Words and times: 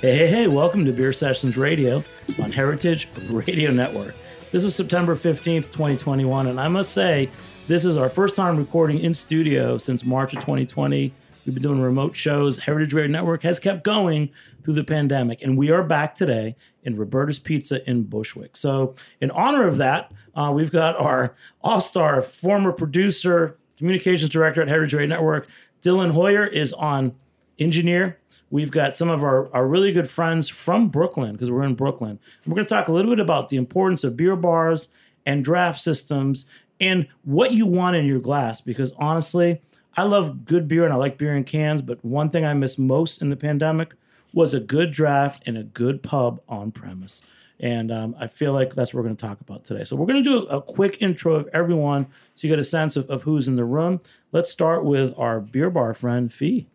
Hey, 0.00 0.16
hey, 0.16 0.26
hey, 0.28 0.46
welcome 0.46 0.84
to 0.84 0.92
Beer 0.92 1.12
Sessions 1.12 1.56
Radio 1.56 2.04
on 2.40 2.52
Heritage 2.52 3.08
Radio 3.28 3.72
Network. 3.72 4.14
This 4.52 4.62
is 4.62 4.72
September 4.72 5.16
15th, 5.16 5.72
2021, 5.72 6.46
and 6.46 6.60
I 6.60 6.68
must 6.68 6.92
say, 6.92 7.28
this 7.66 7.84
is 7.84 7.96
our 7.96 8.08
first 8.08 8.36
time 8.36 8.56
recording 8.56 9.00
in 9.00 9.12
studio 9.12 9.76
since 9.76 10.04
March 10.04 10.34
of 10.34 10.38
2020. 10.38 11.12
We've 11.44 11.52
been 11.52 11.64
doing 11.64 11.80
remote 11.80 12.14
shows. 12.14 12.58
Heritage 12.58 12.94
Radio 12.94 13.10
Network 13.10 13.42
has 13.42 13.58
kept 13.58 13.82
going 13.82 14.30
through 14.62 14.74
the 14.74 14.84
pandemic, 14.84 15.42
and 15.42 15.58
we 15.58 15.72
are 15.72 15.82
back 15.82 16.14
today 16.14 16.54
in 16.84 16.94
Roberta's 16.94 17.40
Pizza 17.40 17.84
in 17.90 18.04
Bushwick. 18.04 18.56
So, 18.56 18.94
in 19.20 19.32
honor 19.32 19.66
of 19.66 19.78
that, 19.78 20.12
uh, 20.36 20.52
we've 20.54 20.70
got 20.70 20.96
our 21.00 21.34
all 21.60 21.80
star 21.80 22.22
former 22.22 22.70
producer, 22.70 23.58
communications 23.76 24.30
director 24.30 24.62
at 24.62 24.68
Heritage 24.68 24.94
Radio 24.94 25.16
Network, 25.16 25.48
Dylan 25.82 26.12
Hoyer, 26.12 26.46
is 26.46 26.72
on 26.72 27.16
engineer 27.58 28.16
We've 28.50 28.70
got 28.70 28.94
some 28.94 29.10
of 29.10 29.22
our, 29.22 29.52
our 29.54 29.66
really 29.66 29.92
good 29.92 30.08
friends 30.08 30.48
from 30.48 30.88
Brooklyn, 30.88 31.32
because 31.32 31.50
we're 31.50 31.64
in 31.64 31.74
Brooklyn. 31.74 32.18
We're 32.46 32.54
going 32.54 32.66
to 32.66 32.74
talk 32.74 32.88
a 32.88 32.92
little 32.92 33.10
bit 33.10 33.20
about 33.20 33.50
the 33.50 33.56
importance 33.56 34.04
of 34.04 34.16
beer 34.16 34.36
bars 34.36 34.88
and 35.26 35.44
draft 35.44 35.80
systems 35.80 36.46
and 36.80 37.06
what 37.24 37.52
you 37.52 37.66
want 37.66 37.96
in 37.96 38.06
your 38.06 38.20
glass. 38.20 38.60
Because 38.60 38.92
honestly, 38.98 39.60
I 39.96 40.04
love 40.04 40.44
good 40.44 40.66
beer 40.68 40.84
and 40.84 40.92
I 40.92 40.96
like 40.96 41.18
beer 41.18 41.36
in 41.36 41.44
cans, 41.44 41.82
but 41.82 42.02
one 42.04 42.30
thing 42.30 42.44
I 42.44 42.54
miss 42.54 42.78
most 42.78 43.20
in 43.20 43.30
the 43.30 43.36
pandemic 43.36 43.92
was 44.32 44.54
a 44.54 44.60
good 44.60 44.92
draft 44.92 45.42
and 45.46 45.58
a 45.58 45.64
good 45.64 46.02
pub 46.02 46.40
on 46.48 46.70
premise. 46.70 47.22
And 47.60 47.90
um, 47.90 48.14
I 48.18 48.28
feel 48.28 48.52
like 48.52 48.74
that's 48.74 48.94
what 48.94 49.00
we're 49.00 49.08
going 49.08 49.16
to 49.16 49.26
talk 49.26 49.40
about 49.40 49.64
today. 49.64 49.84
So, 49.84 49.96
we're 49.96 50.06
going 50.06 50.22
to 50.22 50.30
do 50.30 50.46
a 50.46 50.62
quick 50.62 51.02
intro 51.02 51.34
of 51.34 51.48
everyone 51.52 52.06
so 52.36 52.46
you 52.46 52.52
get 52.52 52.60
a 52.60 52.64
sense 52.64 52.94
of, 52.94 53.10
of 53.10 53.24
who's 53.24 53.48
in 53.48 53.56
the 53.56 53.64
room. 53.64 54.00
Let's 54.30 54.48
start 54.48 54.84
with 54.84 55.12
our 55.18 55.40
beer 55.40 55.68
bar 55.68 55.92
friend, 55.92 56.32
Fee. 56.32 56.68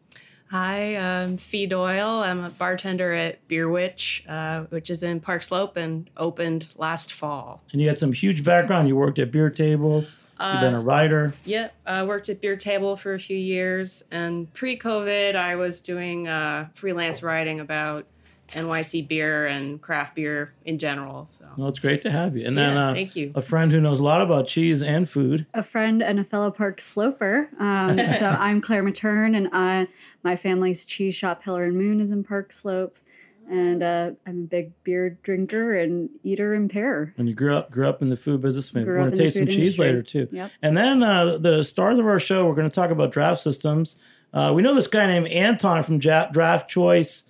Hi, 0.53 0.97
I'm 0.97 1.37
Fee 1.37 1.65
Doyle. 1.65 2.21
I'm 2.21 2.43
a 2.43 2.51
bartender 2.51 3.11
at 3.11 3.47
Beer 3.47 3.67
Witch, 3.69 4.23
uh, 4.29 4.65
which 4.65 4.91
is 4.91 5.01
in 5.01 5.19
Park 5.19 5.41
Slope 5.41 5.77
and 5.77 6.07
opened 6.15 6.67
last 6.77 7.13
fall. 7.13 7.63
And 7.71 7.81
you 7.81 7.87
had 7.87 7.97
some 7.97 8.13
huge 8.13 8.43
background. 8.43 8.87
You 8.87 8.95
worked 8.95 9.17
at 9.17 9.31
Beer 9.31 9.49
Table. 9.49 10.05
You've 10.39 10.61
been 10.61 10.75
a 10.75 10.79
uh, 10.79 10.83
writer. 10.83 11.33
Yep, 11.45 11.73
I 11.87 11.99
uh, 12.01 12.05
worked 12.05 12.29
at 12.29 12.39
Beer 12.39 12.55
Table 12.55 12.95
for 12.95 13.15
a 13.15 13.19
few 13.19 13.35
years, 13.35 14.03
and 14.11 14.53
pre-COVID, 14.53 15.35
I 15.35 15.55
was 15.55 15.81
doing 15.81 16.27
uh, 16.27 16.67
freelance 16.75 17.23
writing 17.23 17.59
about 17.59 18.05
NYC 18.53 19.07
beer 19.07 19.45
and 19.45 19.81
craft 19.81 20.15
beer 20.15 20.53
in 20.65 20.77
general. 20.77 21.25
So 21.25 21.45
well, 21.57 21.67
it's 21.67 21.79
great 21.79 22.01
to 22.03 22.11
have 22.11 22.37
you. 22.37 22.45
And 22.45 22.57
then 22.57 22.75
yeah, 22.75 22.89
uh, 22.89 22.93
thank 22.93 23.15
you. 23.15 23.31
A 23.35 23.41
friend 23.41 23.71
who 23.71 23.81
knows 23.81 23.99
a 23.99 24.03
lot 24.03 24.21
about 24.21 24.47
cheese 24.47 24.81
and 24.81 25.09
food. 25.09 25.45
A 25.53 25.63
friend 25.63 26.01
and 26.01 26.19
a 26.19 26.23
fellow 26.23 26.51
park 26.51 26.81
sloper. 26.81 27.49
Um, 27.59 27.97
so 28.19 28.29
I'm 28.29 28.61
Claire 28.61 28.83
Matern, 28.83 29.35
and 29.35 29.49
I, 29.51 29.87
my 30.23 30.35
family's 30.35 30.85
cheese 30.85 31.15
shop 31.15 31.43
Hiller 31.43 31.65
and 31.65 31.77
Moon 31.77 31.99
is 31.99 32.11
in 32.11 32.23
Park 32.23 32.53
Slope. 32.53 32.97
And 33.49 33.83
uh, 33.83 34.11
I'm 34.25 34.43
a 34.43 34.47
big 34.47 34.71
beer 34.85 35.17
drinker 35.21 35.75
and 35.75 36.09
eater 36.23 36.53
and 36.53 36.69
pair. 36.69 37.13
And 37.17 37.27
you 37.27 37.35
grew 37.35 37.55
up 37.55 37.71
grew 37.71 37.89
up 37.89 38.01
in 38.01 38.09
the 38.09 38.15
food 38.15 38.41
business. 38.41 38.73
We 38.73 38.85
want 38.85 39.13
to 39.13 39.21
taste 39.21 39.35
some 39.35 39.47
cheese 39.47 39.77
industry. 39.77 39.85
later 39.85 40.01
too. 40.01 40.29
Yep. 40.31 40.51
And 40.61 40.77
then 40.77 41.03
uh, 41.03 41.37
the 41.39 41.63
stars 41.63 41.99
of 41.99 42.05
our 42.05 42.21
show, 42.21 42.45
we're 42.45 42.55
going 42.55 42.69
to 42.69 42.73
talk 42.73 42.89
about 42.89 43.11
draft 43.11 43.41
systems. 43.41 43.97
Uh, 44.33 44.53
we 44.55 44.61
know 44.61 44.73
this 44.73 44.87
guy 44.87 45.07
named 45.07 45.27
Anton 45.27 45.83
from 45.83 45.99
Draft 45.99 46.69
Choice 46.69 47.23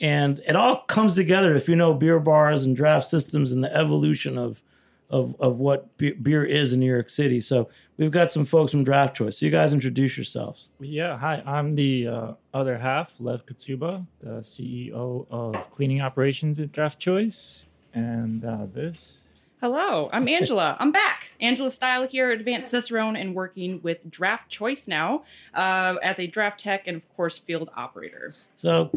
and 0.00 0.40
it 0.46 0.56
all 0.56 0.82
comes 0.82 1.14
together 1.14 1.54
if 1.54 1.68
you 1.68 1.76
know 1.76 1.94
beer 1.94 2.18
bars 2.18 2.64
and 2.64 2.76
draft 2.76 3.08
systems 3.08 3.52
and 3.52 3.62
the 3.62 3.74
evolution 3.74 4.38
of 4.38 4.62
of 5.10 5.36
of 5.40 5.58
what 5.58 5.96
beer 5.96 6.44
is 6.44 6.72
in 6.72 6.80
New 6.80 6.90
York 6.90 7.10
City. 7.10 7.40
So 7.40 7.68
we've 7.96 8.10
got 8.10 8.30
some 8.30 8.44
folks 8.44 8.72
from 8.72 8.84
Draft 8.84 9.14
Choice. 9.14 9.38
So 9.38 9.46
you 9.46 9.52
guys 9.52 9.72
introduce 9.72 10.16
yourselves. 10.16 10.70
Yeah, 10.80 11.18
hi. 11.18 11.42
I'm 11.46 11.74
the 11.74 12.08
uh, 12.08 12.32
other 12.52 12.78
half, 12.78 13.20
Lev 13.20 13.46
Katsouba, 13.46 14.06
the 14.20 14.40
CEO 14.40 15.26
of 15.30 15.70
cleaning 15.70 16.00
operations 16.00 16.58
at 16.58 16.72
Draft 16.72 16.98
Choice, 16.98 17.66
and 17.92 18.44
uh, 18.44 18.66
this. 18.72 19.28
Hello, 19.60 20.10
I'm 20.12 20.28
Angela. 20.28 20.76
I'm 20.78 20.92
back. 20.92 21.30
Angela 21.40 21.70
Steil 21.70 22.06
here 22.06 22.30
at 22.30 22.38
Advanced 22.38 22.70
Cicerone 22.70 23.16
and 23.16 23.34
working 23.34 23.80
with 23.82 24.10
Draft 24.10 24.50
Choice 24.50 24.86
now 24.86 25.22
uh, 25.54 25.94
as 26.02 26.18
a 26.18 26.26
draft 26.26 26.60
tech 26.60 26.86
and, 26.86 26.98
of 26.98 27.16
course, 27.16 27.38
field 27.38 27.70
operator. 27.74 28.34
So 28.56 28.90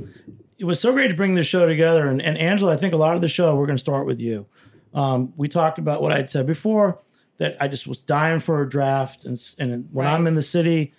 it 0.57 0.65
was 0.65 0.79
so 0.79 0.91
great 0.91 1.09
to 1.09 1.13
bring 1.13 1.35
this 1.35 1.47
show 1.47 1.65
together. 1.65 2.07
And, 2.07 2.21
and 2.21 2.37
Angela, 2.37 2.73
I 2.73 2.77
think 2.77 2.93
a 2.93 2.97
lot 2.97 3.15
of 3.15 3.21
the 3.21 3.27
show, 3.27 3.55
we're 3.55 3.67
going 3.67 3.77
to 3.77 3.81
start 3.81 4.07
with 4.07 4.19
you. 4.19 4.47
Um, 4.93 5.33
we 5.37 5.47
talked 5.47 5.77
about 5.77 6.01
what 6.01 6.11
I'd 6.11 6.29
said 6.29 6.47
before 6.47 6.99
that 7.37 7.55
I 7.59 7.67
just 7.67 7.85
was 7.85 8.01
dying 8.01 8.39
for 8.39 8.61
a 8.61 8.69
draft. 8.69 9.25
And, 9.25 9.39
and 9.59 9.87
when 9.91 10.07
right. 10.07 10.13
I'm 10.13 10.25
in 10.25 10.35
the 10.35 10.41
city, 10.41 10.93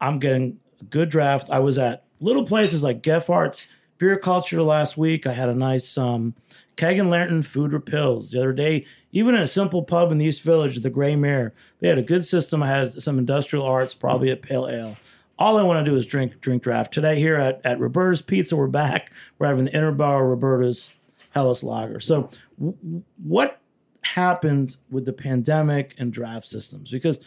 I'm 0.00 0.18
getting 0.18 0.60
a 0.80 0.84
good 0.84 1.08
draft. 1.08 1.48
I 1.50 1.60
was 1.60 1.78
at 1.78 2.04
little 2.20 2.44
places 2.44 2.82
like 2.82 3.02
Gebhard's 3.02 3.66
Beer 3.96 4.18
Culture 4.18 4.62
last 4.62 4.98
week. 4.98 5.26
I 5.26 5.32
had 5.32 5.48
a 5.48 5.54
nice 5.54 5.96
um, 5.96 6.34
keg 6.76 6.98
and 6.98 7.08
lantern 7.08 7.42
food 7.42 7.72
or 7.72 7.80
pills. 7.80 8.30
The 8.30 8.38
other 8.38 8.52
day, 8.52 8.84
even 9.12 9.34
in 9.34 9.40
a 9.40 9.46
simple 9.46 9.82
pub 9.82 10.12
in 10.12 10.18
the 10.18 10.26
East 10.26 10.42
Village, 10.42 10.80
the 10.82 10.90
Grey 10.90 11.16
Mare, 11.16 11.54
they 11.80 11.88
had 11.88 11.98
a 11.98 12.02
good 12.02 12.24
system. 12.24 12.62
I 12.62 12.68
had 12.68 13.02
some 13.02 13.18
industrial 13.18 13.64
arts, 13.64 13.94
probably 13.94 14.30
a 14.30 14.36
pale 14.36 14.68
ale 14.68 14.96
all 15.40 15.56
I 15.56 15.62
want 15.62 15.84
to 15.84 15.90
do 15.90 15.96
is 15.96 16.06
drink 16.06 16.40
drink 16.40 16.62
draft. 16.62 16.92
Today 16.92 17.18
here 17.18 17.36
at, 17.36 17.60
at 17.64 17.80
Roberta's 17.80 18.20
Pizza, 18.20 18.54
we're 18.54 18.68
back. 18.68 19.10
We're 19.38 19.48
having 19.48 19.64
the 19.64 19.70
Interboro 19.70 20.28
Roberta's 20.28 20.94
Helles 21.30 21.64
Lager. 21.64 21.98
So 21.98 22.30
w- 22.58 23.02
what 23.24 23.58
happened 24.02 24.76
with 24.90 25.06
the 25.06 25.12
pandemic 25.12 25.94
and 25.98 26.12
draft 26.12 26.46
systems? 26.46 26.90
Because, 26.90 27.18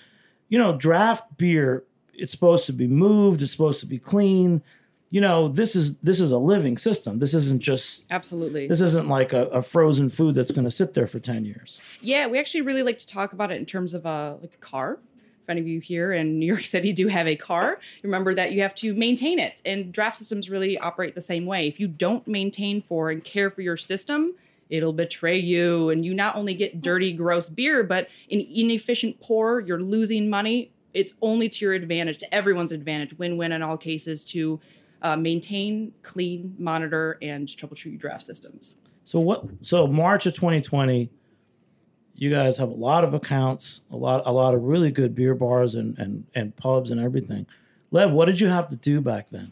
you 0.48 0.60
know, 0.60 0.78
draft 0.78 1.38
beer, 1.38 1.84
it's 2.14 2.32
supposed 2.32 2.68
to 2.68 2.74
be 2.74 2.88
moved, 2.88 3.42
it's 3.42 3.52
supposed 3.52 3.80
to 3.80 3.88
be 3.88 3.98
clean. 3.98 4.62
You 5.10 5.22
know, 5.22 5.48
this 5.48 5.76
is 5.76 5.98
this 6.00 6.20
is 6.20 6.32
a 6.32 6.40
living 6.40 6.78
system. 6.78 7.20
This 7.20 7.34
isn't 7.34 7.62
just 7.62 8.06
absolutely. 8.12 8.68
This 8.68 8.82
isn't 8.82 9.08
like 9.08 9.32
a, 9.34 9.46
a 9.48 9.62
frozen 9.62 10.10
food 10.10 10.34
that's 10.34 10.52
going 10.52 10.66
to 10.66 10.72
sit 10.72 10.94
there 10.94 11.06
for 11.06 11.20
ten 11.20 11.46
years. 11.46 11.80
Yeah, 12.02 12.26
we 12.28 12.40
actually 12.40 12.62
really 12.62 12.82
like 12.82 12.98
to 13.00 13.08
talk 13.08 13.32
about 13.32 13.52
it 13.52 13.58
in 13.58 13.66
terms 13.66 13.94
of 13.94 14.06
a 14.06 14.38
like 14.42 14.56
a 14.56 14.58
car 14.58 15.00
if 15.44 15.50
any 15.50 15.62
of 15.62 15.68
you 15.68 15.80
here 15.80 16.14
in 16.14 16.40
New 16.40 16.46
York 16.46 16.66
City 16.66 16.94
do 16.94 17.08
have 17.08 17.28
a 17.28 17.36
car, 17.36 17.80
remember 18.02 18.34
that 18.34 18.54
you 18.54 18.62
have 18.62 18.74
to 18.76 18.94
maintain 18.94 19.40
it. 19.40 19.62
And 19.66 19.92
draft 19.92 20.18
systems 20.18 20.50
really 20.50 20.78
operate 20.78 21.16
the 21.16 21.22
same 21.22 21.46
way. 21.46 21.68
If 21.68 21.80
you 21.80 21.88
don't 21.88 22.26
maintain 22.28 22.82
for 22.82 23.10
and 23.10 23.24
care 23.24 23.50
for 23.50 23.62
your 23.62 23.78
system, 23.78 24.36
it'll 24.70 24.94
betray 24.94 25.38
you. 25.38 25.90
And 25.90 26.06
you 26.06 26.14
not 26.14 26.36
only 26.36 26.54
get 26.54 26.82
dirty, 26.82 27.14
gross 27.14 27.50
beer, 27.50 27.84
but 27.84 28.08
an 28.32 28.40
inefficient 28.40 29.20
pour, 29.20 29.60
you're 29.60 29.82
losing 29.82 30.30
money. 30.30 30.72
It's 30.94 31.14
only 31.22 31.50
to 31.50 31.66
your 31.66 31.74
advantage, 31.74 32.20
to 32.20 32.34
everyone's 32.34 32.72
advantage, 32.72 33.18
win 33.18 33.38
win 33.38 33.52
in 33.52 33.62
all 33.62 33.78
cases 33.78 34.24
to 34.26 34.60
uh, 35.02 35.18
maintain, 35.18 35.92
clean, 36.02 36.56
monitor, 36.58 37.18
and 37.22 37.48
troubleshoot 37.48 37.86
your 37.86 37.98
draft 37.98 38.24
systems. 38.24 38.78
So 39.04 39.20
what? 39.20 39.44
So 39.62 39.88
March 39.88 40.26
of 40.26 40.34
2020, 40.34 41.10
you 42.16 42.30
guys 42.30 42.58
have 42.58 42.70
a 42.70 42.74
lot 42.74 43.04
of 43.04 43.14
accounts, 43.14 43.82
a 43.92 43.96
lot, 43.96 44.24
a 44.26 44.32
lot 44.32 44.54
of 44.54 44.64
really 44.64 44.92
good 44.92 45.16
beer 45.16 45.36
bars 45.36 45.76
and 45.76 45.98
and 45.98 46.26
and 46.36 46.56
pubs 46.56 46.92
and 46.92 47.00
everything. 47.00 47.46
Lev, 47.92 48.12
what 48.12 48.26
did 48.26 48.40
you 48.40 48.48
have 48.48 48.68
to 48.70 48.76
do 48.76 49.02
back 49.02 49.30
then? 49.30 49.52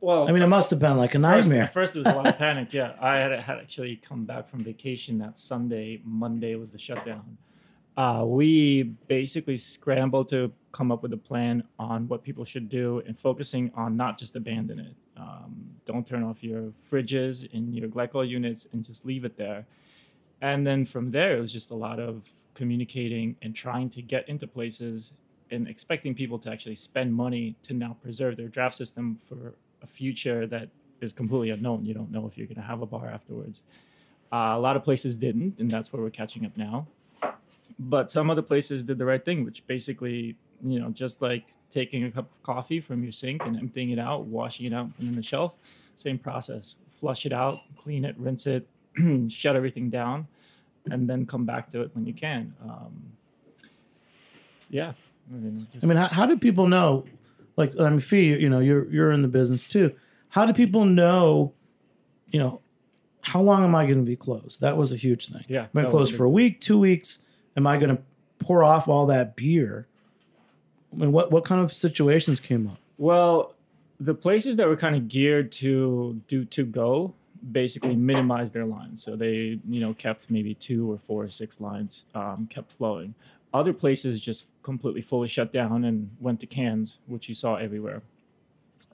Well, 0.00 0.28
I 0.28 0.32
mean, 0.32 0.42
it 0.42 0.48
must 0.48 0.70
have 0.70 0.78
been 0.78 0.96
like 0.96 1.14
a 1.14 1.20
first, 1.20 1.50
nightmare. 1.50 1.64
At 1.64 1.72
first, 1.72 1.96
it 1.96 2.00
was 2.00 2.08
a 2.08 2.14
lot 2.14 2.26
of 2.26 2.38
panic. 2.38 2.72
Yeah, 2.72 2.94
I 3.00 3.16
had, 3.16 3.32
had 3.40 3.58
actually 3.58 3.96
come 3.96 4.24
back 4.24 4.48
from 4.48 4.62
vacation 4.62 5.18
that 5.18 5.38
Sunday. 5.38 6.00
Monday 6.04 6.54
was 6.54 6.70
the 6.70 6.78
shutdown. 6.78 7.36
Uh, 7.96 8.24
we 8.24 8.84
basically 9.08 9.56
scrambled 9.56 10.28
to 10.28 10.52
come 10.70 10.92
up 10.92 11.02
with 11.02 11.12
a 11.12 11.16
plan 11.16 11.64
on 11.80 12.06
what 12.06 12.22
people 12.22 12.44
should 12.44 12.68
do 12.68 13.02
and 13.06 13.18
focusing 13.18 13.72
on 13.74 13.96
not 13.96 14.16
just 14.16 14.36
abandon 14.36 14.78
it. 14.78 14.94
Um, 15.16 15.70
don't 15.84 16.06
turn 16.06 16.22
off 16.22 16.44
your 16.44 16.72
fridges 16.88 17.52
and 17.52 17.74
your 17.74 17.88
glycol 17.88 18.28
units 18.28 18.68
and 18.72 18.84
just 18.84 19.04
leave 19.04 19.24
it 19.24 19.36
there. 19.36 19.66
And 20.40 20.66
then 20.66 20.84
from 20.84 21.10
there, 21.10 21.36
it 21.36 21.40
was 21.40 21.52
just 21.52 21.70
a 21.70 21.74
lot 21.74 21.98
of 21.98 22.32
communicating 22.54 23.36
and 23.42 23.54
trying 23.54 23.90
to 23.90 24.02
get 24.02 24.28
into 24.28 24.46
places 24.46 25.12
and 25.50 25.68
expecting 25.68 26.14
people 26.14 26.38
to 26.40 26.50
actually 26.50 26.74
spend 26.74 27.14
money 27.14 27.56
to 27.62 27.74
now 27.74 27.96
preserve 28.02 28.36
their 28.36 28.48
draft 28.48 28.76
system 28.76 29.18
for 29.24 29.54
a 29.82 29.86
future 29.86 30.46
that 30.46 30.68
is 31.00 31.12
completely 31.12 31.50
unknown. 31.50 31.84
You 31.84 31.94
don't 31.94 32.10
know 32.10 32.26
if 32.26 32.36
you're 32.36 32.46
going 32.46 32.56
to 32.56 32.62
have 32.62 32.82
a 32.82 32.86
bar 32.86 33.08
afterwards. 33.08 33.62
Uh, 34.32 34.54
a 34.54 34.58
lot 34.58 34.76
of 34.76 34.84
places 34.84 35.16
didn't, 35.16 35.58
and 35.58 35.70
that's 35.70 35.92
where 35.92 36.02
we're 36.02 36.10
catching 36.10 36.44
up 36.44 36.56
now. 36.56 36.86
But 37.78 38.10
some 38.10 38.30
other 38.30 38.42
places 38.42 38.84
did 38.84 38.98
the 38.98 39.06
right 39.06 39.24
thing, 39.24 39.44
which 39.44 39.66
basically, 39.66 40.36
you 40.64 40.80
know, 40.80 40.90
just 40.90 41.22
like 41.22 41.46
taking 41.70 42.04
a 42.04 42.10
cup 42.10 42.30
of 42.30 42.42
coffee 42.42 42.80
from 42.80 43.02
your 43.02 43.12
sink 43.12 43.46
and 43.46 43.56
emptying 43.56 43.90
it 43.90 43.98
out, 43.98 44.24
washing 44.24 44.66
it 44.66 44.74
out, 44.74 44.92
putting 44.94 45.08
it 45.08 45.10
in 45.12 45.16
the 45.16 45.22
shelf, 45.22 45.56
same 45.96 46.18
process. 46.18 46.76
Flush 46.90 47.24
it 47.26 47.32
out, 47.32 47.60
clean 47.76 48.04
it, 48.04 48.16
rinse 48.18 48.46
it, 48.48 48.66
shut 49.28 49.56
everything 49.56 49.90
down, 49.90 50.26
and 50.90 51.08
then 51.08 51.26
come 51.26 51.44
back 51.44 51.68
to 51.70 51.82
it 51.82 51.90
when 51.94 52.06
you 52.06 52.12
can. 52.12 52.54
Um, 52.62 53.12
yeah. 54.70 54.92
I 55.30 55.34
mean, 55.34 55.66
I 55.82 55.86
mean, 55.86 55.96
how, 55.96 56.08
how 56.08 56.26
do 56.26 56.36
people 56.38 56.66
know? 56.66 57.04
Like, 57.56 57.78
I 57.78 57.90
mean, 57.90 58.00
Fee, 58.00 58.38
you 58.38 58.48
know, 58.48 58.60
you're 58.60 58.90
you're 58.90 59.12
in 59.12 59.22
the 59.22 59.28
business 59.28 59.66
too. 59.66 59.94
How 60.30 60.46
do 60.46 60.52
people 60.52 60.84
know? 60.84 61.52
You 62.30 62.40
know, 62.40 62.60
how 63.20 63.42
long 63.42 63.64
am 63.64 63.74
I 63.74 63.84
going 63.84 63.98
to 63.98 64.04
be 64.04 64.16
closed? 64.16 64.60
That 64.60 64.76
was 64.76 64.92
a 64.92 64.96
huge 64.96 65.28
thing. 65.28 65.44
Yeah, 65.48 65.66
am 65.74 65.86
I 65.86 65.90
closed 65.90 66.14
for 66.14 66.24
a 66.24 66.30
week, 66.30 66.60
two 66.60 66.78
weeks? 66.78 67.20
Am 67.56 67.66
I 67.66 67.76
going 67.76 67.96
to 67.96 68.02
pour 68.38 68.62
off 68.62 68.88
all 68.88 69.06
that 69.06 69.36
beer? 69.36 69.86
I 70.92 70.96
mean, 70.96 71.12
what 71.12 71.30
what 71.30 71.44
kind 71.44 71.60
of 71.60 71.72
situations 71.72 72.40
came 72.40 72.68
up? 72.68 72.78
Well, 72.96 73.54
the 74.00 74.14
places 74.14 74.56
that 74.56 74.68
were 74.68 74.76
kind 74.76 74.94
of 74.94 75.08
geared 75.08 75.52
to 75.52 76.20
do 76.28 76.44
to 76.46 76.64
go 76.64 77.14
basically 77.52 77.96
minimized 77.96 78.54
their 78.54 78.64
lines. 78.64 79.02
So 79.02 79.16
they, 79.16 79.58
you 79.68 79.80
know, 79.80 79.94
kept 79.94 80.30
maybe 80.30 80.54
two 80.54 80.90
or 80.90 80.98
four 80.98 81.24
or 81.24 81.30
six 81.30 81.60
lines, 81.60 82.04
um, 82.14 82.46
kept 82.50 82.72
flowing. 82.72 83.14
Other 83.52 83.72
places 83.72 84.20
just 84.20 84.46
completely 84.62 85.00
fully 85.00 85.28
shut 85.28 85.52
down 85.52 85.84
and 85.84 86.10
went 86.20 86.40
to 86.40 86.46
cans, 86.46 86.98
which 87.06 87.28
you 87.28 87.34
saw 87.34 87.56
everywhere. 87.56 88.02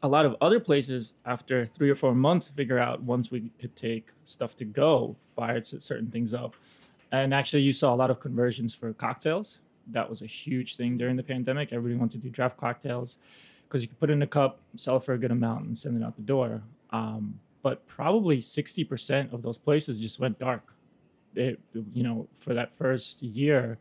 A 0.02 0.08
lot 0.08 0.26
of 0.26 0.36
other 0.40 0.60
places, 0.60 1.14
after 1.24 1.66
three 1.66 1.90
or 1.90 1.94
four 1.94 2.14
months, 2.14 2.50
figure 2.50 2.78
out 2.78 3.02
once 3.02 3.30
we 3.30 3.50
could 3.58 3.74
take 3.74 4.10
stuff 4.24 4.54
to 4.56 4.64
go, 4.64 5.16
fired 5.34 5.66
certain 5.66 6.10
things 6.10 6.34
up. 6.34 6.54
And 7.10 7.32
actually, 7.32 7.62
you 7.62 7.72
saw 7.72 7.94
a 7.94 7.96
lot 7.96 8.10
of 8.10 8.20
conversions 8.20 8.74
for 8.74 8.92
cocktails. 8.92 9.58
That 9.86 10.08
was 10.08 10.22
a 10.22 10.26
huge 10.26 10.76
thing 10.76 10.98
during 10.98 11.16
the 11.16 11.22
pandemic. 11.22 11.72
Everybody 11.72 11.98
wanted 11.98 12.20
to 12.20 12.28
do 12.28 12.30
draft 12.30 12.56
cocktails 12.56 13.16
because 13.66 13.82
you 13.82 13.88
could 13.88 13.98
put 13.98 14.10
in 14.10 14.22
a 14.22 14.26
cup, 14.26 14.58
sell 14.76 15.00
for 15.00 15.14
a 15.14 15.18
good 15.18 15.30
amount, 15.30 15.64
and 15.66 15.76
send 15.76 16.00
it 16.00 16.04
out 16.04 16.16
the 16.16 16.22
door. 16.22 16.62
Um, 16.90 17.40
but 17.64 17.86
probably 17.88 18.36
60% 18.38 19.32
of 19.32 19.40
those 19.42 19.56
places 19.58 19.98
just 19.98 20.20
went 20.20 20.38
dark. 20.38 20.74
It, 21.34 21.58
you 21.94 22.02
know, 22.04 22.28
for 22.38 22.52
that 22.54 22.76
first 22.76 23.22
year, 23.22 23.78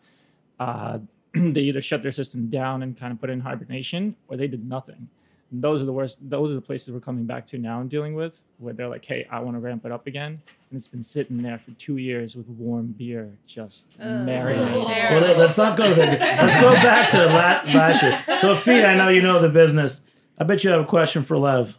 uh, 0.59 0.99
they 1.35 1.61
either 1.61 1.81
shut 1.81 2.01
their 2.01 2.11
system 2.13 2.49
down 2.49 2.81
and 2.81 2.97
kind 2.97 3.11
of 3.11 3.19
put 3.19 3.29
it 3.29 3.33
in 3.33 3.41
hibernation, 3.41 4.15
or 4.29 4.37
they 4.37 4.47
did 4.47 4.67
nothing. 4.67 5.09
And 5.51 5.61
those 5.61 5.81
are 5.81 5.85
the 5.85 5.91
worst. 5.93 6.17
Those 6.29 6.49
are 6.51 6.55
the 6.55 6.61
places 6.61 6.91
we're 6.93 6.99
coming 7.01 7.25
back 7.25 7.45
to 7.47 7.57
now 7.59 7.81
and 7.81 7.89
dealing 7.89 8.15
with, 8.15 8.41
where 8.57 8.73
they're 8.73 8.87
like, 8.87 9.05
"Hey, 9.05 9.27
I 9.29 9.39
want 9.41 9.55
to 9.55 9.59
ramp 9.59 9.85
it 9.85 9.91
up 9.91 10.07
again," 10.07 10.31
and 10.69 10.77
it's 10.77 10.87
been 10.87 11.03
sitting 11.03 11.41
there 11.43 11.59
for 11.59 11.71
two 11.71 11.97
years 11.97 12.35
with 12.35 12.47
warm 12.47 12.87
beer 12.97 13.37
just 13.45 13.89
marinating. 13.99 14.85
Well, 15.11 15.21
let- 15.21 15.37
let's 15.37 15.57
not 15.57 15.77
go 15.77 15.93
there. 15.93 16.17
Let's 16.17 16.59
go 16.59 16.73
back 16.73 17.11
to 17.11 17.25
la- 17.27 17.79
last 17.79 18.01
year. 18.01 18.37
So, 18.39 18.55
Fee, 18.55 18.81
I 18.83 18.95
know 18.95 19.09
you 19.09 19.21
know 19.21 19.39
the 19.39 19.49
business. 19.49 20.01
I 20.39 20.43
bet 20.45 20.63
you 20.63 20.71
have 20.71 20.81
a 20.81 20.85
question 20.85 21.21
for 21.21 21.37
Lev. 21.37 21.77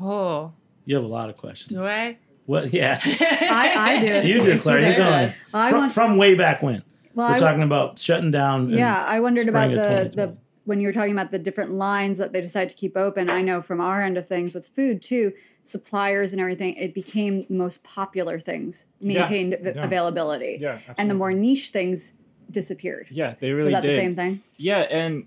Oh, 0.00 0.52
You 0.84 0.96
have 0.96 1.04
a 1.04 1.08
lot 1.08 1.30
of 1.30 1.36
questions. 1.36 1.72
do 1.72 1.82
I? 1.84 2.16
What? 2.46 2.72
Yeah, 2.72 2.98
I, 3.04 3.74
I 3.76 4.00
do. 4.22 4.28
you 4.28 4.42
do, 4.42 4.58
Claire. 4.58 4.90
You 4.90 4.96
go 4.96 5.02
on. 5.04 5.32
I 5.52 5.70
From, 5.70 5.80
want- 5.80 5.92
from 5.92 6.16
way 6.16 6.34
back 6.34 6.62
when. 6.62 6.82
Well, 7.14 7.28
We're 7.28 7.34
I- 7.34 7.38
talking 7.38 7.62
about 7.62 7.98
shutting 7.98 8.30
down. 8.30 8.70
Yeah, 8.70 9.04
I 9.04 9.20
wondered 9.20 9.48
about 9.48 9.70
the, 9.70 10.10
the 10.14 10.36
when 10.64 10.80
you 10.80 10.86
were 10.86 10.92
talking 10.92 11.12
about 11.12 11.30
the 11.30 11.38
different 11.38 11.72
lines 11.72 12.18
that 12.18 12.32
they 12.32 12.40
decided 12.40 12.68
to 12.70 12.74
keep 12.76 12.96
open. 12.96 13.28
I 13.28 13.42
know 13.42 13.60
from 13.62 13.80
our 13.80 14.02
end 14.02 14.16
of 14.16 14.26
things 14.26 14.54
with 14.54 14.68
food 14.68 15.02
too, 15.02 15.32
suppliers 15.62 16.32
and 16.32 16.40
everything, 16.40 16.74
it 16.76 16.94
became 16.94 17.44
the 17.48 17.54
most 17.56 17.82
popular 17.84 18.38
things 18.38 18.86
maintained 19.00 19.54
av- 19.54 19.64
yeah. 19.76 19.84
availability. 19.84 20.58
Yeah, 20.60 20.78
and 20.96 21.10
the 21.10 21.14
more 21.14 21.32
niche 21.32 21.70
things 21.70 22.12
disappeared. 22.50 23.08
Yeah, 23.10 23.34
they 23.38 23.50
really 23.50 23.64
Was 23.64 23.72
that 23.74 23.82
did. 23.82 23.90
the 23.90 23.96
same 23.96 24.14
thing? 24.16 24.42
Yeah, 24.56 24.78
and 24.90 25.26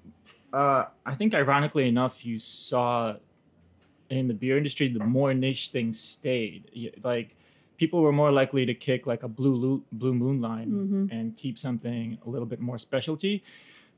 uh, 0.53 0.85
I 1.05 1.13
think 1.15 1.33
ironically 1.35 1.87
enough, 1.87 2.25
you 2.25 2.39
saw 2.39 3.15
in 4.11 4.27
the 4.27 4.33
beer 4.33 4.57
industry 4.57 4.87
the 4.89 4.99
more 5.17 5.33
niche 5.33 5.69
things 5.69 5.99
stayed. 5.99 6.93
Like 7.03 7.35
people 7.77 8.01
were 8.01 8.11
more 8.11 8.31
likely 8.31 8.65
to 8.65 8.73
kick 8.75 9.07
like 9.07 9.23
a 9.23 9.27
blue 9.27 9.83
blue 9.91 10.13
moon 10.13 10.41
line 10.41 10.69
Mm-hmm. 10.69 11.05
and 11.15 11.35
keep 11.35 11.57
something 11.57 12.17
a 12.25 12.29
little 12.29 12.45
bit 12.45 12.59
more 12.59 12.77
specialty 12.77 13.43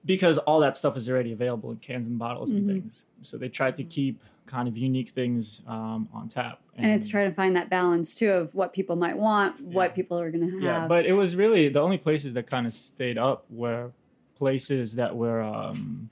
because 0.05 0.37
all 0.39 0.59
that 0.59 0.75
stuff 0.77 0.95
is 0.97 1.09
already 1.09 1.31
available 1.31 1.71
in 1.71 1.77
cans 1.77 2.05
and 2.07 2.17
bottles 2.19 2.53
Mm-hmm. 2.53 2.69
and 2.69 2.81
things. 2.83 3.05
So 3.21 3.37
they 3.37 3.49
tried 3.49 3.75
to 3.77 3.83
keep 3.83 4.21
kind 4.45 4.67
of 4.67 4.77
unique 4.77 5.09
things 5.09 5.61
um, 5.67 6.07
on 6.13 6.27
tap. 6.27 6.59
And 6.77 6.91
it's 6.91 7.07
trying 7.07 7.29
to 7.29 7.35
find 7.35 7.55
that 7.55 7.69
balance 7.69 8.13
too 8.13 8.31
of 8.31 8.53
what 8.53 8.73
people 8.73 8.95
might 8.97 9.17
want, 9.17 9.61
what 9.61 9.95
people 9.95 10.19
are 10.19 10.29
going 10.31 10.45
to 10.45 10.53
have. 10.55 10.61
Yeah, 10.61 10.87
but 10.87 11.05
it 11.05 11.13
was 11.13 11.35
really 11.35 11.69
the 11.69 11.79
only 11.79 11.97
places 11.97 12.33
that 12.33 12.45
kind 12.47 12.67
of 12.67 12.73
stayed 12.73 13.17
up 13.17 13.45
were 13.49 13.91
places 14.37 14.95
that 14.95 15.15
were 15.15 15.41
um, 15.41 16.09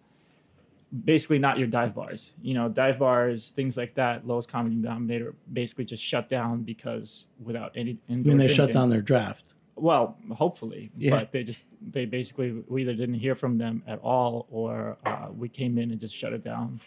basically 1.05 1.39
not 1.39 1.57
your 1.57 1.67
dive 1.67 1.95
bars. 1.95 2.31
You 2.41 2.53
know, 2.53 2.69
dive 2.69 2.99
bars, 2.99 3.49
things 3.49 3.77
like 3.77 3.95
that, 3.95 4.27
lowest 4.27 4.50
common 4.50 4.81
denominator, 4.81 5.36
basically 5.51 5.86
just 5.86 6.03
shut 6.03 6.29
down 6.29 6.63
because 6.63 7.25
without 7.43 7.71
any. 7.75 7.98
I 8.10 8.13
mean, 8.15 8.38
they 8.38 8.48
shut 8.48 8.71
down 8.71 8.89
their 8.89 9.01
draft. 9.01 9.53
Well, 9.75 10.17
hopefully, 10.33 10.91
Yeah. 10.98 11.12
but 11.12 11.31
they 11.31 11.43
just 11.43 11.65
they 11.81 12.05
basically 12.05 12.63
we 12.67 12.81
either 12.81 12.93
didn't 12.93 13.15
hear 13.15 13.33
from 13.36 13.57
them 13.57 13.81
at 13.88 14.00
all, 14.00 14.45
or 14.51 14.98
uh, 15.05 15.27
we 15.36 15.50
came 15.50 15.77
in 15.77 15.91
and 15.91 16.00
just 16.00 16.15
shut 16.15 16.33
it 16.33 16.43
down, 16.43 16.79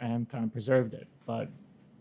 and 0.00 0.28
kind 0.28 0.44
of 0.44 0.52
preserved 0.52 0.94
it. 0.94 1.08
But 1.26 1.48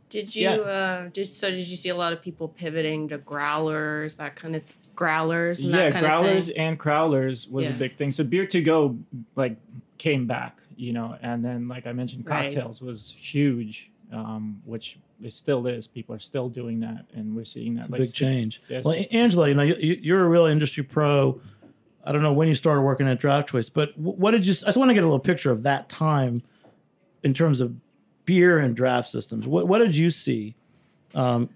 Did 0.10 0.34
you? 0.36 0.44
Yeah. 0.44 0.56
Uh, 0.58 1.10
did 1.10 1.28
so? 1.28 1.50
Did 1.50 1.68
you 1.68 1.76
see 1.76 1.90
a 1.90 1.96
lot 1.96 2.14
of 2.14 2.22
people 2.22 2.48
pivoting 2.48 3.10
to 3.10 3.18
growlers, 3.18 4.16
that 4.16 4.36
kind 4.38 4.56
of 4.56 4.64
growlers, 4.96 5.60
and 5.62 5.72
yeah, 5.72 5.86
that 5.86 5.94
kind 5.94 6.06
growlers 6.06 6.48
of 6.50 6.56
thing? 6.56 6.66
and 6.66 6.80
crowlers 6.80 7.52
was 7.52 7.68
a 7.68 7.72
big 7.72 7.96
thing. 7.96 8.12
So 8.14 8.24
beer 8.24 8.46
to 8.48 8.62
go 8.62 8.98
like 9.36 9.58
came 9.98 10.28
back, 10.28 10.61
you 10.78 10.94
know, 10.94 11.18
and 11.22 11.44
then 11.44 11.68
like 11.68 11.88
I 11.88 11.92
mentioned, 11.94 12.26
Right. 12.28 12.46
cocktails 12.52 12.82
was 12.82 13.12
huge, 13.12 13.92
um, 14.12 14.62
which 14.66 14.98
it 15.24 15.34
still 15.34 15.68
is. 15.68 15.88
People 15.88 16.16
are 16.16 16.20
still 16.20 16.50
doing 16.50 16.80
that, 16.82 17.06
and 17.14 17.36
we're 17.36 17.46
seeing 17.46 17.76
that 17.76 17.82
It's 17.82 17.90
a 17.90 17.92
like, 17.92 18.02
big 18.02 18.14
change. 18.14 18.62
yes, 18.70 18.84
well, 18.86 18.96
Angela, 19.12 19.48
you 19.50 19.54
know, 19.56 19.64
you, 19.64 19.76
you- 19.80 20.00
you're 20.02 20.24
a 20.24 20.30
real 20.30 20.46
industry 20.46 20.84
pro. 20.84 21.40
I 22.04 22.12
don't 22.12 22.24
know 22.24 22.34
when 22.34 22.48
you 22.48 22.56
started 22.56 22.82
working 22.82 23.08
at 23.08 23.20
Draft 23.20 23.50
Choice, 23.50 23.70
but 23.70 23.96
what 23.98 24.32
did 24.32 24.46
you? 24.46 24.52
I 24.52 24.66
just 24.68 24.78
want 24.78 24.90
to 24.90 24.94
get 24.96 25.04
a 25.04 25.06
little 25.06 25.20
picture 25.20 25.52
of 25.52 25.62
that 25.64 25.88
time 25.90 26.42
in 27.24 27.34
terms 27.36 27.60
of 27.60 27.84
beer 28.26 28.58
and 28.58 28.76
draft 28.76 29.10
systems. 29.10 29.46
What 29.46 29.68
What 29.68 29.80
did 29.80 29.96
you 29.96 30.10
see 30.10 30.56
Um, 31.14 31.50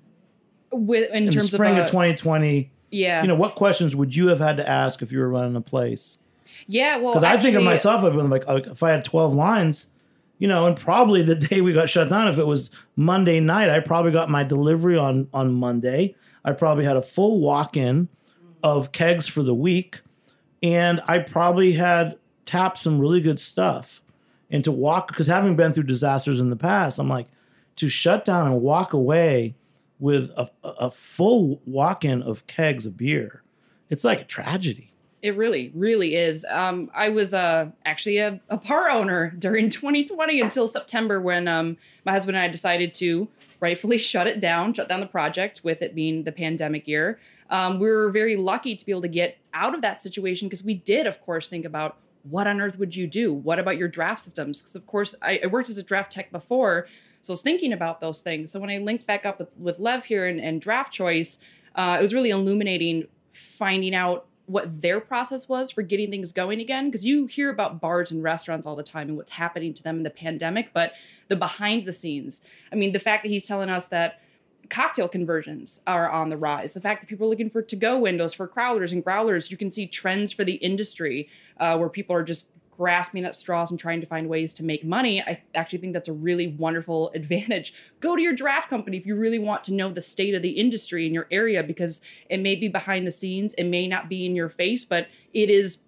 With 0.72 1.10
in, 1.10 1.16
in 1.18 1.26
the 1.28 1.32
terms 1.32 1.52
spring 1.52 1.74
of, 1.74 1.78
of, 1.80 1.84
uh, 1.86 1.88
2020? 1.88 2.70
yeah, 2.92 3.22
You 3.24 3.28
know, 3.30 3.36
what 3.36 3.56
questions 3.56 3.96
would 3.96 4.16
you 4.16 4.28
have 4.28 4.40
had 4.40 4.58
to 4.58 4.70
ask 4.70 5.02
if 5.02 5.12
you 5.12 5.20
were 5.20 5.30
running 5.30 5.56
a 5.56 5.62
place? 5.62 6.20
Yeah. 6.68 6.98
Well, 6.98 7.14
Because 7.14 7.24
I 7.24 7.38
think 7.38 7.56
of 7.56 7.64
myself, 7.64 8.04
I've 8.04 8.14
been 8.14 8.30
like, 8.30 8.44
if 8.48 8.84
I 8.84 8.92
had 8.92 9.06
12 9.06 9.34
lines, 9.34 9.92
you 10.40 10.48
know, 10.48 10.66
and 10.66 10.76
probably 10.76 11.22
the 11.22 11.36
day 11.50 11.62
we 11.62 11.74
got 11.74 11.90
shut 11.90 12.10
down, 12.10 12.28
if 12.28 12.38
it 12.38 12.48
was 12.48 12.70
Monday 12.96 13.40
night, 13.40 13.70
I 13.70 13.80
probably 13.80 14.12
got 14.12 14.30
my 14.30 14.44
delivery 14.44 14.98
on 14.98 15.28
on 15.34 15.54
Monday. 15.54 16.16
I 16.44 16.54
probably 16.54 16.86
had 16.86 16.98
a 16.98 17.02
full 17.02 17.40
walk 17.40 17.76
in 17.78 18.08
of 18.64 18.92
kegs 18.92 19.28
for 19.28 19.44
the 19.44 19.54
week, 19.54 20.02
and 20.62 21.02
I 21.08 21.20
probably 21.20 21.74
had 21.74 22.18
tapped 22.46 22.78
some 22.78 23.00
really 23.00 23.22
good 23.22 23.40
stuff. 23.40 24.02
And 24.52 24.64
to 24.64 24.72
walk, 24.72 25.08
because 25.08 25.28
having 25.28 25.56
been 25.56 25.74
through 25.74 25.84
disasters 25.84 26.40
in 26.40 26.50
the 26.50 26.56
past, 26.56 27.00
I'm 27.00 27.10
like, 27.10 27.28
to 27.78 27.90
shut 27.90 28.26
down 28.26 28.48
and 28.48 28.62
walk 28.62 28.94
away 28.94 29.56
with 30.00 30.30
a, 30.38 30.50
a 30.64 30.92
full 30.92 31.62
walk 31.66 32.06
in 32.06 32.22
of 32.22 32.46
kegs 32.48 32.86
of 32.86 32.96
beer, 32.96 33.44
it's 33.90 34.04
like 34.04 34.22
a 34.22 34.26
tragedy. 34.26 34.92
It 35.26 35.36
really, 35.36 35.72
really 35.74 36.14
is. 36.14 36.46
Um, 36.52 36.92
I 36.94 37.10
was 37.10 37.34
uh, 37.34 37.72
actually 37.84 38.20
a, 38.20 38.40
a 38.48 38.62
owner 38.92 39.32
during 39.40 39.72
2020 39.72 40.40
until 40.40 40.68
September 40.68 41.20
when 41.20 41.48
um, 41.48 41.78
my 42.06 42.12
husband 42.12 42.38
and 42.38 42.44
I 42.44 42.48
decided 42.48 42.94
to 42.96 43.28
rightfully 43.60 43.98
shut 44.12 44.28
it 44.28 44.40
down, 44.40 44.76
shut 44.76 44.88
down 44.88 45.00
the 45.00 45.08
project 45.08 45.62
with 45.64 45.82
it 45.82 45.96
being 45.96 46.26
the 46.26 46.32
pandemic 46.32 46.88
year. 46.88 47.20
Um, 47.50 47.80
we 47.80 47.90
were 47.90 48.12
very 48.12 48.36
lucky 48.36 48.76
to 48.76 48.86
be 48.86 48.92
able 48.92 49.02
to 49.02 49.08
get 49.08 49.40
out 49.52 49.74
of 49.74 49.82
that 49.82 50.00
situation 50.00 50.48
because 50.48 50.64
we 50.64 50.76
did, 50.76 51.08
of 51.08 51.20
course, 51.22 51.50
think 51.50 51.66
about 51.66 51.98
what 52.30 52.46
on 52.46 52.62
earth 52.62 52.78
would 52.78 52.96
you 52.96 53.08
do? 53.08 53.34
What 53.34 53.58
about 53.58 53.78
your 53.78 53.88
draft 53.88 54.22
systems? 54.22 54.62
Because, 54.62 54.76
of 54.76 54.86
course, 54.86 55.16
I, 55.24 55.40
I 55.44 55.48
worked 55.48 55.72
as 55.72 55.80
a 55.80 55.84
draft 55.84 56.12
tech 56.12 56.32
before. 56.32 56.86
So 57.22 57.32
I 57.32 57.34
was 57.34 57.42
thinking 57.42 57.74
about 57.74 58.00
those 58.00 58.22
things. 58.22 58.52
So 58.52 58.60
when 58.60 58.70
I 58.70 58.78
linked 58.78 59.08
back 59.08 59.26
up 59.26 59.40
with, 59.40 59.58
with 59.58 59.80
Lev 59.80 60.06
here 60.06 60.28
and, 60.28 60.40
and 60.40 60.62
Draft 60.62 60.94
Choice, 60.94 61.40
uh, 61.74 61.98
it 61.98 62.04
was 62.04 62.14
really 62.14 62.30
illuminating 62.30 63.08
finding 63.32 63.96
out 63.96 64.28
what 64.46 64.82
their 64.82 65.00
process 65.00 65.50
was 65.50 65.72
for 65.72 65.82
getting 65.82 66.12
things 66.12 66.32
going 66.32 66.60
again. 66.60 66.86
Because 66.86 67.06
you 67.06 67.26
hear 67.26 67.50
about 67.50 67.82
bars 67.82 68.12
and 68.12 68.24
restaurants 68.24 68.68
all 68.68 68.76
the 68.76 68.84
time 68.84 69.10
and 69.10 69.18
what's 69.18 69.32
happening 69.32 69.74
to 69.74 69.84
them 69.84 69.98
in 69.98 70.04
the 70.04 70.10
pandemic, 70.10 70.72
but 70.74 70.94
the 71.28 71.36
behind 71.36 71.86
the 71.86 71.94
scenes. 71.94 72.42
I 72.72 72.76
mean, 72.76 72.92
the 72.92 73.00
fact 73.00 73.24
that 73.24 73.30
he's 73.30 73.48
telling 73.48 73.70
us 73.70 73.88
that 73.88 74.22
cocktail 74.70 75.08
conversions 75.08 75.82
are 75.86 76.10
on 76.10 76.30
the 76.30 76.38
rise. 76.38 76.74
The 76.74 76.82
fact 76.82 77.02
that 77.02 77.08
people 77.08 77.28
are 77.28 77.30
looking 77.30 77.50
for 77.50 77.62
to 77.62 77.76
go 77.76 77.98
windows 78.00 78.34
for 78.34 78.48
crowlers 78.48 78.92
and 78.92 79.04
growlers, 79.04 79.52
you 79.52 79.58
can 79.58 79.72
see 79.72 79.88
trends 79.88 80.32
for 80.32 80.44
the 80.44 80.56
industry 80.56 81.30
uh, 81.60 81.78
where 81.78 81.90
people 81.90 82.16
are 82.16 82.24
just 82.24 82.50
grasping 82.78 83.26
at 83.26 83.36
straws 83.36 83.72
and 83.72 83.80
trying 83.80 84.02
to 84.02 84.08
find 84.08 84.28
ways 84.28 84.54
to 84.56 84.64
make 84.64 84.84
money. 84.84 85.22
I 85.22 85.42
actually 85.54 85.80
think 85.80 85.94
that's 85.94 86.10
a 86.10 86.14
really 86.14 86.48
wonderful 86.48 87.12
advantage. 87.16 87.74
Go 88.00 88.16
to 88.16 88.22
your 88.22 88.34
draft 88.34 88.70
company 88.70 88.98
if 88.98 89.06
you 89.06 89.16
really 89.16 89.40
want 89.40 89.64
to 89.66 89.74
know 89.74 89.92
the 89.92 90.02
state 90.02 90.36
of 90.36 90.42
the 90.42 90.52
industry 90.52 91.06
in 91.06 91.14
your 91.14 91.28
area 91.32 91.64
because 91.64 92.02
it 92.30 92.40
may 92.40 92.56
be 92.56 92.68
behind 92.68 93.08
the 93.08 93.12
scenes, 93.12 93.54
it 93.56 93.66
may 93.66 93.88
not 93.88 94.10
be 94.10 94.26
in 94.26 94.36
your 94.36 94.50
face, 94.50 94.86
but 94.86 95.08
it 95.34 95.50
is 95.50 95.80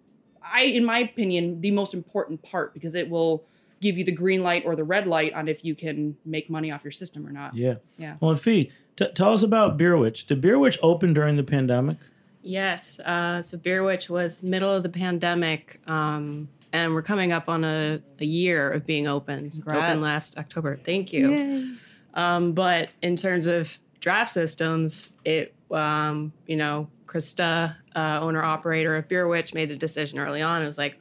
I 0.54 0.64
in 0.64 0.86
my 0.86 1.00
opinion 1.00 1.62
the 1.62 1.72
most 1.72 1.94
important 1.94 2.42
part 2.42 2.74
because 2.74 2.96
it 2.96 3.10
will 3.10 3.46
give 3.82 3.98
you 3.98 4.04
the 4.04 4.12
green 4.12 4.44
light 4.44 4.64
or 4.66 4.76
the 4.76 4.84
red 4.84 5.08
light 5.08 5.34
on 5.34 5.48
if 5.48 5.64
you 5.64 5.76
can 5.76 6.18
make 6.26 6.50
money 6.50 6.72
off 6.72 6.84
your 6.84 6.92
system 6.92 7.26
or 7.28 7.32
not. 7.32 7.56
Yeah. 7.56 7.76
Yeah. 7.98 8.16
Well, 8.20 8.32
and 8.32 8.40
Fee, 8.40 8.72
t- 8.96 9.12
tell 9.14 9.34
us 9.34 9.44
about 9.44 9.78
Beer 9.78 9.98
Witch. 9.98 10.26
Did 10.26 10.42
Beer 10.42 10.58
Witch 10.58 10.80
open 10.82 11.14
during 11.14 11.36
the 11.36 11.44
pandemic? 11.44 11.98
Yes. 12.42 13.00
Uh, 13.00 13.42
so 13.42 13.58
Beer 13.58 13.84
Witch 13.84 14.10
was 14.10 14.42
middle 14.42 14.74
of 14.74 14.84
the 14.84 14.90
pandemic, 14.90 15.80
um, 15.88 16.48
and 16.74 16.94
we're 16.94 17.02
coming 17.02 17.32
up 17.32 17.50
on 17.50 17.64
a, 17.64 18.02
a 18.20 18.26
year 18.26 18.70
of 18.72 18.86
being 18.86 19.08
open. 19.08 19.50
Congrats. 19.50 19.84
Open 19.90 20.02
last 20.02 20.38
October. 20.38 20.78
Thank 20.84 21.14
you. 21.14 21.76
Um, 22.14 22.54
but 22.54 22.90
in 23.02 23.16
terms 23.16 23.46
of 23.46 23.78
draft 24.00 24.32
systems, 24.32 25.12
it 25.26 25.54
um, 25.72 26.32
you 26.48 26.56
know 26.56 26.88
Krista, 27.06 27.76
uh, 27.96 28.20
owner 28.22 28.44
operator 28.44 28.96
of 28.96 29.08
Beer 29.08 29.28
Witch, 29.28 29.54
made 29.54 29.70
the 29.70 29.78
decision 29.78 30.20
early 30.20 30.42
on. 30.42 30.62
It 30.62 30.66
was 30.66 30.78
like, 30.78 31.00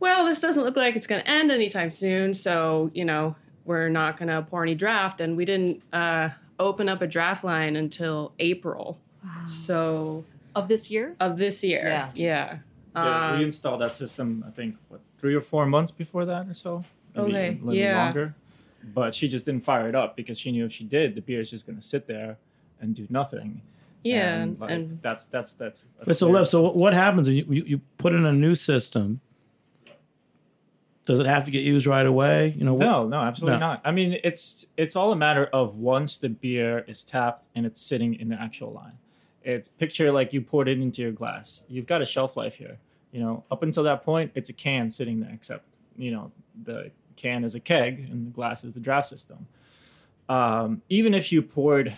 well, 0.00 0.24
this 0.26 0.40
doesn't 0.40 0.62
look 0.62 0.76
like 0.76 0.94
it's 0.96 1.06
going 1.06 1.22
to 1.22 1.28
end 1.30 1.50
anytime 1.50 1.90
soon, 1.90 2.34
so 2.34 2.90
you 2.94 3.04
know 3.04 3.34
we're 3.64 3.88
not 3.88 4.16
going 4.16 4.28
to 4.28 4.42
pour 4.42 4.62
any 4.62 4.74
draft, 4.74 5.20
and 5.20 5.36
we 5.36 5.44
didn't 5.44 5.82
uh, 5.92 6.28
open 6.58 6.88
up 6.88 7.00
a 7.02 7.06
draft 7.06 7.44
line 7.44 7.76
until 7.76 8.32
April. 8.38 8.98
So 9.46 10.24
Of 10.54 10.66
this 10.68 10.90
year? 10.90 11.14
of 11.20 11.36
this 11.38 11.62
year, 11.62 11.82
Yeah. 11.84 12.10
yeah. 12.14 12.58
Yeah, 12.94 13.30
Um, 13.32 13.38
we 13.38 13.44
installed 13.44 13.80
that 13.80 13.96
system. 13.96 14.44
I 14.46 14.50
think 14.50 14.76
what 14.88 15.00
three 15.18 15.34
or 15.34 15.40
four 15.40 15.66
months 15.66 15.90
before 15.90 16.24
that 16.26 16.48
or 16.48 16.54
so. 16.54 16.84
Maybe 17.14 17.28
Okay, 17.28 17.48
a 17.48 17.64
little 17.64 17.74
yeah. 17.74 18.04
longer. 18.04 18.34
But 18.94 19.14
she 19.14 19.28
just 19.28 19.44
didn't 19.46 19.62
fire 19.64 19.88
it 19.88 19.94
up 19.94 20.16
because 20.16 20.38
she 20.38 20.50
knew 20.50 20.64
if 20.64 20.72
she 20.72 20.84
did, 20.84 21.14
the 21.14 21.20
beer 21.20 21.40
is 21.40 21.48
just 21.50 21.66
going 21.66 21.76
to 21.76 21.82
sit 21.82 22.06
there 22.06 22.36
and 22.80 22.94
do 22.94 23.06
nothing. 23.10 23.60
Yeah, 24.02 24.34
and, 24.34 24.42
and, 24.52 24.60
like, 24.60 24.70
and 24.70 24.98
that's 25.02 25.26
that's 25.26 25.52
that's. 25.52 25.86
that's 26.04 26.18
so, 26.18 26.26
clear. 26.26 26.38
Lev, 26.38 26.48
so 26.48 26.62
what- 26.62 26.76
what 26.76 26.92
happens 26.92 27.28
when 27.28 27.36
you, 27.36 27.46
you, 27.48 27.62
you 27.64 27.80
put 27.98 28.12
in 28.12 28.26
a 28.26 28.32
new 28.32 28.54
system? 28.56 29.20
Does 31.04 31.18
it 31.18 31.26
have 31.26 31.44
to 31.46 31.50
get 31.50 31.64
used 31.64 31.86
right 31.86 32.06
away? 32.06 32.54
You 32.56 32.64
know, 32.64 32.74
what- 32.74 32.84
No, 32.84 33.06
no, 33.08 33.20
absolutely 33.20 33.58
No. 33.60 33.66
not. 33.68 33.80
I 33.84 33.90
mean, 33.92 34.18
it's 34.24 34.66
it's 34.76 34.94
all 34.96 35.12
a 35.12 35.16
matter 35.16 35.46
of 35.46 35.76
once 35.76 36.16
the 36.16 36.28
beer 36.28 36.84
is 36.88 37.02
tapped 37.04 37.48
and 37.54 37.64
it's 37.66 37.80
sitting 37.80 38.14
in 38.14 38.28
the 38.28 38.40
actual 38.40 38.72
line. 38.72 38.98
It's 39.44 39.68
picture 39.68 40.12
like 40.12 40.32
you 40.32 40.40
poured 40.40 40.68
it 40.68 40.80
into 40.80 41.02
your 41.02 41.12
glass. 41.12 41.62
You've 41.68 41.86
got 41.86 42.02
a 42.02 42.06
shelf 42.06 42.36
life 42.36 42.56
here. 42.56 42.78
You 43.10 43.20
know, 43.20 43.44
up 43.50 43.62
until 43.62 43.82
that 43.84 44.04
point, 44.04 44.32
it's 44.34 44.50
a 44.50 44.52
can 44.52 44.90
sitting 44.90 45.20
there. 45.20 45.32
Except, 45.32 45.64
you 45.96 46.10
know, 46.10 46.32
the 46.64 46.90
can 47.16 47.44
is 47.44 47.54
a 47.54 47.60
keg 47.60 48.08
and 48.10 48.26
the 48.26 48.30
glass 48.30 48.64
is 48.64 48.74
the 48.74 48.80
draft 48.80 49.06
system. 49.06 49.46
Um, 50.28 50.82
even 50.88 51.14
if 51.14 51.30
you 51.32 51.42
poured 51.42 51.94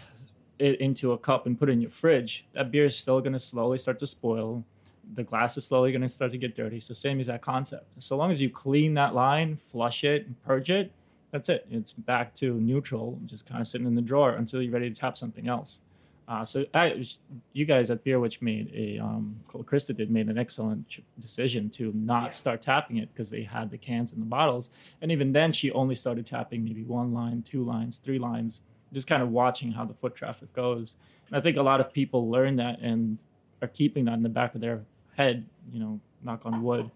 it 0.58 0.80
into 0.80 1.12
a 1.12 1.18
cup 1.18 1.46
and 1.46 1.58
put 1.58 1.68
it 1.68 1.72
in 1.72 1.80
your 1.80 1.90
fridge, 1.90 2.46
that 2.52 2.70
beer 2.70 2.86
is 2.86 2.96
still 2.96 3.20
going 3.20 3.32
to 3.32 3.38
slowly 3.38 3.78
start 3.78 3.98
to 4.00 4.06
spoil. 4.06 4.64
The 5.12 5.22
glass 5.22 5.56
is 5.56 5.66
slowly 5.66 5.92
going 5.92 6.02
to 6.02 6.08
start 6.08 6.32
to 6.32 6.38
get 6.38 6.56
dirty. 6.56 6.80
So 6.80 6.94
same 6.94 7.20
as 7.20 7.26
that 7.26 7.42
concept. 7.42 7.86
So 8.02 8.16
long 8.16 8.30
as 8.30 8.40
you 8.40 8.50
clean 8.50 8.94
that 8.94 9.14
line, 9.14 9.56
flush 9.56 10.02
it, 10.02 10.42
purge 10.44 10.70
it, 10.70 10.92
that's 11.30 11.48
it. 11.48 11.66
It's 11.70 11.92
back 11.92 12.34
to 12.36 12.54
neutral, 12.54 13.18
just 13.26 13.46
kind 13.46 13.60
of 13.60 13.66
sitting 13.66 13.86
in 13.86 13.94
the 13.94 14.02
drawer 14.02 14.32
until 14.32 14.62
you're 14.62 14.72
ready 14.72 14.88
to 14.88 14.94
tap 14.94 15.18
something 15.18 15.48
else. 15.48 15.80
Uh, 16.26 16.44
so 16.44 16.64
I, 16.72 17.04
you 17.52 17.66
guys 17.66 17.90
at 17.90 18.02
Beer 18.02 18.18
Witch 18.18 18.40
made 18.40 18.72
a, 18.74 18.98
um, 18.98 19.36
Krista 19.48 19.94
did 19.94 20.10
made 20.10 20.28
an 20.28 20.38
excellent 20.38 20.88
ch- 20.88 21.02
decision 21.20 21.68
to 21.70 21.92
not 21.94 22.32
start 22.32 22.62
tapping 22.62 22.96
it 22.96 23.10
because 23.12 23.28
they 23.28 23.42
had 23.42 23.70
the 23.70 23.76
cans 23.76 24.10
and 24.10 24.22
the 24.22 24.26
bottles. 24.26 24.70
And 25.02 25.12
even 25.12 25.32
then, 25.32 25.52
she 25.52 25.70
only 25.72 25.94
started 25.94 26.24
tapping 26.24 26.64
maybe 26.64 26.82
one 26.82 27.12
line, 27.12 27.42
two 27.42 27.62
lines, 27.62 27.98
three 27.98 28.18
lines, 28.18 28.62
just 28.92 29.06
kind 29.06 29.22
of 29.22 29.30
watching 29.30 29.72
how 29.72 29.84
the 29.84 29.94
foot 29.94 30.14
traffic 30.14 30.52
goes. 30.54 30.96
And 31.28 31.36
I 31.36 31.40
think 31.40 31.58
a 31.58 31.62
lot 31.62 31.80
of 31.80 31.92
people 31.92 32.30
learn 32.30 32.56
that 32.56 32.80
and 32.80 33.22
are 33.60 33.68
keeping 33.68 34.06
that 34.06 34.14
in 34.14 34.22
the 34.22 34.30
back 34.30 34.54
of 34.54 34.62
their 34.62 34.82
head, 35.16 35.44
you 35.70 35.80
know, 35.80 36.00
knock 36.22 36.46
on 36.46 36.62
wood, 36.62 36.90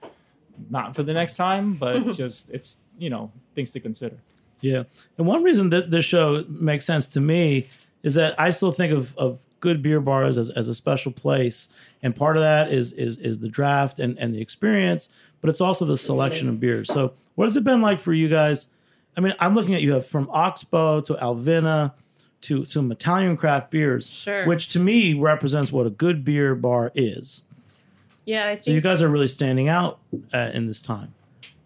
not 0.71 0.97
for 0.97 1.03
the 1.03 1.13
next 1.13 1.37
time, 1.37 1.75
but 1.75 2.13
just 2.17 2.51
it's, 2.51 2.79
you 2.99 3.11
know, 3.11 3.31
things 3.55 3.73
to 3.73 3.81
consider. 3.81 4.17
Yeah. 4.61 4.85
And 5.19 5.27
one 5.27 5.43
reason 5.43 5.71
that 5.71 5.91
this 5.91 6.05
show 6.05 6.45
makes 6.49 6.85
sense 6.85 7.09
to 7.09 7.21
me 7.21 7.69
is 8.09 8.15
that 8.15 8.35
I 8.41 8.49
still 8.51 8.73
think 8.73 8.93
of, 8.93 9.15
of 9.19 9.39
good 9.61 9.83
beer 9.83 10.01
bars 10.01 10.39
as, 10.39 10.49
as 10.51 10.67
a 10.69 10.75
special 10.75 11.13
place. 11.13 11.69
And 12.03 12.17
part 12.17 12.37
of 12.37 12.43
that 12.43 12.73
is 12.73 12.93
is 12.95 13.19
is 13.19 13.39
the 13.41 13.49
draft 13.49 13.99
and, 13.99 14.19
and 14.19 14.35
the 14.35 14.41
experience, 14.41 15.09
but 15.41 15.51
it's 15.51 15.61
also 15.61 15.85
the 15.85 15.99
selection 15.99 16.49
of 16.49 16.59
beers. 16.59 16.89
So 16.89 17.13
what 17.35 17.45
has 17.47 17.57
it 17.57 17.65
been 17.65 17.83
like 17.83 18.01
for 18.01 18.13
you 18.15 18.29
guys? 18.29 18.69
I 19.17 19.21
mean, 19.21 19.35
I'm 19.41 19.55
looking 19.55 19.75
at 19.75 19.83
you 19.83 19.93
have 19.93 20.07
from 20.07 20.29
Oxbow 20.31 21.01
to 21.03 21.15
Alvinne 21.15 21.93
to 22.43 22.65
some 22.65 22.91
Italian 22.93 23.37
craft 23.37 23.71
beers, 23.71 24.09
Sure. 24.09 24.47
which 24.47 24.69
to 24.71 24.79
me 24.79 25.13
represents 25.15 25.71
what 25.73 25.87
a 25.87 25.91
good 25.91 26.25
beer 26.25 26.55
bar 26.55 26.93
is. 26.95 27.43
yeah, 28.25 28.45
I 28.47 28.53
think 28.55 28.65
So 28.65 28.71
you 28.71 28.81
guys 28.81 29.03
are 29.03 29.09
really 29.09 29.27
standing 29.29 29.69
out 29.69 29.99
uh, 30.33 30.51
in 30.55 30.67
this 30.69 30.81
time. 30.81 31.13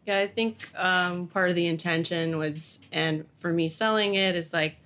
Yeah, 0.07 0.19
I 0.19 0.27
think 0.29 0.69
um, 0.77 1.27
part 1.29 1.51
of 1.51 1.57
the 1.57 1.67
intention 1.67 2.39
was, 2.39 2.81
and 2.91 3.25
for 3.37 3.53
me 3.53 3.69
selling 3.69 4.15
it 4.15 4.35
is 4.35 4.53
like, 4.55 4.77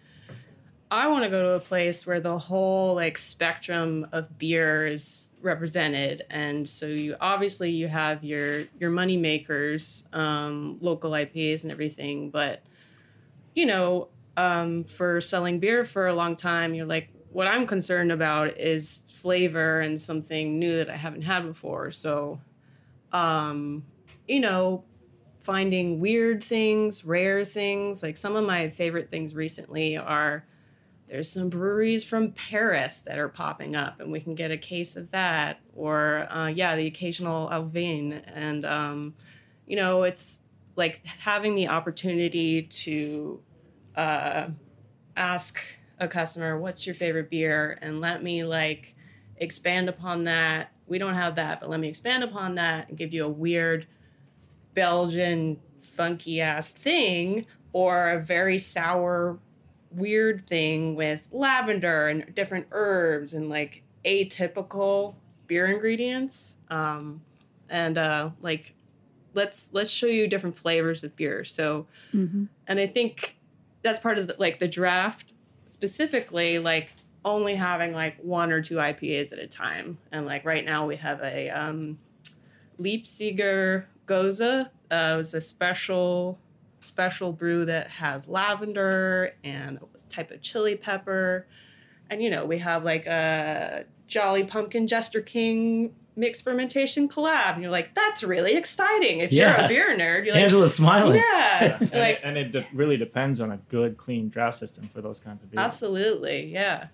I 0.90 1.08
want 1.08 1.24
to 1.24 1.30
go 1.30 1.42
to 1.42 1.56
a 1.56 1.60
place 1.60 2.06
where 2.06 2.20
the 2.20 2.38
whole 2.38 2.94
like 2.94 3.18
spectrum 3.18 4.06
of 4.12 4.38
beer 4.38 4.86
is 4.86 5.30
represented, 5.42 6.24
and 6.30 6.68
so 6.68 6.86
you 6.86 7.16
obviously 7.20 7.70
you 7.70 7.88
have 7.88 8.22
your 8.22 8.62
your 8.78 8.90
money 8.90 9.16
makers, 9.16 10.04
um, 10.12 10.78
local 10.80 11.10
IPAs 11.10 11.64
and 11.64 11.72
everything, 11.72 12.30
but 12.30 12.62
you 13.54 13.66
know, 13.66 14.08
um, 14.36 14.84
for 14.84 15.20
selling 15.20 15.58
beer 15.58 15.84
for 15.84 16.06
a 16.06 16.14
long 16.14 16.36
time, 16.36 16.74
you're 16.74 16.86
like, 16.86 17.08
what 17.32 17.48
I'm 17.48 17.66
concerned 17.66 18.12
about 18.12 18.56
is 18.56 19.04
flavor 19.08 19.80
and 19.80 20.00
something 20.00 20.58
new 20.58 20.76
that 20.76 20.90
I 20.90 20.96
haven't 20.96 21.22
had 21.22 21.46
before. 21.46 21.90
So, 21.90 22.40
um, 23.12 23.84
you 24.28 24.40
know, 24.40 24.84
finding 25.40 26.00
weird 26.00 26.42
things, 26.42 27.04
rare 27.04 27.44
things. 27.44 28.02
Like 28.02 28.16
some 28.16 28.36
of 28.36 28.44
my 28.44 28.68
favorite 28.70 29.10
things 29.10 29.34
recently 29.34 29.96
are 29.96 30.44
there's 31.08 31.30
some 31.30 31.48
breweries 31.48 32.04
from 32.04 32.32
Paris 32.32 33.02
that 33.02 33.18
are 33.18 33.28
popping 33.28 33.76
up, 33.76 34.00
and 34.00 34.10
we 34.10 34.20
can 34.20 34.34
get 34.34 34.50
a 34.50 34.56
case 34.56 34.96
of 34.96 35.10
that. 35.12 35.60
Or 35.74 36.26
uh, 36.30 36.48
yeah, 36.48 36.76
the 36.76 36.86
occasional 36.86 37.48
Alvinne, 37.50 38.22
and 38.34 38.64
um, 38.64 39.14
you 39.66 39.76
know, 39.76 40.02
it's 40.02 40.40
like 40.74 41.04
having 41.06 41.54
the 41.54 41.68
opportunity 41.68 42.62
to 42.62 43.40
uh, 43.94 44.48
ask 45.16 45.60
a 45.98 46.08
customer, 46.08 46.58
"What's 46.58 46.86
your 46.86 46.94
favorite 46.94 47.30
beer?" 47.30 47.78
and 47.80 48.00
let 48.00 48.22
me 48.22 48.44
like 48.44 48.94
expand 49.36 49.88
upon 49.88 50.24
that. 50.24 50.72
We 50.86 50.98
don't 50.98 51.14
have 51.14 51.36
that, 51.36 51.60
but 51.60 51.70
let 51.70 51.80
me 51.80 51.88
expand 51.88 52.24
upon 52.24 52.56
that 52.56 52.88
and 52.88 52.98
give 52.98 53.12
you 53.12 53.24
a 53.24 53.28
weird 53.28 53.86
Belgian 54.74 55.60
funky 55.80 56.40
ass 56.40 56.68
thing 56.68 57.46
or 57.72 58.10
a 58.10 58.18
very 58.20 58.58
sour 58.58 59.38
weird 59.96 60.46
thing 60.46 60.94
with 60.94 61.26
lavender 61.32 62.08
and 62.08 62.34
different 62.34 62.66
herbs 62.72 63.34
and 63.34 63.48
like 63.48 63.82
atypical 64.04 65.14
beer 65.46 65.66
ingredients 65.66 66.56
um 66.70 67.20
and 67.70 67.98
uh 67.98 68.30
like 68.40 68.74
let's 69.34 69.68
let's 69.72 69.90
show 69.90 70.06
you 70.06 70.26
different 70.28 70.56
flavors 70.56 71.02
of 71.04 71.14
beer 71.16 71.44
so 71.44 71.86
Mm-hmm. 72.14 72.44
and 72.66 72.80
i 72.80 72.86
think 72.86 73.36
that's 73.82 73.98
part 74.00 74.18
of 74.18 74.26
the, 74.28 74.36
like 74.38 74.58
the 74.58 74.68
draft 74.68 75.32
specifically 75.66 76.58
like 76.58 76.92
only 77.24 77.54
having 77.54 77.92
like 77.92 78.16
one 78.22 78.52
or 78.52 78.60
two 78.62 78.76
ipas 78.76 79.32
at 79.32 79.38
a 79.38 79.46
time 79.46 79.98
and 80.12 80.26
like 80.26 80.44
right 80.44 80.64
now 80.64 80.86
we 80.86 80.96
have 80.96 81.20
a 81.22 81.50
um 81.50 81.98
Leipziger 82.80 83.84
Gose. 84.06 84.40
Uh, 84.90 85.12
it 85.14 85.16
was 85.16 85.34
a 85.34 85.40
special 85.40 86.38
special 86.86 87.32
brew 87.32 87.64
that 87.66 87.88
has 87.88 88.26
lavender 88.28 89.32
and 89.44 89.78
a 89.78 89.98
type 90.08 90.30
of 90.30 90.40
chili 90.42 90.76
pepper. 90.76 91.46
And 92.10 92.22
you 92.22 92.30
know, 92.30 92.44
we 92.46 92.58
have 92.58 92.84
like 92.84 93.06
a 93.06 93.84
Jolly 94.06 94.44
Pumpkin 94.44 94.86
Jester 94.86 95.20
King 95.20 95.94
mixed 96.18 96.44
fermentation 96.44 97.08
collab. 97.08 97.54
And 97.54 97.62
you're 97.62 97.70
like, 97.70 97.94
that's 97.94 98.22
really 98.24 98.54
exciting. 98.56 99.20
If 99.20 99.32
Yeah. 99.32 99.56
you're 99.56 99.64
a 99.66 99.68
beer 99.68 99.98
nerd, 99.98 100.24
you're 100.24 100.34
like, 100.34 100.44
Angela's 100.44 100.74
smiling. 100.74 101.16
yeah. 101.16 101.76
And, 101.80 101.92
like 101.92 102.16
it, 102.16 102.20
and 102.24 102.38
it 102.38 102.52
de- 102.52 102.66
really 102.72 102.96
depends 102.96 103.38
on 103.40 103.50
a 103.50 103.58
good, 103.68 103.96
clean 103.98 104.28
draft 104.30 104.56
system 104.56 104.88
for 104.88 105.02
those 105.02 105.20
kinds 105.20 105.42
of 105.42 105.50
beers. 105.50 105.62
absolutely, 105.62 106.46
yeah. 106.46 106.86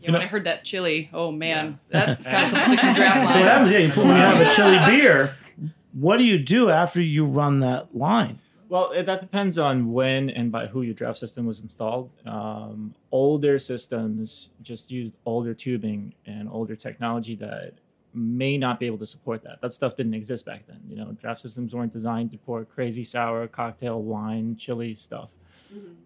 Yeah, 0.00 0.12
when 0.12 0.20
I 0.20 0.26
heard 0.26 0.44
that 0.44 0.64
chili, 0.64 1.08
oh 1.14 1.32
man, 1.32 1.80
that's 1.88 2.26
kind 2.26 2.44
of 2.44 2.50
some 2.50 2.70
six 2.70 2.84
and 2.84 2.94
draft 2.94 3.16
So 3.16 3.22
what 3.22 3.34
line. 3.34 3.42
happens? 3.44 3.72
Yeah, 3.72 3.78
you 3.78 3.88
put, 3.88 4.04
when 4.04 4.08
you 4.16 4.22
have 4.22 4.40
a 4.40 4.50
chili 4.54 4.78
beer, 5.00 5.34
what 5.92 6.18
do 6.18 6.24
you 6.24 6.38
do 6.38 6.68
after 6.70 7.00
you 7.02 7.24
run 7.24 7.60
that 7.60 7.96
line? 7.96 8.38
Well, 8.74 8.90
that 9.04 9.20
depends 9.20 9.56
on 9.56 9.92
when 9.92 10.30
and 10.30 10.50
by 10.50 10.66
who 10.66 10.82
your 10.82 10.94
draft 10.94 11.16
system 11.18 11.46
was 11.46 11.60
installed. 11.60 12.10
Um, 12.26 12.92
older 13.12 13.56
systems 13.56 14.48
just 14.62 14.90
used 14.90 15.16
older 15.24 15.54
tubing 15.54 16.12
and 16.26 16.48
older 16.48 16.74
technology 16.74 17.36
that 17.36 17.74
may 18.14 18.58
not 18.58 18.80
be 18.80 18.86
able 18.86 18.98
to 18.98 19.06
support 19.06 19.44
that. 19.44 19.60
That 19.60 19.72
stuff 19.72 19.94
didn't 19.94 20.14
exist 20.14 20.44
back 20.44 20.66
then. 20.66 20.80
You 20.88 20.96
know, 20.96 21.12
draft 21.12 21.40
systems 21.40 21.72
weren't 21.72 21.92
designed 21.92 22.32
to 22.32 22.38
pour 22.38 22.64
crazy 22.64 23.04
sour 23.04 23.46
cocktail 23.46 24.02
wine, 24.02 24.56
chili 24.56 24.96
stuff. 24.96 25.28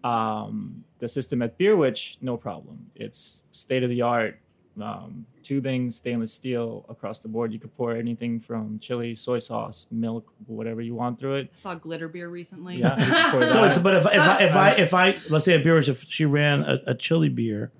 Um, 0.03 0.83
the 0.99 1.09
system 1.09 1.41
at 1.41 1.57
Beer 1.57 1.75
Witch, 1.75 2.19
no 2.21 2.37
problem. 2.37 2.91
It's 2.93 3.45
state 3.51 3.81
of 3.81 3.89
the 3.89 4.03
art. 4.03 4.39
Um, 4.81 5.25
tubing, 5.43 5.89
stainless 5.89 6.31
steel 6.33 6.85
across 6.89 7.19
the 7.19 7.27
board. 7.27 7.51
You 7.51 7.59
could 7.59 7.75
pour 7.75 7.95
anything 7.95 8.39
from 8.39 8.77
chili, 8.79 9.15
soy 9.15 9.39
sauce, 9.39 9.87
milk, 9.89 10.31
whatever 10.45 10.81
you 10.81 10.93
want 10.93 11.19
through 11.19 11.35
it. 11.35 11.51
I 11.53 11.57
saw 11.57 11.75
glitter 11.75 12.07
beer 12.07 12.29
recently. 12.29 12.75
Yeah, 12.75 12.99
you 12.99 13.05
could 13.11 13.31
pour 13.31 13.49
So 13.49 13.63
it's 13.63 13.79
but 13.79 13.95
if 13.95 14.05
if 14.05 14.21
I 14.21 14.43
if 14.43 14.55
I 14.55 14.69
if 14.71 14.93
I 14.93 15.17
let's 15.29 15.45
say 15.45 15.55
a 15.55 15.59
beer 15.59 15.77
if 15.79 16.03
she 16.03 16.25
ran 16.25 16.61
a, 16.61 16.79
a 16.87 16.95
chili 16.95 17.29
beer, 17.29 17.71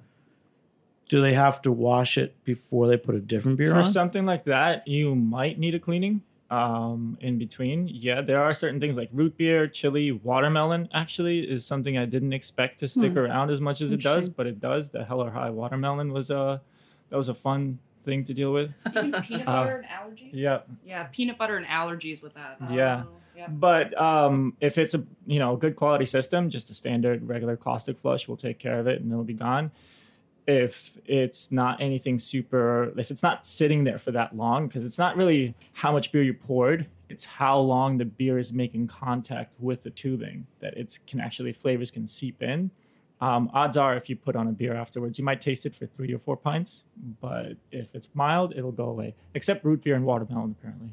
do 1.09 1.21
they 1.21 1.33
have 1.33 1.61
to 1.63 1.71
wash 1.71 2.17
it 2.17 2.43
before 2.43 2.87
they 2.87 2.97
put 2.97 3.15
a 3.15 3.19
different 3.19 3.57
beer 3.57 3.71
For 3.71 3.77
on? 3.77 3.83
something 3.83 4.25
like 4.25 4.45
that, 4.45 4.87
you 4.87 5.15
might 5.15 5.59
need 5.59 5.75
a 5.75 5.79
cleaning 5.79 6.21
um, 6.49 7.17
in 7.21 7.37
between. 7.37 7.87
Yeah, 7.87 8.21
there 8.21 8.41
are 8.41 8.53
certain 8.53 8.79
things 8.79 8.97
like 8.97 9.09
root 9.11 9.37
beer, 9.37 9.67
chili, 9.67 10.11
watermelon. 10.11 10.89
Actually, 10.93 11.39
is 11.39 11.65
something 11.65 11.97
I 11.97 12.05
didn't 12.05 12.33
expect 12.33 12.79
to 12.79 12.87
stick 12.87 13.15
around 13.15 13.51
as 13.51 13.61
much 13.61 13.81
as 13.81 13.91
it 13.91 14.01
does, 14.01 14.29
but 14.29 14.47
it 14.47 14.59
does. 14.59 14.89
The 14.89 15.03
Hell 15.05 15.21
or 15.21 15.31
High 15.31 15.51
watermelon 15.51 16.11
was 16.11 16.29
a 16.29 16.61
that 17.09 17.17
was 17.17 17.27
a 17.29 17.33
fun 17.33 17.79
thing 18.01 18.23
to 18.25 18.33
deal 18.33 18.51
with. 18.53 18.71
Even 18.95 19.11
peanut 19.21 19.47
Uh, 19.47 19.63
butter 19.63 19.77
and 19.77 19.85
allergies. 19.85 20.29
Yeah, 20.33 20.59
Yeah, 20.83 21.03
peanut 21.11 21.37
butter 21.37 21.57
and 21.57 21.65
allergies 21.65 22.21
with 22.23 22.33
that. 22.35 22.57
Yeah. 22.71 23.03
Oh, 23.05 23.11
yeah. 23.35 23.47
but 23.47 23.99
um, 23.99 24.55
if 24.61 24.77
it's 24.77 24.93
a 24.93 25.03
you 25.25 25.39
know 25.39 25.55
good 25.55 25.75
quality 25.75 26.05
system, 26.05 26.49
just 26.49 26.69
a 26.69 26.73
standard 26.73 27.27
regular 27.27 27.57
caustic 27.57 27.97
flush 27.97 28.27
will 28.27 28.37
take 28.37 28.59
care 28.59 28.79
of 28.79 28.87
it 28.87 29.01
and 29.01 29.11
it'll 29.11 29.23
be 29.23 29.33
gone. 29.33 29.71
If 30.47 30.97
it's 31.05 31.51
not 31.51 31.79
anything 31.79 32.17
super, 32.17 32.91
if 32.97 33.11
it's 33.11 33.21
not 33.21 33.45
sitting 33.45 33.83
there 33.83 33.99
for 33.99 34.11
that 34.11 34.35
long, 34.35 34.67
because 34.67 34.83
it's 34.83 34.97
not 34.97 35.15
really 35.15 35.53
how 35.73 35.91
much 35.91 36.11
beer 36.11 36.23
you 36.23 36.33
poured, 36.33 36.87
it's 37.07 37.23
how 37.23 37.59
long 37.59 37.99
the 37.99 38.05
beer 38.05 38.39
is 38.39 38.51
making 38.51 38.87
contact 38.87 39.55
with 39.59 39.83
the 39.83 39.91
tubing 39.91 40.47
that 40.59 40.75
it's 40.75 40.97
can 40.97 41.19
actually 41.19 41.53
flavors 41.53 41.91
can 41.91 42.07
seep 42.07 42.41
in. 42.41 42.71
Um, 43.21 43.49
odds 43.53 43.75
are, 43.75 43.95
if 43.97 44.09
you 44.09 44.15
put 44.15 44.35
on 44.35 44.47
a 44.47 44.51
beer 44.51 44.73
afterwards, 44.75 45.19
you 45.19 45.25
might 45.25 45.41
taste 45.41 45.65
it 45.65 45.75
for 45.75 45.85
three 45.85 46.13
or 46.13 46.19
four 46.19 46.37
pints, 46.37 46.85
but 47.19 47.53
if 47.71 47.93
it's 47.93 48.07
mild, 48.13 48.53
it'll 48.55 48.71
go 48.71 48.85
away. 48.85 49.13
Except 49.33 49.65
root 49.65 49.83
beer 49.83 49.95
and 49.95 50.05
watermelon, 50.05 50.55
apparently. 50.57 50.89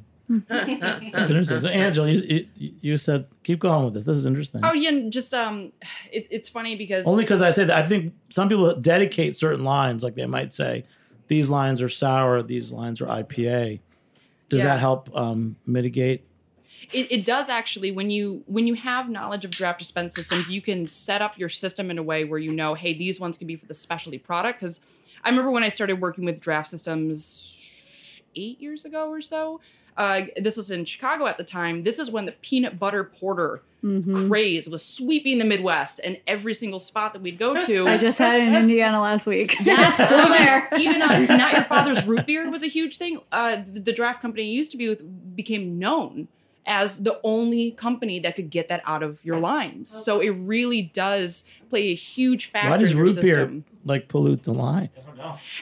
That's 0.49 1.30
interesting. 1.30 1.61
So 1.61 1.68
Angela, 1.68 2.09
you, 2.11 2.47
you, 2.56 2.73
you 2.80 2.99
said 2.99 3.26
keep 3.45 3.61
going 3.61 3.85
with 3.85 3.95
this. 3.95 4.02
This 4.04 4.16
is 4.16 4.26
interesting. 4.26 4.62
Oh 4.64 4.73
yeah, 4.73 4.88
and 4.88 5.12
just 5.12 5.33
um, 5.33 5.73
it, 6.11 6.26
it's 6.33 6.49
funny 6.49 6.75
because 6.75 7.06
Only 7.06 7.23
because 7.23 7.42
I 7.42 7.50
say 7.52 7.64
that 7.64 7.76
I 7.85 7.87
think 7.87 8.12
some 8.30 8.49
people 8.49 8.75
dedicate 8.75 9.37
certain 9.37 9.62
lines, 9.65 10.02
like 10.02 10.17
they 10.17 10.26
might 10.26 10.52
say, 10.52 10.84
these 11.28 11.49
lines 11.49 11.80
are 11.80 11.89
sour, 11.89 12.43
these 12.43 12.73
lines 12.73 13.00
are 13.00 13.06
IPA. 13.06 13.78
Does 14.49 14.62
Yeah. 14.62 14.71
that 14.75 14.80
help 14.80 15.15
um, 15.17 15.56
mitigate? 15.65 16.25
It, 16.92 17.10
it 17.10 17.25
does 17.25 17.49
actually 17.49 17.90
when 17.90 18.10
you 18.10 18.42
when 18.46 18.66
you 18.66 18.75
have 18.75 19.08
knowledge 19.08 19.44
of 19.44 19.50
draft 19.50 19.78
dispense 19.78 20.14
systems 20.14 20.50
you 20.50 20.60
can 20.60 20.86
set 20.86 21.20
up 21.22 21.38
your 21.38 21.49
system 21.49 21.90
in 21.90 21.99
a 21.99 22.02
way 22.02 22.25
where 22.25 22.38
you 22.38 22.52
know 22.52 22.75
hey 22.75 22.92
these 22.92 23.18
ones 23.20 23.36
can 23.38 23.46
be 23.46 23.56
for 23.56 23.66
the 23.66 23.75
specialty 23.75 24.18
product 24.18 24.60
because 24.60 24.80
i 25.25 25.28
remember 25.28 25.50
when 25.50 25.62
i 25.62 25.68
started 25.68 26.00
working 26.00 26.25
with 26.25 26.40
draft 26.40 26.68
systems 26.68 28.20
eight 28.34 28.60
years 28.60 28.84
ago 28.84 29.08
or 29.10 29.20
so 29.20 29.60
uh, 29.96 30.22
this 30.36 30.56
was 30.56 30.70
in 30.70 30.84
chicago 30.84 31.26
at 31.26 31.38
the 31.38 31.44
time 31.44 31.82
this 31.84 31.99
is 31.99 32.10
when 32.10 32.26
the 32.26 32.32
peanut 32.32 32.78
butter 32.78 33.04
porter 33.04 33.62
Mhm. 33.84 34.26
craze 34.26 34.68
was 34.68 34.84
sweeping 34.84 35.38
the 35.38 35.44
midwest 35.44 36.00
and 36.02 36.18
every 36.26 36.54
single 36.54 36.80
spot 36.80 37.12
that 37.12 37.22
we'd 37.22 37.38
go 37.38 37.60
to 37.60 37.86
I 37.94 37.99
just 37.99 38.18
had 38.18 38.40
it 38.40 38.49
in 38.49 38.54
Indiana 38.64 39.00
last 39.00 39.26
week. 39.28 39.54
Yeah, 39.64 39.88
It's 39.90 40.02
still 40.02 40.28
there. 40.28 40.68
Even 40.76 41.02
uh, 41.02 41.20
not 41.36 41.52
your 41.52 41.62
father's 41.62 42.04
root 42.04 42.26
beer 42.26 42.50
was 42.50 42.64
a 42.64 42.66
huge 42.66 42.96
thing. 42.96 43.20
Uh, 43.30 43.56
the, 43.64 43.78
the 43.78 43.92
draft 43.92 44.20
company 44.20 44.42
I 44.42 44.46
used 44.46 44.72
to 44.72 44.76
be 44.76 44.88
with 44.88 45.36
became 45.36 45.78
known 45.78 46.26
as 46.66 47.02
the 47.02 47.20
only 47.22 47.70
company 47.72 48.18
that 48.20 48.34
could 48.34 48.50
get 48.50 48.68
that 48.68 48.82
out 48.84 49.02
of 49.02 49.24
your 49.24 49.38
lines. 49.38 49.88
So 49.88 50.20
it 50.20 50.30
really 50.30 50.82
does 50.82 51.44
play 51.70 51.90
a 51.90 51.94
huge 51.94 52.46
factor. 52.46 52.70
Why 52.70 52.76
does 52.76 52.90
in 52.90 52.96
your 52.98 53.06
root 53.06 53.14
beer 53.16 53.24
system. 53.24 53.64
Like 53.86 54.08
pollute 54.08 54.42
the 54.42 54.52
lines? 54.52 55.08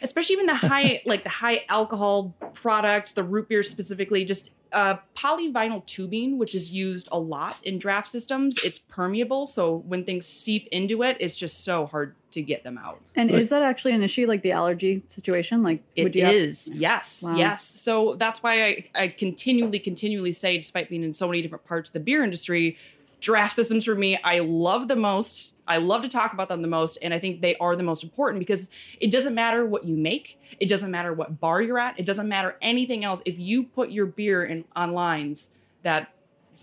especially 0.03 0.35
even 0.35 0.47
the 0.47 0.55
high, 0.73 1.01
like 1.07 1.23
the 1.23 1.31
high 1.31 1.65
alcohol 1.69 2.35
products, 2.55 3.13
the 3.13 3.23
root 3.23 3.49
beer 3.49 3.63
specifically, 3.63 4.25
just. 4.25 4.51
Uh, 4.73 4.97
polyvinyl 5.15 5.87
tubing, 5.87 6.37
which 6.37 6.53
is 6.53 6.75
used 6.75 7.09
a 7.13 7.19
lot 7.19 7.57
in 7.63 7.79
draft 7.79 8.09
systems, 8.09 8.59
it's 8.65 8.81
permeable. 8.81 9.47
So 9.47 9.77
when 9.87 10.03
things 10.05 10.27
seep 10.27 10.67
into 10.73 11.05
it, 11.05 11.17
it's 11.21 11.37
just 11.37 11.63
so 11.63 11.87
hard 11.87 12.17
to 12.33 12.43
get 12.43 12.65
them 12.65 12.77
out. 12.77 13.01
And 13.15 13.31
But- 13.31 13.39
is 13.39 13.51
that 13.51 13.63
actually 13.63 13.93
an 13.93 14.03
issue, 14.03 14.27
like 14.27 14.43
the 14.43 14.51
allergy 14.51 15.05
situation? 15.11 15.63
Like, 15.63 15.85
It 15.95 16.03
would 16.03 16.17
you 16.17 16.25
have- 16.25 16.35
yes, 16.75 17.23
Wow. 17.23 17.37
yes. 17.37 17.63
So 17.63 18.17
that's 18.17 18.43
why 18.43 18.65
I, 18.65 18.85
I 18.97 19.09
continually, 19.09 19.79
continually 19.79 20.33
say, 20.33 20.57
despite 20.57 20.89
being 20.91 21.05
in 21.05 21.15
so 21.15 21.29
many 21.29 21.41
different 21.41 21.65
parts 21.67 21.91
of 21.91 21.93
the 21.95 22.01
beer 22.01 22.25
industry, 22.25 22.77
draft 23.21 23.55
systems 23.55 23.85
for 23.85 23.95
me, 23.95 24.19
I 24.25 24.41
love 24.41 24.89
the 24.89 24.97
most. 24.97 25.53
I 25.67 25.79
love 25.79 26.03
to 26.03 26.09
talk 26.09 26.33
about 26.33 26.49
them 26.49 26.63
the 26.63 26.69
most, 26.69 26.99
and 27.03 27.15
I 27.15 27.19
think 27.19 27.41
they 27.41 27.57
are 27.57 27.77
the 27.77 27.83
most 27.83 28.03
important 28.03 28.39
because 28.39 28.71
it 29.01 29.11
doesn't 29.11 29.35
matter 29.35 29.65
what 29.65 29.85
you 29.85 29.97
make, 29.97 30.41
it 30.61 30.69
doesn't 30.69 30.91
matter 30.91 31.13
what 31.13 31.41
bar 31.41 31.63
you're 31.63 31.79
at, 31.79 31.99
it 31.99 32.07
doesn't 32.07 32.29
matter 32.29 32.57
anything 32.61 33.05
else. 33.05 33.23
If 33.25 33.39
you 33.39 33.65
put 33.65 33.91
your 33.91 34.07
beer 34.07 34.45
in 34.45 34.65
on 34.77 34.93
lines 34.93 35.51
that 35.83 36.15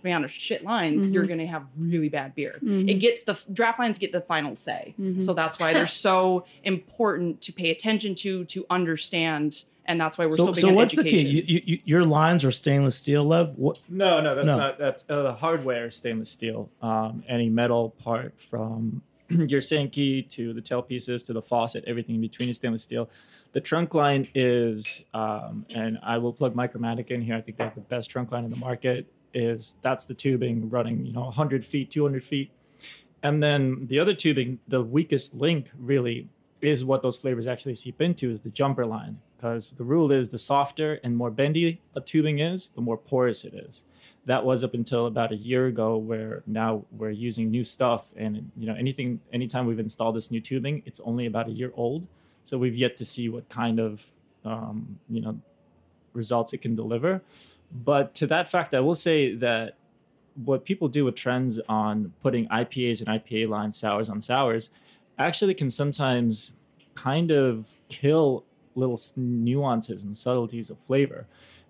on 0.05 0.25
a 0.25 0.27
shit 0.27 0.63
lines, 0.63 1.05
mm-hmm. 1.05 1.13
you're 1.13 1.27
gonna 1.27 1.45
have 1.45 1.65
really 1.77 2.09
bad 2.09 2.33
beer. 2.33 2.59
Mm-hmm. 2.63 2.89
It 2.89 2.95
gets 2.95 3.21
the 3.23 3.39
draft 3.53 3.77
lines 3.77 3.99
get 3.99 4.11
the 4.11 4.21
final 4.21 4.55
say, 4.55 4.95
mm-hmm. 4.99 5.19
so 5.19 5.33
that's 5.33 5.59
why 5.59 5.73
they're 5.73 5.85
so 5.85 6.45
important 6.63 7.41
to 7.41 7.53
pay 7.53 7.69
attention 7.69 8.15
to, 8.15 8.45
to 8.45 8.65
understand, 8.69 9.65
and 9.85 9.99
that's 9.99 10.17
why 10.17 10.25
we're 10.25 10.37
so, 10.37 10.47
So, 10.47 10.51
big 10.53 10.61
so 10.61 10.69
on 10.69 10.75
what's 10.75 10.95
the 10.95 11.03
key? 11.03 11.21
You, 11.21 11.61
you, 11.65 11.79
your 11.85 12.05
lines 12.05 12.45
are 12.45 12.51
stainless 12.51 12.95
steel, 12.95 13.23
Lev. 13.25 13.53
What? 13.57 13.81
No, 13.89 14.21
no, 14.21 14.35
that's 14.35 14.47
No. 14.47 14.57
not. 14.57 14.77
That's 14.77 15.03
uh, 15.09 15.23
the 15.23 15.33
hardware 15.33 15.89
stainless 15.91 16.29
steel. 16.29 16.69
Um, 16.81 17.23
any 17.27 17.49
metal 17.49 17.89
part 17.89 18.39
from 18.39 19.01
your 19.29 19.61
Sankey 19.61 20.21
to 20.23 20.53
the 20.53 20.61
tailpieces 20.61 21.25
to 21.25 21.33
the 21.33 21.41
faucet, 21.41 21.83
everything 21.87 22.15
in 22.15 22.21
between 22.21 22.49
is 22.49 22.57
stainless 22.57 22.83
steel. 22.83 23.09
The 23.53 23.61
trunk 23.61 23.93
line 23.93 24.27
is, 24.35 25.03
um, 25.13 25.65
and 25.69 25.97
I 26.03 26.17
will 26.19 26.31
plug 26.33 26.53
Micromatic 26.53 27.07
in 27.11 27.21
here. 27.21 27.35
I 27.35 27.41
think 27.41 27.57
they 27.57 27.63
have 27.63 27.75
the 27.75 27.81
best 27.81 28.09
trunk 28.09 28.31
line 28.31 28.43
in 28.45 28.49
the 28.49 28.57
market. 28.57 29.11
Is 29.33 29.75
that's 29.81 30.05
the 30.05 30.13
tubing 30.13 30.69
running, 30.69 31.05
you 31.05 31.13
know, 31.13 31.21
100 31.21 31.63
feet, 31.63 31.89
200 31.89 32.21
feet, 32.23 32.51
and 33.23 33.41
then 33.41 33.87
the 33.87 33.97
other 33.99 34.13
tubing, 34.13 34.59
the 34.67 34.81
weakest 34.83 35.33
link 35.33 35.71
really 35.79 36.27
is 36.61 36.83
what 36.83 37.01
those 37.01 37.17
flavors 37.17 37.47
actually 37.47 37.73
seep 37.75 38.01
into 38.01 38.29
is 38.29 38.41
the 38.41 38.49
jumper 38.49 38.85
line 38.85 39.19
because 39.41 39.71
the 39.71 39.83
rule 39.83 40.11
is 40.11 40.29
the 40.29 40.37
softer 40.37 40.99
and 41.03 41.17
more 41.17 41.31
bendy 41.31 41.81
a 41.95 42.01
tubing 42.01 42.37
is 42.37 42.69
the 42.75 42.81
more 42.81 42.97
porous 42.97 43.43
it 43.43 43.55
is. 43.55 43.83
That 44.25 44.45
was 44.45 44.63
up 44.63 44.75
until 44.75 45.07
about 45.07 45.31
a 45.31 45.35
year 45.35 45.65
ago 45.65 45.97
where 45.97 46.43
now 46.45 46.85
we're 46.91 47.09
using 47.09 47.49
new 47.49 47.63
stuff 47.63 48.13
and 48.15 48.51
you 48.55 48.67
know 48.67 48.75
anything 48.75 49.19
anytime 49.33 49.65
we've 49.65 49.79
installed 49.79 50.15
this 50.15 50.29
new 50.29 50.41
tubing 50.41 50.83
it's 50.85 50.99
only 50.99 51.25
about 51.25 51.47
a 51.47 51.51
year 51.51 51.71
old. 51.75 52.05
So 52.43 52.59
we've 52.59 52.75
yet 52.75 52.97
to 52.97 53.05
see 53.05 53.29
what 53.29 53.49
kind 53.49 53.79
of 53.79 54.05
um, 54.45 54.99
you 55.09 55.21
know 55.21 55.39
results 56.13 56.53
it 56.53 56.59
can 56.59 56.75
deliver. 56.75 57.21
But 57.73 58.13
to 58.15 58.27
that 58.27 58.47
fact 58.47 58.75
i 58.75 58.79
will 58.79 58.95
say 58.95 59.33
that 59.35 59.75
what 60.35 60.65
people 60.65 60.87
do 60.87 61.03
with 61.05 61.15
trends 61.15 61.59
on 61.67 62.13
putting 62.21 62.47
ipas 62.49 62.99
and 63.01 63.09
ipa 63.09 63.49
line 63.49 63.73
sours 63.73 64.07
on 64.07 64.21
sours 64.21 64.69
actually 65.17 65.53
can 65.53 65.69
sometimes 65.69 66.51
kind 66.95 67.31
of 67.31 67.73
kill 67.89 68.45
little 68.75 68.99
nuances 69.15 70.03
and 70.03 70.15
subtleties 70.15 70.69
of 70.69 70.77
flavor 70.79 71.25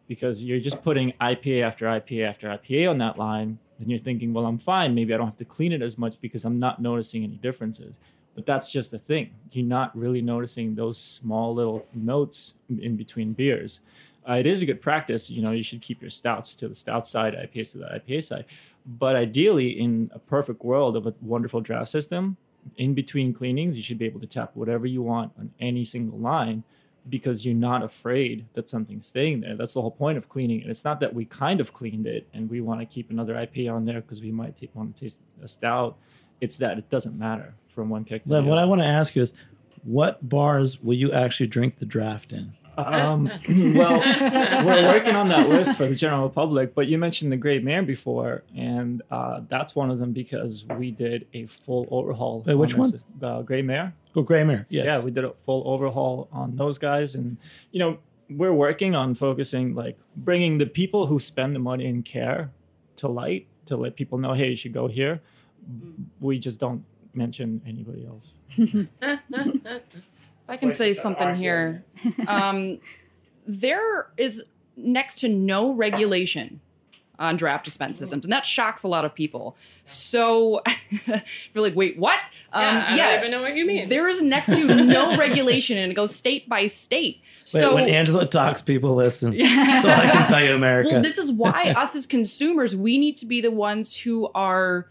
because 0.08 0.44
you're 0.44 0.60
just 0.60 0.82
putting 0.82 1.14
IPA 1.22 1.64
after 1.64 1.86
IPA 1.86 2.28
after 2.28 2.48
IPA 2.50 2.90
on 2.90 2.98
that 2.98 3.18
line 3.18 3.60
and 3.80 3.90
you're 3.90 4.00
thinking, 4.00 4.34
well, 4.34 4.46
I'm 4.46 4.58
fine. 4.58 4.94
Maybe 4.94 5.14
I 5.14 5.18
don't 5.18 5.26
have 5.26 5.38
to 5.38 5.46
clean 5.46 5.72
it 5.72 5.82
as 5.82 5.98
much 5.98 6.20
because 6.22 6.46
I'm 6.46 6.60
not 6.60 6.82
noticing 6.82 7.24
any 7.24 7.38
differences. 7.38 7.94
But 8.36 8.46
that's 8.46 8.72
just 8.72 8.92
the 8.92 9.00
thing. 9.00 9.32
You're 9.52 9.66
not 9.66 9.98
really 9.98 10.22
noticing 10.22 10.76
those 10.76 10.98
small 10.98 11.54
little 11.54 11.88
notes 11.94 12.54
in- 12.70 12.96
between 12.96 13.34
beers. 13.34 13.82
Uh, 14.28 14.34
it 14.34 14.46
is 14.46 14.62
a 14.62 14.66
good 14.66 14.82
practice. 14.82 15.30
You 15.30 15.42
know, 15.42 15.52
you 15.52 15.64
should 15.64 15.82
keep 15.82 16.02
your 16.02 16.12
stouts 16.12 16.56
to 16.56 16.68
the 16.68 16.76
stout 16.76 17.08
side, 17.08 17.34
IPAs 17.34 17.72
to 17.72 17.80
the 17.80 17.86
IPA 17.86 18.24
side. 18.24 18.46
But 18.86 19.16
ideally, 19.16 19.70
in 19.70 20.12
a 20.14 20.20
perfect 20.20 20.64
world 20.64 20.96
of 20.96 21.08
a 21.08 21.14
wonderful 21.22 21.62
draft 21.62 21.90
system, 21.90 22.38
in 22.78 22.94
between 22.94 23.34
cleanings, 23.34 23.76
you 23.76 23.84
should 23.84 23.98
be 23.98 24.06
able 24.06 24.20
to 24.20 24.28
tap 24.28 24.52
whatever 24.56 24.86
you 24.86 25.02
want 25.02 25.32
on 25.40 25.52
any 25.60 25.84
single 25.84 26.20
line 26.20 26.64
because 27.10 27.46
you're 27.46 27.56
not 27.56 27.84
afraid 27.84 28.46
that 28.54 28.70
something's 28.70 29.08
staying 29.08 29.42
there. 29.42 29.56
That's 29.56 29.74
the 29.74 29.82
whole 29.82 29.92
point 29.92 30.18
of 30.18 30.30
cleaning. 30.30 30.62
And 30.62 30.70
it's 30.70 30.86
not 30.86 31.00
that 31.00 31.14
we 31.14 31.26
kind 31.26 31.60
of 31.60 31.74
cleaned 31.74 32.06
it 32.06 32.28
and 32.34 32.50
we 32.50 32.62
want 32.62 32.80
to 32.80 32.86
keep 32.86 33.10
another 33.10 33.34
IPA 33.34 33.74
on 33.74 33.86
there 33.86 34.02
because 34.02 34.22
we 34.22 34.32
might 34.32 34.58
t- 34.58 34.70
want 34.74 34.96
to 34.96 35.04
taste 35.04 35.24
a 35.44 35.48
stout. 35.48 35.98
It's 36.42 36.58
that 36.58 36.78
it 36.78 36.90
doesn't 36.90 37.18
matter 37.18 37.56
from 37.70 37.90
one 37.90 38.04
keg 38.04 38.24
to 38.24 38.30
Lev, 38.30 38.44
the 38.44 38.50
what 38.50 38.60
I 38.60 38.66
want 38.66 38.82
to 38.82 38.88
ask 38.88 39.16
you 39.16 39.22
is, 39.22 39.34
what 39.84 40.28
bars 40.28 40.82
will 40.82 40.94
you 40.94 41.12
actually 41.12 41.48
drink 41.48 41.78
the 41.78 41.86
draft 41.86 42.34
in? 42.34 42.54
Um, 42.86 43.30
well, 43.76 44.00
we're 44.66 44.88
working 44.88 45.16
on 45.16 45.28
that 45.30 45.50
list 45.50 45.76
for 45.78 45.88
the 45.88 45.96
general 45.96 46.30
public, 46.30 46.74
but 46.76 46.88
you 46.88 46.98
mentioned 46.98 47.32
the 47.32 47.38
Great 47.38 47.64
Mare 47.64 47.84
before, 47.84 48.44
and 48.56 49.02
uh, 49.12 49.42
that's 49.50 49.76
one 49.76 49.90
of 49.92 50.00
them 50.00 50.12
because 50.12 50.66
we 50.78 50.92
did 50.92 51.28
a 51.34 51.46
full 51.46 51.88
overhaul. 51.92 52.44
Wait, 52.46 52.56
which 52.56 52.74
on 52.74 52.80
one? 52.82 52.92
this- 52.92 53.06
The 53.20 53.42
Great 53.44 53.66
Mare. 53.66 53.94
Oh, 54.16 54.24
Grey 54.24 54.44
Mare. 54.44 54.66
Yes. 54.70 54.86
Yeah, 54.86 55.00
we 55.02 55.12
did 55.12 55.24
a 55.24 55.32
full 55.44 55.64
overhaul 55.66 56.28
on 56.32 56.56
those 56.58 56.78
guys, 56.78 57.16
and 57.16 57.38
you 57.72 57.80
know 57.80 57.98
we're 58.30 58.54
working 58.54 58.96
on 58.96 59.14
focusing 59.16 59.74
like 59.76 59.98
bringing 60.16 60.58
the 60.58 60.66
people 60.66 61.06
who 61.08 61.20
spend 61.20 61.56
the 61.56 61.60
money 61.60 61.86
and 61.88 62.04
care 62.06 62.52
to 62.98 63.08
light 63.08 63.48
to 63.66 63.78
let 63.78 63.96
people 63.96 64.18
know, 64.18 64.34
hey, 64.34 64.50
you 64.50 64.56
should 64.56 64.74
go 64.74 64.88
here. 64.88 65.22
We 66.20 66.40
just 66.40 66.60
don't 66.60 66.84
mention 67.14 67.62
anybody 67.66 68.06
else. 68.06 68.34
If 70.52 70.56
I 70.56 70.58
can 70.58 70.74
say 70.74 70.94
something 70.94 71.36
here, 71.36 71.86
um, 72.28 72.80
there 73.48 74.12
is 74.18 74.44
next 74.76 75.20
to 75.20 75.30
no 75.30 75.72
regulation 75.72 76.60
on 77.18 77.38
draft 77.38 77.64
dispense 77.64 78.00
systems, 78.00 78.26
and 78.26 78.34
that 78.34 78.46
shocks 78.46 78.84
a 78.84 78.90
lot 78.90 79.06
of 79.06 79.16
people. 79.16 79.56
So, 79.86 80.62
if 80.90 81.50
you're 81.54 81.64
like, 81.64 81.74
wait, 81.74 81.98
what? 81.98 82.20
Um, 82.52 82.64
yeah, 82.64 82.82
I 82.82 82.96
don't 82.98 83.20
even 83.20 83.32
know 83.32 83.42
what 83.42 83.56
you 83.56 83.66
mean. 83.66 83.88
there 83.88 84.10
is 84.10 84.22
next 84.22 84.54
to 84.54 84.66
no 84.84 85.16
regulation, 85.16 85.78
and 85.78 85.90
it 85.90 85.96
goes 85.96 86.14
state 86.14 86.50
by 86.50 86.68
state. 86.68 87.22
Wait, 87.22 87.48
so 87.48 87.76
when 87.76 87.88
Angela 87.88 88.26
talks, 88.26 88.62
people 88.62 88.94
listen. 88.94 89.38
That's 89.38 89.86
all 89.86 89.92
I 89.92 90.10
can 90.10 90.28
tell 90.28 90.44
you, 90.44 90.54
America. 90.54 90.90
well, 90.92 91.02
this 91.02 91.18
is 91.18 91.32
why 91.32 91.74
us 91.78 91.96
as 91.96 92.06
consumers, 92.06 92.76
we 92.76 92.98
need 92.98 93.16
to 93.18 93.26
be 93.26 93.40
the 93.40 93.52
ones 93.52 93.96
who 93.96 94.30
are 94.36 94.90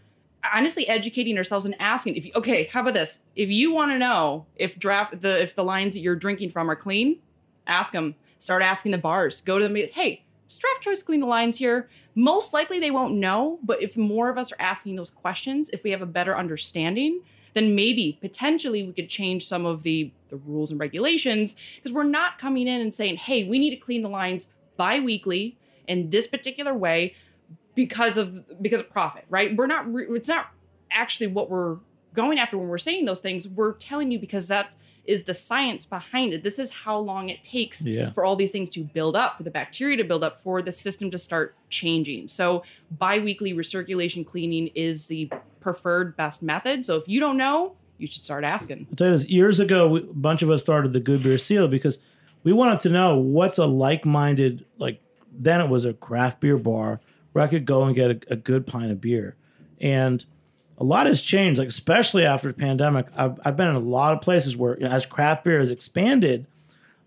honestly 0.53 0.87
educating 0.87 1.37
ourselves 1.37 1.65
and 1.65 1.75
asking 1.79 2.15
if 2.15 2.25
you, 2.25 2.31
okay, 2.35 2.65
how 2.65 2.81
about 2.81 2.93
this? 2.93 3.19
If 3.35 3.49
you 3.49 3.71
want 3.71 3.91
to 3.91 3.97
know 3.97 4.45
if 4.55 4.77
draft 4.77 5.21
the 5.21 5.41
if 5.41 5.55
the 5.55 5.63
lines 5.63 5.95
that 5.95 6.01
you're 6.01 6.15
drinking 6.15 6.49
from 6.49 6.69
are 6.69 6.75
clean, 6.75 7.19
ask 7.67 7.93
them. 7.93 8.15
Start 8.37 8.63
asking 8.63 8.91
the 8.91 8.97
bars. 8.97 9.39
Go 9.41 9.59
to 9.59 9.67
them. 9.67 9.75
Hey, 9.75 10.23
Draft 10.59 10.81
Choice 10.81 11.03
clean 11.03 11.19
the 11.19 11.27
lines 11.27 11.57
here? 11.57 11.89
Most 12.15 12.53
likely 12.53 12.79
they 12.79 12.91
won't 12.91 13.13
know, 13.13 13.59
but 13.63 13.81
if 13.81 13.95
more 13.95 14.29
of 14.29 14.37
us 14.37 14.51
are 14.51 14.59
asking 14.59 14.95
those 14.95 15.09
questions, 15.09 15.69
if 15.69 15.83
we 15.83 15.91
have 15.91 16.01
a 16.01 16.07
better 16.07 16.35
understanding, 16.35 17.21
then 17.53 17.75
maybe 17.75 18.17
potentially 18.19 18.83
we 18.83 18.93
could 18.93 19.09
change 19.09 19.45
some 19.45 19.65
of 19.65 19.83
the 19.83 20.11
the 20.29 20.37
rules 20.37 20.71
and 20.71 20.79
regulations 20.79 21.55
because 21.75 21.93
we're 21.93 22.03
not 22.03 22.37
coming 22.37 22.67
in 22.67 22.81
and 22.81 22.95
saying, 22.95 23.17
"Hey, 23.17 23.43
we 23.43 23.59
need 23.59 23.69
to 23.71 23.75
clean 23.75 24.01
the 24.01 24.09
lines 24.09 24.47
bi-weekly 24.77 25.57
in 25.87 26.09
this 26.09 26.27
particular 26.27 26.73
way 26.73 27.13
because 27.75 28.17
of 28.17 28.61
because 28.61 28.79
of 28.79 28.89
profit." 28.89 29.25
Right? 29.29 29.55
We're 29.55 29.67
not 29.67 29.91
re- 29.93 30.07
it's 30.09 30.27
not 30.27 30.47
actually 30.91 31.27
what 31.27 31.49
we're 31.49 31.77
going 32.13 32.39
after 32.39 32.57
when 32.57 32.67
we're 32.67 32.77
saying 32.77 33.05
those 33.05 33.21
things. 33.21 33.47
We're 33.47 33.73
telling 33.73 34.11
you 34.11 34.19
because 34.19 34.47
that 34.49 34.75
is 35.05 35.23
the 35.23 35.33
science 35.33 35.83
behind 35.83 36.31
it. 36.33 36.43
This 36.43 36.59
is 36.59 36.71
how 36.71 36.99
long 36.99 37.29
it 37.29 37.41
takes 37.41 37.83
Yeah. 37.83 38.11
for 38.11 38.23
all 38.23 38.35
these 38.35 38.51
things 38.51 38.69
to 38.71 38.83
build 38.83 39.15
up, 39.15 39.37
for 39.37 39.43
the 39.43 39.49
bacteria 39.49 39.97
to 39.97 40.03
build 40.03 40.23
up, 40.23 40.37
for 40.37 40.61
the 40.61 40.71
system 40.71 41.09
to 41.09 41.17
start 41.17 41.55
changing. 41.69 42.27
So, 42.27 42.61
bi-weekly 42.99 43.53
recirculation 43.53 44.23
cleaning 44.25 44.67
is 44.75 45.07
the 45.07 45.31
preferred 45.59 46.15
best 46.15 46.43
method. 46.43 46.85
So, 46.85 46.97
if 46.97 47.07
you 47.07 47.19
don't 47.19 47.35
know, 47.37 47.75
you 47.97 48.05
should 48.05 48.23
start 48.23 48.43
asking. 48.43 48.85
I'll 48.91 48.95
tell 48.95 49.07
you 49.07 49.17
this. 49.17 49.27
Years 49.27 49.59
ago, 49.59 49.87
we, 49.87 49.99
a 50.01 50.03
bunch 50.03 50.43
of 50.43 50.51
us 50.51 50.61
started 50.61 50.93
the 50.93 50.99
Good 50.99 51.23
Beer 51.23 51.39
Seal 51.39 51.67
because 51.67 51.97
we 52.43 52.53
wanted 52.53 52.79
to 52.81 52.89
know 52.89 53.17
what's 53.17 53.57
a 53.57 53.65
like-minded 53.65 54.65
like. 54.77 55.01
Then 55.33 55.61
it 55.61 55.69
was 55.69 55.83
a 55.85 55.93
craft 55.93 56.41
beer 56.41 56.57
bar 56.57 56.99
where 57.31 57.43
I 57.43 57.47
could 57.47 57.65
go 57.65 57.83
and 57.83 57.95
get 57.95 58.11
a, 58.11 58.33
a 58.33 58.35
good 58.35 58.67
pint 58.67 58.91
of 58.91 59.01
beer, 59.01 59.35
and 59.79 60.23
a 60.77 60.83
lot 60.83 61.07
has 61.07 61.21
changed. 61.21 61.59
Like 61.59 61.69
especially 61.69 62.25
after 62.25 62.47
the 62.47 62.53
pandemic, 62.53 63.07
I've, 63.15 63.39
I've 63.45 63.55
been 63.55 63.67
in 63.67 63.75
a 63.75 63.79
lot 63.79 64.13
of 64.13 64.21
places 64.21 64.57
where 64.57 64.77
you 64.77 64.87
know, 64.87 64.91
as 64.91 65.05
craft 65.05 65.43
beer 65.43 65.59
has 65.59 65.71
expanded, 65.71 66.45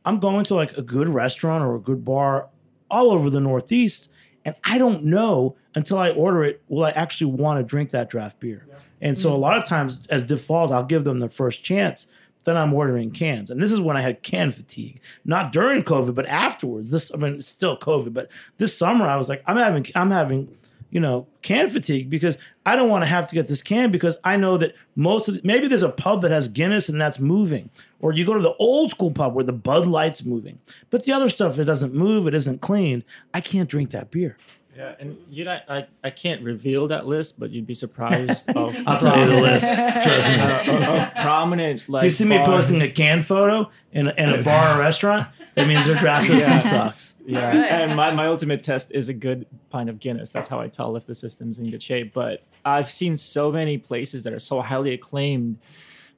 I'm 0.05 0.21
going 0.21 0.45
to 0.45 0.55
like 0.55 0.77
a 0.77 0.83
good 0.83 1.09
restaurant 1.09 1.65
or 1.65 1.75
a 1.75 1.81
good 1.81 2.05
bar 2.05 2.49
all 2.91 3.11
over 3.11 3.31
the 3.31 3.41
Northeast, 3.41 4.11
and 4.45 4.55
I 4.65 4.79
don't 4.79 5.05
know 5.05 5.57
until 5.75 5.99
I 5.99 6.11
order 6.11 6.45
it 6.45 6.63
will 6.69 6.85
I 6.85 6.91
actually 6.91 7.33
want 7.33 7.59
to 7.59 7.65
drink 7.65 7.91
that 7.91 8.09
draft 8.11 8.39
beer. 8.41 8.67
And 9.01 9.19
so 9.19 9.35
a 9.35 9.37
lot 9.37 9.59
of 9.59 9.65
times, 9.65 10.07
as 10.07 10.27
default, 10.27 10.71
I'll 10.71 10.83
give 10.85 11.05
them 11.05 11.19
the 11.19 11.29
first 11.29 11.63
chance. 11.63 12.07
Then 12.45 12.57
I'm 12.57 12.75
ordering 12.75 13.11
cans, 13.11 13.51
and 13.51 13.63
this 13.63 13.73
is 13.73 13.81
when 13.81 13.97
I 13.97 14.03
had 14.03 14.23
can 14.23 14.53
fatigue, 14.53 15.01
not 15.25 15.53
during 15.53 15.83
COVID, 15.83 16.15
but 16.15 16.27
afterwards. 16.27 16.91
This, 16.91 17.13
I 17.13 17.17
mean, 17.17 17.35
it's 17.37 17.49
still 17.49 17.77
COVID, 17.79 18.13
but 18.13 18.31
this 18.59 18.77
summer 18.77 19.07
I 19.07 19.17
was 19.17 19.29
like, 19.29 19.43
I'm 19.47 19.57
having, 19.57 19.87
I'm 19.95 20.11
having, 20.11 20.57
you 20.91 21.01
know, 21.01 21.27
can 21.43 21.69
fatigue 21.69 22.11
because 22.11 22.37
I 22.67 22.77
don't 22.77 22.89
want 22.89 23.03
to 23.03 23.07
have 23.07 23.29
to 23.29 23.35
get 23.35 23.49
this 23.49 23.63
can 23.63 23.91
because 23.91 24.17
I 24.25 24.37
know 24.37 24.57
that 24.59 24.75
most 24.95 25.29
of 25.29 25.35
the, 25.35 25.41
maybe 25.43 25.69
there's 25.69 25.83
a 25.83 25.89
pub 25.89 26.23
that 26.23 26.31
has 26.31 26.49
Guinness 26.49 26.89
and 26.89 27.01
that's 27.01 27.19
moving, 27.19 27.71
or 28.01 28.13
you 28.13 28.27
go 28.27 28.35
to 28.35 28.43
the 28.43 28.55
old 28.57 28.91
school 28.91 29.11
pub 29.11 29.35
where 29.35 29.45
the 29.45 29.53
Bud 29.53 29.87
Light's 29.87 30.25
moving, 30.25 30.59
but 30.91 31.05
the 31.05 31.13
other 31.13 31.31
stuff 31.31 31.59
it 31.59 31.65
doesn't 31.65 31.95
move, 31.95 32.27
it 32.27 32.35
isn't 32.35 32.61
cleaned. 32.61 33.05
I 33.33 33.41
can't 33.41 33.69
drink 33.69 33.91
that 33.91 34.11
beer. 34.11 34.37
Yeah, 34.77 34.95
and 34.99 35.17
you 35.31 35.45
know, 35.45 35.59
I, 35.69 35.87
I 36.03 36.11
can't 36.11 36.43
reveal 36.43 36.89
that 36.89 37.07
list, 37.07 37.39
but 37.39 37.51
you'd 37.51 37.67
be 37.67 37.75
surprised 37.75 38.49
of 38.57 38.77
I'll 38.87 38.99
tell 38.99 39.19
you 39.19 39.27
the 39.27 39.41
list. 39.41 39.67
Trust 39.67 40.29
me. 40.29 40.35
uh, 40.35 41.07
of, 41.07 41.15
prominent 41.17 41.89
like 41.89 42.01
If 42.01 42.05
you 42.05 42.11
see 42.11 42.25
me 42.25 42.39
bars. 42.39 42.47
posting 42.71 42.83
a 42.83 42.89
can 42.91 43.23
photo 43.23 43.71
in 43.93 44.09
a, 44.09 44.15
in 44.17 44.29
a 44.31 44.43
bar 44.43 44.77
or 44.77 44.81
restaurant, 44.81 45.29
that 45.55 45.69
means 45.69 45.87
their 45.87 45.97
draft 45.97 46.27
system 46.27 46.53
Yeah. 46.55 46.61
sucks. 46.61 47.15
Yeah, 47.27 47.51
and 47.83 47.97
my, 47.97 48.11
my 48.13 48.27
ultimate 48.27 48.63
test 48.63 48.91
is 48.93 49.09
a 49.09 49.15
good 49.15 49.47
pint 49.71 49.89
of 49.89 49.99
Guinness. 50.01 50.31
That's 50.31 50.49
how 50.49 50.61
I 50.61 50.69
tell 50.69 50.95
if 50.97 51.07
the 51.07 51.15
system's 51.15 51.59
in 51.59 51.71
good 51.71 51.83
shape. 51.83 52.13
But 52.13 52.43
I've 52.65 52.91
seen 52.91 53.17
so 53.17 53.51
many 53.53 53.79
places 53.79 54.25
that 54.25 54.33
are 54.35 54.39
so 54.39 54.61
highly 54.61 54.93
acclaimed 54.93 55.59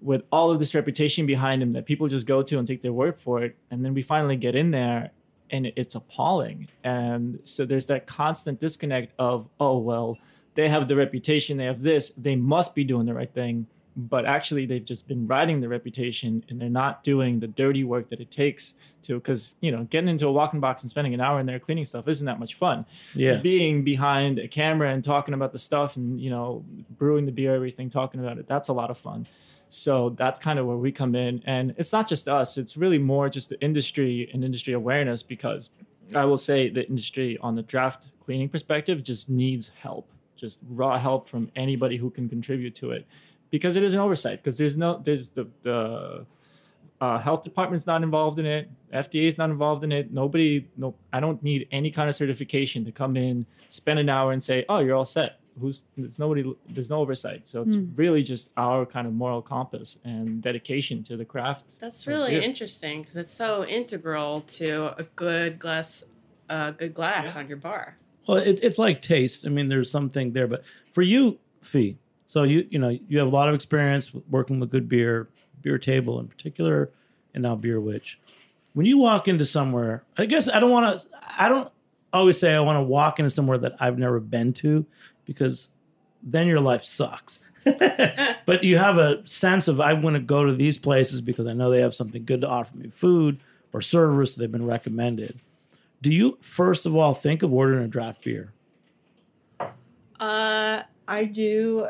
with 0.00 0.22
all 0.32 0.50
of 0.50 0.58
this 0.58 0.74
reputation 0.74 1.24
behind 1.26 1.62
them 1.62 1.72
that 1.74 1.86
people 1.86 2.08
just 2.08 2.26
go 2.26 2.42
to 2.42 2.58
and 2.58 2.66
take 2.66 2.82
their 2.82 2.92
word 2.92 3.18
for 3.18 3.42
it. 3.42 3.56
And 3.70 3.84
then 3.84 3.94
we 3.94 4.02
finally 4.02 4.36
get 4.36 4.54
in 4.56 4.70
there 4.72 5.10
and 5.50 5.66
it's 5.76 5.94
appalling. 5.94 6.68
And 6.84 7.38
so 7.44 7.64
there's 7.64 7.86
that 7.86 8.06
constant 8.06 8.60
disconnect 8.60 9.12
of, 9.18 9.48
oh, 9.60 9.78
well, 9.78 10.18
they 10.54 10.68
have 10.68 10.88
the 10.88 10.96
reputation, 10.96 11.56
they 11.56 11.64
have 11.64 11.82
this, 11.82 12.10
they 12.10 12.36
must 12.36 12.74
be 12.74 12.84
doing 12.84 13.06
the 13.06 13.14
right 13.14 13.32
thing. 13.32 13.66
But 13.98 14.26
actually, 14.26 14.66
they've 14.66 14.84
just 14.84 15.08
been 15.08 15.26
riding 15.26 15.62
the 15.62 15.68
reputation 15.70 16.44
and 16.50 16.60
they're 16.60 16.68
not 16.68 17.02
doing 17.02 17.40
the 17.40 17.46
dirty 17.46 17.82
work 17.82 18.10
that 18.10 18.20
it 18.20 18.30
takes 18.30 18.74
to, 19.04 19.14
because, 19.14 19.56
you 19.62 19.70
know, 19.72 19.84
getting 19.84 20.10
into 20.10 20.26
a 20.26 20.32
walk-in 20.32 20.60
box 20.60 20.82
and 20.82 20.90
spending 20.90 21.14
an 21.14 21.20
hour 21.22 21.40
in 21.40 21.46
there 21.46 21.58
cleaning 21.58 21.86
stuff 21.86 22.06
isn't 22.06 22.26
that 22.26 22.38
much 22.38 22.54
fun 22.56 22.84
Yeah. 23.14 23.36
being 23.36 23.84
behind 23.84 24.38
a 24.38 24.48
camera 24.48 24.90
and 24.92 25.02
talking 25.02 25.32
about 25.32 25.52
the 25.52 25.58
stuff 25.58 25.96
and 25.96 26.20
you 26.20 26.28
know 26.28 26.62
brewing 26.98 27.24
the 27.24 27.32
beer 27.32 27.54
everything 27.54 27.88
talking 27.88 28.20
about 28.20 28.36
it 28.36 28.46
that's 28.46 28.68
a 28.68 28.72
lot 28.74 28.90
of 28.90 28.98
fun 28.98 29.26
so 29.68 30.10
that's 30.10 30.38
kind 30.38 30.58
of 30.58 30.66
where 30.66 30.76
we 30.76 30.92
come 30.92 31.14
in. 31.14 31.42
And 31.44 31.74
it's 31.76 31.92
not 31.92 32.08
just 32.08 32.28
us 32.28 32.56
it's 32.56 32.76
really 32.76 32.98
more 32.98 33.28
just 33.28 33.48
the 33.48 33.60
industry 33.60 34.30
and 34.32 34.44
industry 34.44 34.72
awareness 34.72 35.22
because 35.22 35.70
i 36.14 36.24
will 36.24 36.36
say 36.36 36.68
the 36.68 36.86
industry 36.86 37.38
on 37.40 37.54
the 37.54 37.62
draft 37.62 38.06
cleaning 38.24 38.48
perspective 38.48 39.02
just 39.02 39.28
needs 39.28 39.70
help 39.76 40.10
just 40.36 40.60
raw 40.68 40.98
help 40.98 41.28
from 41.28 41.50
anybody 41.56 41.96
who 41.96 42.10
can 42.10 42.28
contribute 42.28 42.74
to 42.74 42.90
it 42.90 43.06
because 43.50 43.76
it 43.76 43.82
is 43.82 43.94
an 43.94 44.00
oversight 44.00 44.38
because 44.38 44.58
there's 44.58 44.76
no 44.76 45.00
there's 45.04 45.30
the 45.30 45.48
the 45.62 46.26
uh, 46.98 47.18
health 47.18 47.42
department's 47.42 47.86
not 47.86 48.02
involved 48.02 48.38
in 48.38 48.46
it 48.46 48.70
fda 48.92 49.26
is 49.26 49.36
not 49.36 49.50
involved 49.50 49.84
in 49.84 49.92
it 49.92 50.12
nobody 50.12 50.66
no 50.76 50.94
i 51.12 51.20
don't 51.20 51.42
need 51.42 51.68
any 51.70 51.90
kind 51.90 52.08
of 52.08 52.14
certification 52.14 52.84
to 52.84 52.92
come 52.92 53.16
in 53.16 53.44
spend 53.68 53.98
an 53.98 54.08
hour 54.08 54.32
and 54.32 54.42
say 54.42 54.64
oh 54.68 54.78
you're 54.78 54.96
all 54.96 55.04
set 55.04 55.40
who's 55.60 55.84
there's 55.96 56.18
nobody 56.18 56.54
there's 56.68 56.90
no 56.90 56.98
oversight 56.98 57.46
so 57.46 57.62
it's 57.62 57.76
really 57.94 58.22
just 58.22 58.50
our 58.56 58.84
kind 58.84 59.06
of 59.06 59.12
moral 59.14 59.40
compass 59.40 59.96
and 60.04 60.42
dedication 60.42 61.02
to 61.02 61.16
the 61.16 61.24
craft 61.24 61.78
That's 61.80 62.06
really 62.06 62.32
beer. 62.32 62.42
interesting 62.42 63.00
because 63.02 63.16
it's 63.16 63.32
so 63.32 63.64
integral 63.64 64.42
to 64.42 64.94
a 64.98 65.04
good 65.16 65.58
glass, 65.58 66.04
uh, 66.50 66.72
good 66.72 66.94
glass 66.94 67.32
Yeah. 67.34 67.40
on 67.40 67.48
your 67.48 67.56
bar. 67.56 67.96
Well, 68.28 68.38
it, 68.38 68.60
it's 68.62 68.78
like 68.78 69.00
taste. 69.00 69.46
I 69.46 69.50
mean, 69.50 69.68
there's 69.68 69.90
something 69.90 70.32
there, 70.32 70.46
but 70.48 70.64
for 70.92 71.02
you, 71.02 71.38
Fee. 71.62 71.96
So 72.26 72.42
you 72.42 72.66
you 72.70 72.78
know 72.78 72.88
you 73.08 73.18
have 73.18 73.28
a 73.28 73.30
lot 73.30 73.48
of 73.48 73.54
experience 73.54 74.12
working 74.30 74.58
with 74.60 74.70
good 74.70 74.88
beer, 74.88 75.28
beer 75.62 75.78
table 75.78 76.18
in 76.20 76.26
particular, 76.28 76.90
and 77.34 77.42
now 77.42 77.54
beer 77.54 77.80
witch. 77.80 78.18
When 78.74 78.84
you 78.84 78.98
walk 78.98 79.26
into 79.28 79.44
somewhere, 79.46 80.02
I 80.18 80.26
guess 80.26 80.48
I 80.48 80.58
don't 80.60 80.70
want 80.70 81.00
to. 81.00 81.08
I 81.38 81.48
don't 81.48 81.70
always 82.12 82.38
say 82.38 82.52
I 82.54 82.60
want 82.60 82.78
to 82.78 82.82
walk 82.82 83.18
into 83.20 83.30
somewhere 83.30 83.58
that 83.58 83.76
I've 83.80 83.96
never 83.98 84.18
been 84.20 84.52
to, 84.54 84.84
because 85.26 85.70
then 86.22 86.46
your 86.46 86.60
life 86.60 86.82
sucks. 86.84 87.40
but 88.46 88.62
you 88.62 88.78
have 88.78 88.96
a 88.96 89.26
sense 89.26 89.68
of 89.68 89.80
I 89.80 89.92
want 89.92 90.14
to 90.14 90.20
go 90.20 90.44
to 90.44 90.54
these 90.54 90.78
places 90.78 91.20
because 91.20 91.46
I 91.46 91.52
know 91.52 91.70
they 91.70 91.80
have 91.80 91.94
something 91.94 92.24
good 92.24 92.40
to 92.42 92.48
offer 92.48 92.76
me, 92.76 92.88
food 92.88 93.40
or 93.72 93.80
service 93.80 94.36
they've 94.36 94.50
been 94.50 94.64
recommended 94.64 95.40
Do 96.00 96.12
you 96.12 96.38
first 96.40 96.86
of 96.86 96.94
all 96.94 97.12
think 97.12 97.42
of 97.42 97.52
ordering 97.52 97.84
a 97.84 97.88
draft 97.88 98.24
beer? 98.24 98.52
Uh, 100.20 100.82
I 101.08 101.24
do. 101.24 101.88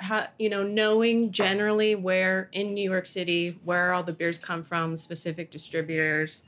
Ha, 0.00 0.28
you 0.38 0.48
know, 0.48 0.62
knowing 0.62 1.32
generally 1.32 1.96
where 1.96 2.48
in 2.52 2.72
New 2.72 2.88
York 2.88 3.04
City 3.04 3.58
where 3.64 3.92
all 3.92 4.04
the 4.04 4.12
beers 4.12 4.38
come 4.38 4.62
from, 4.62 4.96
specific 4.96 5.50
distributors, 5.50 6.44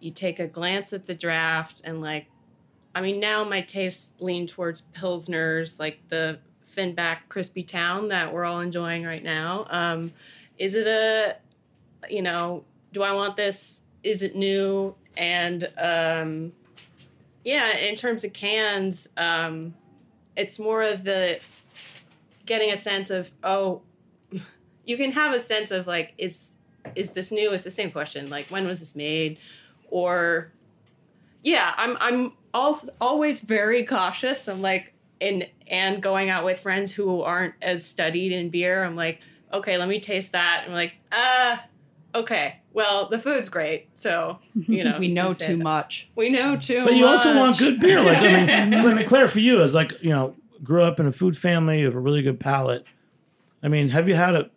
you 0.00 0.10
take 0.10 0.38
a 0.38 0.46
glance 0.46 0.92
at 0.92 1.06
the 1.06 1.14
draft 1.14 1.80
and 1.84 2.02
like, 2.02 2.26
I 2.94 3.00
mean, 3.00 3.20
now 3.20 3.44
my 3.44 3.60
tastes 3.60 4.14
lean 4.20 4.46
towards 4.46 4.82
pilsners, 4.94 5.78
like 5.78 6.00
the 6.08 6.38
Finback 6.76 7.18
Crispy 7.28 7.62
Town 7.62 8.08
that 8.08 8.32
we're 8.32 8.44
all 8.44 8.60
enjoying 8.60 9.04
right 9.04 9.22
now. 9.22 9.66
Um, 9.70 10.12
is 10.58 10.74
it 10.74 10.86
a, 10.86 11.36
you 12.08 12.22
know, 12.22 12.64
do 12.92 13.02
I 13.02 13.12
want 13.12 13.36
this? 13.36 13.82
Is 14.02 14.22
it 14.22 14.34
new? 14.34 14.94
And 15.16 15.70
um, 15.78 16.52
yeah, 17.44 17.76
in 17.76 17.94
terms 17.94 18.24
of 18.24 18.32
cans, 18.32 19.08
um, 19.16 19.74
it's 20.36 20.58
more 20.58 20.82
of 20.82 21.04
the 21.04 21.38
getting 22.46 22.72
a 22.72 22.76
sense 22.76 23.10
of 23.10 23.30
oh 23.44 23.82
you 24.84 24.96
can 24.96 25.12
have 25.12 25.34
a 25.34 25.38
sense 25.38 25.70
of 25.70 25.86
like 25.86 26.14
is 26.18 26.52
is 26.96 27.12
this 27.12 27.30
new 27.30 27.52
it's 27.52 27.62
the 27.62 27.70
same 27.70 27.90
question 27.90 28.28
like 28.30 28.46
when 28.46 28.66
was 28.66 28.80
this 28.80 28.96
made 28.96 29.38
or 29.90 30.50
yeah 31.44 31.74
i'm 31.76 31.96
i'm 32.00 32.32
also 32.54 32.88
always 33.00 33.40
very 33.40 33.84
cautious 33.84 34.48
i'm 34.48 34.60
like 34.62 34.92
in 35.20 35.46
and 35.68 36.02
going 36.02 36.30
out 36.30 36.44
with 36.44 36.58
friends 36.60 36.90
who 36.92 37.20
aren't 37.22 37.54
as 37.62 37.84
studied 37.84 38.32
in 38.32 38.48
beer 38.50 38.84
i'm 38.84 38.96
like 38.96 39.20
okay 39.52 39.76
let 39.76 39.88
me 39.88 40.00
taste 40.00 40.32
that 40.32 40.62
and 40.64 40.72
I'm 40.72 40.76
like 40.76 40.94
ah 41.12 41.64
okay 42.14 42.56
well 42.72 43.08
the 43.08 43.18
food's 43.18 43.48
great 43.48 43.88
so 43.94 44.38
you 44.54 44.82
know 44.84 44.96
we 44.98 45.08
know 45.08 45.32
too 45.32 45.56
that. 45.56 45.62
much. 45.62 46.08
we 46.16 46.28
know 46.30 46.56
too 46.56 46.84
But 46.84 46.94
you 46.94 47.06
also 47.06 47.34
want 47.36 47.58
good 47.58 47.80
beer. 47.80 48.00
Like 48.00 48.18
I 48.18 48.44
mean, 48.44 48.74
I 48.74 48.94
mean, 48.94 49.06
Claire, 49.06 49.28
for 49.28 49.40
you 49.40 49.60
as 49.62 49.74
like 49.74 49.92
you 50.02 50.10
know, 50.10 50.34
grew 50.62 50.82
up 50.82 50.98
in 51.00 51.06
a 51.06 51.12
food 51.12 51.36
family, 51.36 51.80
you 51.80 51.84
have 51.86 51.94
a 51.94 52.00
really 52.00 52.22
good 52.22 52.38
palate. 52.40 52.84
I 53.62 53.68
mean, 53.68 53.88
have 53.90 54.08
you 54.08 54.14
had 54.14 54.34
a, 54.34 54.50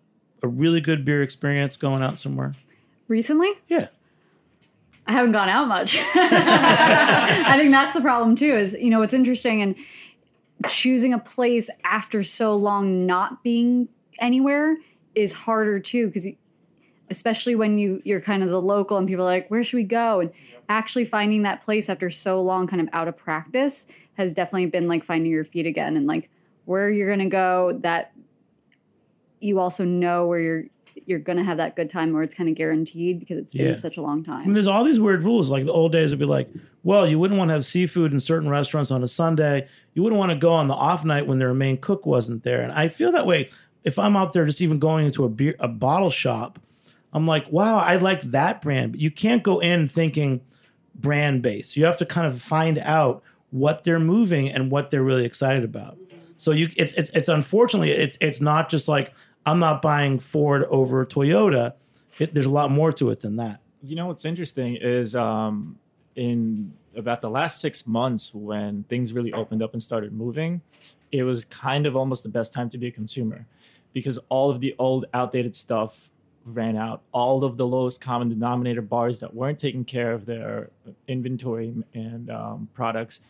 a 0.43 0.47
really 0.47 0.79
good 0.81 1.03
beer 1.05 1.21
experience 1.21 1.75
going 1.75 2.01
out 2.03 2.19
somewhere? 2.19 2.53
Recently, 3.07 3.49
Yeah. 3.67 3.87
I 5.05 5.11
haven't 5.11 5.33
gone 5.33 5.49
out 5.49 5.67
much. 5.67 5.97
I 6.15 7.57
think 7.57 7.71
that's 7.71 7.93
the 7.93 8.01
problem 8.01 8.35
too. 8.35 8.55
Is 8.55 8.75
you 8.79 8.89
know 8.89 8.99
what's 8.99 9.13
interesting 9.13 9.61
and 9.61 9.75
choosing 10.67 11.13
a 11.13 11.19
place 11.19 11.69
after 11.83 12.23
so 12.23 12.55
long 12.55 13.05
not 13.05 13.43
being 13.43 13.89
anywhere 14.19 14.77
is 15.15 15.33
harder 15.33 15.79
too 15.79 16.07
because 16.07 16.27
especially 17.09 17.55
when 17.55 17.77
you 17.77 18.01
you're 18.05 18.21
kind 18.21 18.43
of 18.43 18.49
the 18.49 18.61
local 18.61 18.97
and 18.97 19.07
people 19.07 19.25
are 19.25 19.27
like 19.27 19.49
where 19.49 19.63
should 19.63 19.77
we 19.77 19.83
go 19.83 20.19
and 20.19 20.31
actually 20.69 21.05
finding 21.05 21.41
that 21.43 21.61
place 21.61 21.89
after 21.89 22.09
so 22.09 22.41
long 22.41 22.65
kind 22.67 22.81
of 22.81 22.87
out 22.93 23.07
of 23.07 23.17
practice 23.17 23.85
has 24.13 24.33
definitely 24.33 24.65
been 24.65 24.87
like 24.87 25.03
finding 25.03 25.31
your 25.31 25.43
feet 25.43 25.65
again 25.65 25.97
and 25.97 26.07
like 26.07 26.29
where 26.65 26.89
you're 26.89 27.09
gonna 27.09 27.27
go 27.27 27.77
that 27.81 28.13
you 29.41 29.59
also 29.59 29.83
know 29.83 30.25
where 30.25 30.39
you're 30.39 30.63
you're 31.05 31.19
gonna 31.19 31.43
have 31.43 31.57
that 31.57 31.75
good 31.75 31.89
time 31.89 32.13
where 32.13 32.23
it's 32.23 32.33
kind 32.33 32.49
of 32.49 32.55
guaranteed 32.55 33.19
because 33.19 33.37
it's 33.37 33.53
been 33.53 33.67
Yeah. 33.67 33.73
such 33.73 33.97
a 33.97 34.01
long 34.01 34.23
I 34.27 34.37
mean, 34.37 34.45
time. 34.45 34.53
there's 34.53 34.67
all 34.67 34.83
these 34.83 34.99
weird 34.99 35.23
rules. 35.23 35.49
Like 35.49 35.65
the 35.65 35.71
old 35.71 35.91
days 35.91 36.11
would 36.11 36.19
be 36.19 36.25
like, 36.25 36.49
well, 36.83 37.07
you 37.07 37.19
wouldn't 37.19 37.37
want 37.37 37.49
to 37.49 37.53
have 37.53 37.65
seafood 37.65 38.11
in 38.13 38.19
certain 38.19 38.49
restaurants 38.49 38.91
on 38.91 39.03
a 39.03 39.07
Sunday. 39.07 39.67
You 39.93 40.03
wouldn't 40.03 40.19
want 40.19 40.31
to 40.31 40.37
go 40.37 40.51
on 40.53 40.67
the 40.67 40.73
off 40.75 41.03
night 41.05 41.27
when 41.27 41.39
their 41.39 41.53
main 41.53 41.77
cook 41.77 42.05
wasn't 42.05 42.43
there. 42.43 42.61
And 42.61 42.71
I 42.71 42.89
feel 42.89 43.11
that 43.11 43.25
way 43.25 43.49
if 43.83 43.97
I'm 43.99 44.15
out 44.15 44.33
there 44.33 44.45
just 44.45 44.61
even 44.61 44.79
going 44.79 45.05
into 45.05 45.23
a 45.25 45.29
beer 45.29 45.55
a 45.59 45.67
bottle 45.67 46.09
shop. 46.09 46.59
I'm 47.15 47.27
like, 47.27 47.45
wow, 47.51 47.77
I 47.77 47.97
like 47.97 48.21
that 48.23 48.61
brand. 48.61 48.93
But 48.93 49.01
you 49.01 49.11
can't 49.11 49.43
go 49.43 49.59
in 49.59 49.87
thinking 49.87 50.41
brand 50.95 51.41
based. 51.41 51.77
You 51.77 51.85
have 51.85 51.97
to 51.97 52.05
kind 52.05 52.27
of 52.27 52.41
find 52.41 52.79
out 52.79 53.23
what 53.51 53.83
they're 53.83 53.99
moving 53.99 54.49
and 54.49 54.71
what 54.71 54.89
they're 54.89 55.03
really 55.03 55.25
excited 55.25 55.63
about. 55.63 55.97
So 56.37 56.51
you 56.51 56.69
it's 56.75 56.93
it's 56.93 57.09
it's 57.11 57.29
unfortunately 57.29 57.91
it's 57.91 58.17
it's 58.19 58.41
not 58.41 58.67
just 58.69 58.87
like 58.87 59.13
I'm 59.45 59.59
not 59.59 59.81
buying 59.81 60.19
Ford 60.19 60.63
over 60.69 61.05
Toyota. 61.05 61.73
It, 62.19 62.33
there's 62.33 62.45
a 62.45 62.51
lot 62.51 62.71
more 62.71 62.91
to 62.93 63.09
it 63.09 63.21
than 63.21 63.35
that. 63.37 63.59
You 63.81 63.95
know 63.95 64.07
what's 64.07 64.25
interesting 64.25 64.75
is 64.75 65.15
um, 65.15 65.77
in 66.15 66.73
about 66.95 67.21
the 67.21 67.29
last 67.29 67.59
six 67.59 67.87
months 67.87 68.33
when 68.33 68.83
things 68.83 69.13
really 69.13 69.33
opened 69.33 69.61
up 69.61 69.73
and 69.73 69.81
started 69.81 70.13
moving, 70.13 70.61
it 71.11 71.23
was 71.23 71.45
kind 71.45 71.85
of 71.85 71.95
almost 71.95 72.23
the 72.23 72.29
best 72.29 72.53
time 72.53 72.69
to 72.69 72.77
be 72.77 72.87
a 72.87 72.91
consumer 72.91 73.45
because 73.93 74.19
all 74.29 74.49
of 74.49 74.61
the 74.61 74.75
old, 74.79 75.05
outdated 75.13 75.55
stuff 75.55 76.09
ran 76.45 76.75
out. 76.75 77.01
All 77.11 77.43
of 77.43 77.57
the 77.57 77.65
lowest 77.65 78.01
common 78.01 78.29
denominator 78.29 78.81
bars 78.81 79.19
that 79.19 79.33
weren't 79.33 79.59
taking 79.59 79.85
care 79.85 80.11
of 80.11 80.25
their 80.25 80.69
inventory 81.07 81.73
and 81.93 82.29
um, 82.29 82.69
products 82.73 83.21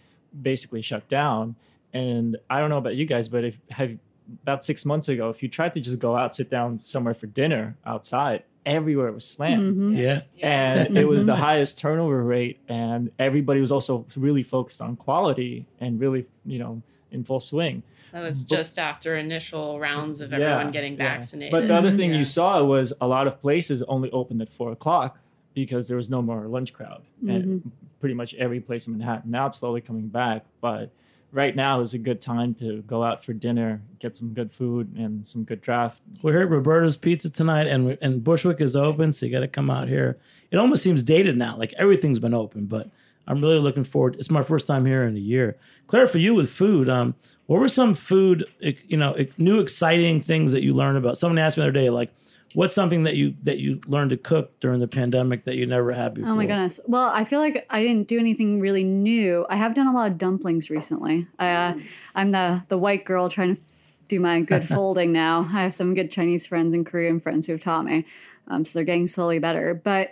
basically 0.41 0.81
shut 0.81 1.07
down. 1.07 1.55
And 1.93 2.37
I 2.49 2.59
don't 2.59 2.69
know 2.69 2.77
about 2.77 2.95
you 2.95 3.05
guys, 3.05 3.27
but 3.27 3.43
if 3.43 3.57
have 3.69 3.97
about 4.43 4.63
six 4.65 4.85
months 4.85 5.09
ago, 5.09 5.29
if 5.29 5.43
you 5.43 5.49
tried 5.49 5.73
to 5.73 5.79
just 5.81 5.99
go 5.99 6.15
out, 6.15 6.35
sit 6.35 6.49
down 6.49 6.79
somewhere 6.81 7.13
for 7.13 7.27
dinner 7.27 7.75
outside, 7.85 8.43
everywhere 8.65 9.11
was 9.11 9.25
slammed 9.25 9.75
Mhm. 9.75 9.97
Yeah. 9.97 10.21
and 10.41 10.97
it 10.97 11.05
was 11.05 11.25
the 11.25 11.35
highest 11.35 11.77
turnover 11.79 12.23
rate 12.23 12.59
and 12.69 13.11
everybody 13.19 13.59
was 13.59 13.71
also 13.73 14.05
really 14.15 14.41
focused 14.43 14.81
on 14.81 14.95
quality 14.95 15.65
and 15.81 15.99
really 15.99 16.25
you 16.45 16.59
know 16.59 16.81
in 17.11 17.25
full 17.25 17.41
swing 17.41 17.83
That 18.13 18.21
was 18.21 18.41
But- 18.43 18.55
just 18.55 18.79
after 18.79 19.17
initial 19.17 19.79
rounds 19.81 20.21
of 20.21 20.31
Yeah, 20.31 20.37
everyone 20.39 20.71
getting 20.71 20.93
yeah. 20.93 20.99
vaccinated. 21.15 21.51
but 21.51 21.67
the 21.67 21.75
other 21.75 21.91
thing 21.91 22.11
Yeah. 22.11 22.19
you 22.19 22.23
saw 22.23 22.63
was 22.63 22.93
a 23.01 23.07
lot 23.07 23.27
of 23.27 23.41
places 23.41 23.83
only 23.83 24.09
opened 24.11 24.41
at 24.41 24.47
four 24.49 24.71
o'clock 24.71 25.19
because 25.53 25.89
there 25.89 25.97
was 25.97 26.09
no 26.09 26.21
more 26.21 26.47
lunch 26.47 26.71
crowd 26.71 27.01
and 27.27 27.69
pretty 27.99 28.15
much 28.15 28.33
every 28.35 28.61
place 28.61 28.87
in 28.87 28.93
manhattan 28.93 29.29
now 29.29 29.47
it's 29.47 29.57
slowly 29.57 29.81
coming 29.81 30.07
back 30.07 30.45
but 30.61 30.89
right 31.33 31.55
now 31.55 31.81
is 31.81 31.93
a 31.93 31.97
good 31.97 32.21
time 32.21 32.53
to 32.53 32.81
go 32.83 33.03
out 33.03 33.25
for 33.25 33.33
dinner 33.33 33.81
get 33.99 34.15
some 34.15 34.33
good 34.33 34.53
food 34.53 34.95
and 34.95 35.25
some 35.25 35.43
good 35.43 35.59
draft 35.61 36.01
We're 36.21 36.33
here 36.33 36.43
at 36.43 36.49
Roberta's 36.49 36.95
Pizza 36.95 37.29
tonight, 37.29 37.67
and 37.67 37.97
and 38.01 38.23
Bushwick 38.23 38.61
is 38.61 38.75
open, 38.75 39.11
so 39.11 39.25
you 39.25 39.31
got 39.31 39.41
to 39.41 39.47
come 39.47 39.69
out 39.69 39.89
here. 39.89 40.17
It 40.51 40.57
almost 40.57 40.83
seems 40.83 41.01
dated 41.01 41.35
now, 41.37 41.57
like 41.57 41.73
everything's 41.73 42.19
been 42.19 42.33
open, 42.33 42.65
but 42.65 42.89
I'm 43.27 43.41
really 43.41 43.59
looking 43.59 43.83
forward. 43.83 44.15
It's 44.19 44.29
my 44.29 44.43
first 44.43 44.67
time 44.67 44.85
here 44.85 45.03
in 45.03 45.15
a 45.15 45.19
year. 45.19 45.57
Claire, 45.87 46.07
for 46.07 46.17
you 46.17 46.33
with 46.33 46.49
food, 46.49 46.89
um, 46.89 47.15
what 47.45 47.59
were 47.59 47.69
some 47.69 47.93
food, 47.93 48.45
you 48.59 48.97
know, 48.97 49.15
new 49.37 49.59
exciting 49.59 50.21
things 50.21 50.51
that 50.51 50.63
you 50.63 50.73
learned 50.73 50.97
about? 50.97 51.17
Someone 51.17 51.37
asked 51.37 51.57
me 51.57 51.61
the 51.61 51.69
other 51.69 51.71
day, 51.71 51.89
like, 51.89 52.11
what's 52.53 52.73
something 52.73 53.03
that 53.03 53.15
you 53.15 53.35
that 53.43 53.59
you 53.59 53.79
learned 53.87 54.11
to 54.11 54.17
cook 54.17 54.59
during 54.59 54.79
the 54.79 54.87
pandemic 54.87 55.45
that 55.45 55.55
you 55.55 55.65
never 55.65 55.91
had 55.91 56.13
before? 56.13 56.31
Oh 56.31 56.35
my 56.35 56.45
goodness. 56.45 56.79
Well, 56.87 57.09
I 57.09 57.23
feel 57.23 57.39
like 57.39 57.65
I 57.69 57.83
didn't 57.83 58.07
do 58.07 58.19
anything 58.19 58.59
really 58.59 58.83
new. 58.83 59.45
I 59.49 59.55
have 59.55 59.73
done 59.73 59.87
a 59.87 59.93
lot 59.93 60.11
of 60.11 60.17
dumplings 60.17 60.69
recently. 60.69 61.27
I, 61.39 61.49
uh, 61.49 61.73
I'm 62.15 62.31
the 62.31 62.63
the 62.69 62.77
white 62.77 63.05
girl 63.05 63.29
trying 63.29 63.55
to 63.55 63.61
do 64.07 64.19
my 64.19 64.41
good 64.41 64.67
folding 64.67 65.11
now. 65.11 65.41
I 65.41 65.61
have 65.63 65.73
some 65.73 65.93
good 65.93 66.11
Chinese 66.11 66.45
friends 66.45 66.73
and 66.73 66.85
Korean 66.85 67.19
friends 67.19 67.47
who 67.47 67.53
have 67.53 67.61
taught 67.61 67.85
me, 67.85 68.05
um, 68.47 68.65
so 68.65 68.77
they're 68.77 68.85
getting 68.85 69.07
slowly 69.07 69.39
better. 69.39 69.73
But 69.73 70.11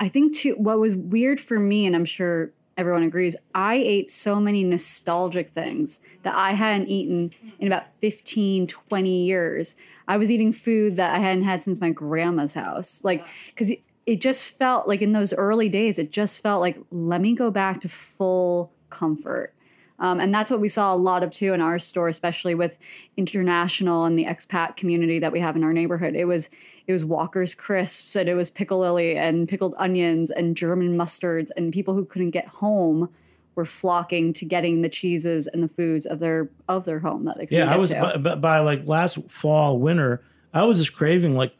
I 0.00 0.08
think 0.08 0.34
too, 0.34 0.54
what 0.58 0.78
was 0.78 0.96
weird 0.96 1.40
for 1.40 1.58
me, 1.58 1.86
and 1.86 1.94
I'm 1.94 2.04
sure 2.04 2.50
everyone 2.76 3.02
agrees, 3.02 3.36
I 3.54 3.76
ate 3.76 4.10
so 4.10 4.40
many 4.40 4.64
nostalgic 4.64 5.48
things 5.48 6.00
that 6.22 6.34
I 6.34 6.52
hadn't 6.52 6.88
eaten 6.88 7.32
in 7.58 7.66
about 7.66 7.94
15, 8.00 8.66
20 8.66 9.24
years. 9.24 9.76
I 10.08 10.16
was 10.16 10.30
eating 10.30 10.52
food 10.52 10.96
that 10.96 11.14
I 11.14 11.18
hadn't 11.18 11.44
had 11.44 11.62
since 11.62 11.80
my 11.80 11.90
grandma's 11.90 12.54
house. 12.54 13.02
Like, 13.04 13.24
because 13.48 13.70
it, 13.70 13.82
it 14.06 14.20
just 14.20 14.58
felt 14.58 14.86
like 14.86 15.02
in 15.02 15.12
those 15.12 15.32
early 15.32 15.68
days, 15.68 15.98
it 15.98 16.10
just 16.10 16.42
felt 16.42 16.60
like, 16.60 16.78
let 16.90 17.20
me 17.20 17.34
go 17.34 17.50
back 17.50 17.80
to 17.82 17.88
full 17.88 18.72
comfort. 18.90 19.54
Um, 19.98 20.20
and 20.20 20.34
that's 20.34 20.50
what 20.50 20.60
we 20.60 20.68
saw 20.68 20.92
a 20.92 20.96
lot 20.96 21.22
of 21.22 21.30
too 21.30 21.54
in 21.54 21.60
our 21.60 21.78
store, 21.78 22.08
especially 22.08 22.54
with 22.54 22.78
international 23.16 24.04
and 24.04 24.18
the 24.18 24.24
expat 24.24 24.76
community 24.76 25.18
that 25.20 25.32
we 25.32 25.40
have 25.40 25.56
in 25.56 25.64
our 25.64 25.72
neighborhood. 25.72 26.14
It 26.14 26.24
was 26.24 26.50
it 26.86 26.92
was 26.92 27.04
Walker's 27.04 27.54
crisps 27.54 28.14
and 28.14 28.28
it 28.28 28.34
was 28.34 28.50
piccalilli 28.50 29.16
and 29.16 29.48
pickled 29.48 29.74
onions 29.78 30.30
and 30.30 30.56
German 30.56 30.98
mustards 30.98 31.48
and 31.56 31.72
people 31.72 31.94
who 31.94 32.04
couldn't 32.04 32.30
get 32.30 32.46
home 32.46 33.08
were 33.54 33.64
flocking 33.64 34.32
to 34.34 34.44
getting 34.44 34.82
the 34.82 34.88
cheeses 34.88 35.46
and 35.46 35.62
the 35.62 35.68
foods 35.68 36.06
of 36.06 36.18
their 36.18 36.50
of 36.68 36.84
their 36.84 37.00
home 37.00 37.24
that 37.24 37.36
they 37.36 37.46
couldn't 37.46 37.66
Yeah, 37.66 37.72
I 37.72 37.76
was 37.76 37.92
by, 37.92 38.34
by, 38.36 38.58
like 38.60 38.86
last 38.86 39.18
fall, 39.30 39.78
winter. 39.78 40.22
I 40.52 40.64
was 40.64 40.78
just 40.78 40.94
craving 40.94 41.36
like 41.36 41.54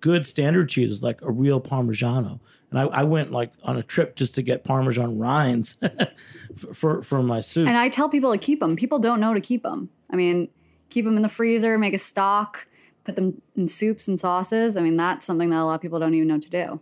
good 0.00 0.26
standard 0.26 0.68
cheeses, 0.68 1.02
like 1.02 1.22
a 1.22 1.30
real 1.30 1.60
Parmigiano, 1.60 2.40
and 2.70 2.78
I, 2.78 2.84
I 2.84 3.02
went 3.04 3.32
like 3.32 3.52
on 3.62 3.76
a 3.76 3.82
trip 3.82 4.16
just 4.16 4.34
to 4.36 4.42
get 4.42 4.64
Parmesan 4.64 5.18
rinds 5.18 5.78
for, 6.56 6.74
for 6.74 7.02
for 7.02 7.22
my 7.22 7.40
soup. 7.40 7.68
And 7.68 7.76
I 7.76 7.88
tell 7.88 8.08
people 8.08 8.32
to 8.32 8.38
keep 8.38 8.60
them. 8.60 8.76
People 8.76 8.98
don't 8.98 9.20
know 9.20 9.34
to 9.34 9.40
keep 9.40 9.62
them. 9.62 9.90
I 10.10 10.16
mean, 10.16 10.48
keep 10.90 11.04
them 11.04 11.16
in 11.16 11.22
the 11.22 11.28
freezer, 11.28 11.78
make 11.78 11.94
a 11.94 11.98
stock, 11.98 12.66
put 13.04 13.16
them 13.16 13.40
in 13.56 13.68
soups 13.68 14.08
and 14.08 14.18
sauces. 14.18 14.76
I 14.76 14.82
mean, 14.82 14.96
that's 14.96 15.24
something 15.24 15.50
that 15.50 15.60
a 15.60 15.64
lot 15.64 15.74
of 15.74 15.80
people 15.80 15.98
don't 15.98 16.14
even 16.14 16.28
know 16.28 16.40
to 16.40 16.50
do. 16.50 16.80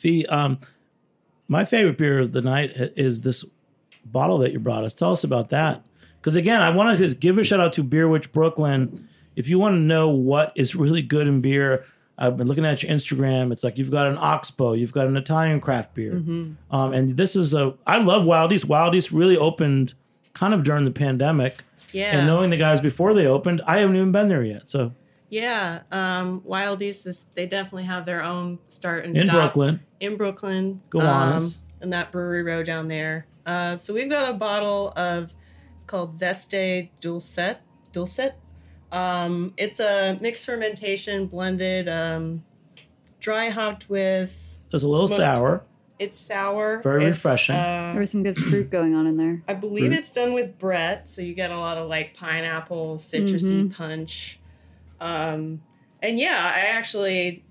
The 0.00 0.26
um, 0.26 0.58
my 1.48 1.64
favorite 1.64 1.98
beer 1.98 2.20
of 2.20 2.32
the 2.32 2.42
night 2.42 2.70
is 2.74 3.22
this 3.22 3.44
bottle 4.04 4.38
that 4.38 4.52
you 4.52 4.58
brought 4.58 4.84
us. 4.84 4.94
Tell 4.94 5.12
us 5.12 5.24
about 5.24 5.48
that. 5.50 5.82
Because 6.20 6.36
again, 6.36 6.60
I 6.60 6.70
want 6.70 6.90
to 6.96 7.02
just 7.02 7.20
give 7.20 7.38
a 7.38 7.44
shout 7.44 7.60
out 7.60 7.72
to 7.74 7.82
Beer 7.82 8.08
Witch 8.08 8.30
Brooklyn. 8.32 9.08
If 9.36 9.48
you 9.48 9.58
want 9.58 9.74
to 9.74 9.78
know 9.80 10.08
what 10.08 10.52
is 10.54 10.74
really 10.74 11.02
good 11.02 11.26
in 11.26 11.40
beer, 11.40 11.84
I've 12.18 12.36
been 12.36 12.46
looking 12.46 12.66
at 12.66 12.82
your 12.82 12.92
Instagram. 12.92 13.52
It's 13.52 13.64
like 13.64 13.78
you've 13.78 13.90
got 13.90 14.06
an 14.08 14.18
Oxbow, 14.18 14.74
you've 14.74 14.92
got 14.92 15.06
an 15.06 15.16
Italian 15.16 15.60
craft 15.60 15.94
beer, 15.94 16.12
Mm-hmm. 16.12 16.74
um, 16.74 16.92
and 16.92 17.12
this 17.16 17.34
is 17.36 17.54
a. 17.54 17.72
I 17.86 17.98
love 17.98 18.24
Wild 18.24 18.52
East. 18.52 18.66
Wild 18.66 18.94
East 18.94 19.10
really 19.12 19.38
opened 19.38 19.94
kind 20.34 20.52
of 20.52 20.62
during 20.62 20.84
the 20.84 20.90
pandemic, 20.90 21.64
Yeah. 21.92 22.18
and 22.18 22.26
knowing 22.26 22.50
the 22.50 22.58
guys 22.58 22.80
before 22.82 23.14
they 23.14 23.26
opened, 23.26 23.62
I 23.66 23.78
haven't 23.78 23.96
even 23.96 24.12
been 24.12 24.28
there 24.28 24.42
yet. 24.44 24.68
So 24.68 24.92
Yeah, 25.30 25.80
um, 25.90 26.42
Wild 26.44 26.82
East 26.82 27.06
is 27.06 27.30
they 27.34 27.46
definitely 27.46 27.84
have 27.84 28.04
their 28.04 28.22
own 28.22 28.58
start 28.68 29.06
and 29.06 29.16
in 29.16 29.28
stop 29.28 29.36
Brooklyn, 29.54 29.80
in 30.00 30.16
Brooklyn, 30.18 30.82
Gowanus. 30.90 31.56
um, 31.56 31.62
in 31.80 31.90
that 31.90 32.12
brewery 32.12 32.42
row 32.42 32.62
down 32.62 32.88
there. 32.88 33.24
Uh, 33.46 33.76
so 33.76 33.92
we've 33.94 34.10
got 34.10 34.28
a 34.30 34.34
bottle 34.34 34.92
of 34.96 35.30
it's 35.76 35.84
called 35.86 36.12
Zeste 36.14 36.90
Dulcet. 37.00 37.58
Dulcet. 37.92 38.34
Um, 38.92 39.54
it's 39.56 39.80
a 39.80 40.18
mixed 40.20 40.44
fermentation 40.46 41.26
blended, 41.26 41.88
um, 41.88 42.44
dry 43.20 43.48
hopped 43.50 43.88
with. 43.88 44.58
it's 44.72 44.82
a 44.82 44.88
little 44.88 45.06
Look. 45.06 45.16
sour. 45.16 45.64
It's 45.98 46.18
sour. 46.18 46.80
Very 46.82 47.04
It's, 47.04 47.16
refreshing. 47.18 47.54
uh, 47.56 47.90
There 47.92 48.00
was 48.00 48.10
some 48.10 48.22
good 48.22 48.36
fruit 48.38 48.70
going 48.70 48.94
on 48.94 49.06
in 49.06 49.16
there. 49.18 49.42
I 49.46 49.52
believe 49.54 49.90
Fruit. 49.90 49.98
it's 49.98 50.12
done 50.12 50.32
with 50.32 50.58
Brett, 50.58 51.06
so 51.08 51.20
you 51.20 51.34
get 51.34 51.50
a 51.50 51.58
lot 51.58 51.76
of 51.76 51.88
like 51.88 52.14
pineapple, 52.16 52.96
citrusy 52.96 53.64
Mhm. 53.68 53.74
punch. 53.74 54.38
Um, 55.00 55.60
and 56.02 56.18
yeah, 56.18 56.36
I 56.36 56.60
actually, 56.68 57.44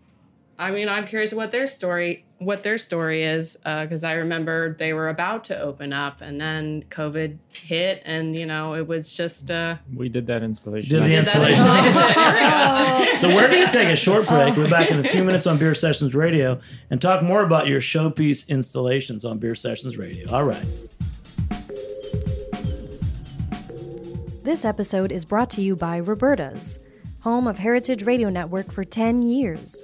I 0.57 0.71
mean, 0.71 0.89
I'm 0.89 1.05
curious 1.05 1.31
what 1.33 1.51
their 1.51 1.67
story, 1.67 2.25
what 2.39 2.63
their 2.63 2.77
story 2.77 3.23
is, 3.23 3.57
because 3.57 4.03
I 4.03 4.13
remember 4.13 4.73
they 4.73 4.93
were 4.93 5.09
about 5.09 5.43
to 5.45 5.59
open 5.59 5.93
up, 5.93 6.21
and 6.21 6.39
then 6.39 6.83
COVID 6.89 7.37
hit, 7.53 8.01
and 8.05 8.35
you 8.37 8.45
know, 8.45 8.73
it 8.73 8.87
was 8.87 9.11
just. 9.13 9.51
Uh, 9.51 9.75
We 9.93 10.09
did 10.09 10.25
that 10.27 10.41
installation. 10.41 10.89
Did 10.89 11.03
the 11.03 11.15
installation. 11.17 11.67
installation. 11.67 12.13
Here 12.13 12.99
we. 12.99 13.05
So 13.19 13.27
we're 13.35 13.49
going 13.49 13.65
to 13.65 13.71
take 13.71 13.89
a 13.89 13.95
short 13.97 14.27
break. 14.27 14.55
We're 14.55 14.69
back 14.69 14.89
in 14.91 15.05
a 15.05 15.09
few 15.09 15.23
minutes 15.25 15.45
on 15.45 15.57
Beer 15.57 15.75
Sessions 15.75 16.15
Radio 16.15 16.59
and 16.89 17.01
talk 17.01 17.21
more 17.21 17.43
about 17.43 17.67
your 17.67 17.81
showpiece 17.81 18.47
installations 18.47 19.25
on 19.25 19.39
Beer 19.39 19.55
Sessions 19.55 19.97
Radio. 19.97 20.31
All 20.31 20.45
right. 20.45 20.65
This 24.43 24.63
episode 24.65 25.11
is 25.11 25.25
brought 25.25 25.49
to 25.51 25.61
you 25.61 25.75
by 25.75 25.99
Roberta's, 25.99 26.79
home 27.19 27.45
of 27.47 27.57
Heritage 27.57 28.03
Radio 28.03 28.29
Network 28.29 28.71
for 28.71 28.83
10 28.85 29.21
years. 29.21 29.83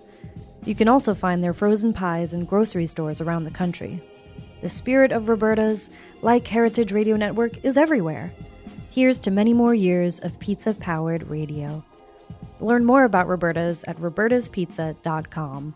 You 0.63 0.75
can 0.75 0.87
also 0.87 1.15
find 1.15 1.43
their 1.43 1.53
frozen 1.53 1.93
pies 1.93 2.33
in 2.33 2.45
grocery 2.45 2.85
stores 2.85 3.19
around 3.21 3.45
the 3.45 3.51
country. 3.51 4.01
The 4.61 4.69
spirit 4.69 5.11
of 5.11 5.27
Roberta's, 5.27 5.89
like 6.21 6.45
Heritage 6.47 6.91
Radio 6.91 7.15
Network, 7.15 7.63
is 7.65 7.77
everywhere. 7.77 8.31
Here's 8.91 9.19
to 9.21 9.31
many 9.31 9.53
more 9.53 9.73
years 9.73 10.19
of 10.19 10.39
pizza 10.39 10.73
powered 10.75 11.27
radio. 11.27 11.83
Learn 12.59 12.85
more 12.85 13.05
about 13.05 13.27
Roberta's 13.27 13.83
at 13.87 13.97
robertaspizza.com. 13.97 15.73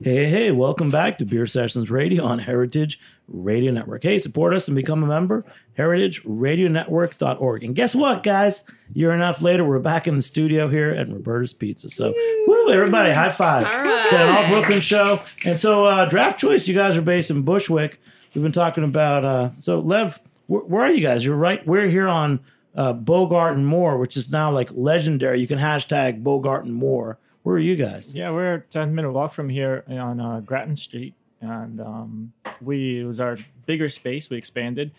Hey, 0.00 0.26
hey, 0.26 0.52
welcome 0.52 0.90
back 0.90 1.18
to 1.18 1.24
Beer 1.24 1.48
Sessions 1.48 1.90
Radio 1.90 2.24
on 2.24 2.38
Heritage 2.38 3.00
Radio 3.26 3.72
Network. 3.72 4.04
Hey, 4.04 4.20
support 4.20 4.54
us 4.54 4.68
and 4.68 4.76
become 4.76 5.02
a 5.02 5.08
member, 5.08 5.44
heritageradionetwork.org. 5.76 7.64
And 7.64 7.74
guess 7.74 7.96
what, 7.96 8.22
guys? 8.22 8.62
Year 8.92 9.10
and 9.10 9.20
a 9.20 9.26
half 9.26 9.42
later, 9.42 9.64
we're 9.64 9.80
back 9.80 10.06
in 10.06 10.14
the 10.14 10.22
studio 10.22 10.68
here 10.68 10.90
at 10.90 11.08
Roberta's 11.08 11.52
Pizza. 11.52 11.90
So, 11.90 12.14
woo, 12.46 12.70
everybody, 12.70 13.12
high 13.12 13.30
five. 13.30 13.66
All 13.66 13.72
right. 13.72 14.12
An 14.12 14.36
all 14.36 14.52
Brooklyn 14.52 14.80
show. 14.80 15.20
And 15.44 15.58
so, 15.58 15.86
uh, 15.86 16.04
Draft 16.08 16.38
Choice, 16.38 16.68
you 16.68 16.76
guys 16.76 16.96
are 16.96 17.02
based 17.02 17.30
in 17.30 17.42
Bushwick. 17.42 18.00
We've 18.34 18.42
been 18.42 18.52
talking 18.52 18.84
about, 18.84 19.24
uh, 19.24 19.50
so 19.58 19.80
Lev, 19.80 20.20
where, 20.46 20.62
where 20.62 20.82
are 20.82 20.92
you 20.92 21.02
guys? 21.02 21.24
You're 21.24 21.34
right. 21.34 21.66
We're 21.66 21.88
here 21.88 22.06
on 22.06 22.38
uh, 22.76 22.92
Bogart 22.92 23.56
and 23.56 23.66
Moore, 23.66 23.98
which 23.98 24.16
is 24.16 24.30
now 24.30 24.52
like 24.52 24.70
legendary. 24.72 25.40
You 25.40 25.48
can 25.48 25.58
hashtag 25.58 26.22
Bogart 26.22 26.66
and 26.66 26.74
Moore. 26.74 27.18
Where 27.48 27.56
are 27.56 27.60
you 27.60 27.76
guys? 27.76 28.12
Yeah, 28.12 28.30
we're 28.30 28.56
a 28.56 28.60
10 28.60 28.94
minute 28.94 29.10
walk 29.10 29.32
from 29.32 29.48
here 29.48 29.82
on 29.88 30.20
uh, 30.20 30.40
Grattan 30.40 30.76
Street. 30.76 31.14
And 31.40 31.80
um, 31.80 32.34
we, 32.60 33.00
it 33.00 33.04
was 33.04 33.20
our 33.20 33.38
bigger 33.64 33.88
space. 33.88 34.28
We 34.28 34.36
expanded. 34.36 34.92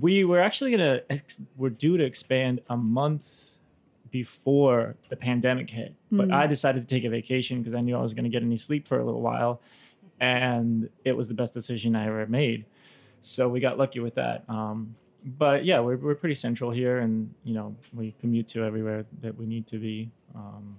We 0.00 0.24
were 0.24 0.40
actually 0.40 0.72
going 0.76 0.80
to, 0.80 1.04
ex- 1.12 1.42
we're 1.56 1.70
due 1.70 1.96
to 1.96 2.04
expand 2.04 2.60
a 2.68 2.76
month 2.76 3.56
before 4.10 4.96
the 5.10 5.16
pandemic 5.16 5.70
hit. 5.70 5.94
But 6.10 6.32
I 6.32 6.48
decided 6.48 6.80
to 6.80 6.88
take 6.88 7.04
a 7.04 7.08
vacation 7.08 7.62
because 7.62 7.76
I 7.76 7.80
knew 7.82 7.96
I 7.96 8.02
was 8.02 8.14
going 8.14 8.24
to 8.24 8.30
get 8.30 8.42
any 8.42 8.56
sleep 8.56 8.88
for 8.88 8.98
a 8.98 9.04
little 9.04 9.22
while. 9.22 9.60
And 10.18 10.88
it 11.04 11.16
was 11.16 11.28
the 11.28 11.34
best 11.34 11.52
decision 11.52 11.94
I 11.94 12.08
ever 12.08 12.26
made. 12.26 12.64
So 13.20 13.48
we 13.48 13.60
got 13.60 13.78
lucky 13.78 14.00
with 14.00 14.14
that. 14.14 14.42
Um, 14.48 14.96
but 15.24 15.64
yeah, 15.64 15.78
we're, 15.78 15.98
we're 15.98 16.16
pretty 16.16 16.34
central 16.34 16.72
here 16.72 16.98
and, 16.98 17.32
you 17.44 17.54
know, 17.54 17.76
we 17.92 18.16
commute 18.20 18.48
to 18.48 18.64
everywhere 18.64 19.04
that 19.20 19.38
we 19.38 19.46
need 19.46 19.68
to 19.68 19.78
be. 19.78 20.10
Um, 20.34 20.78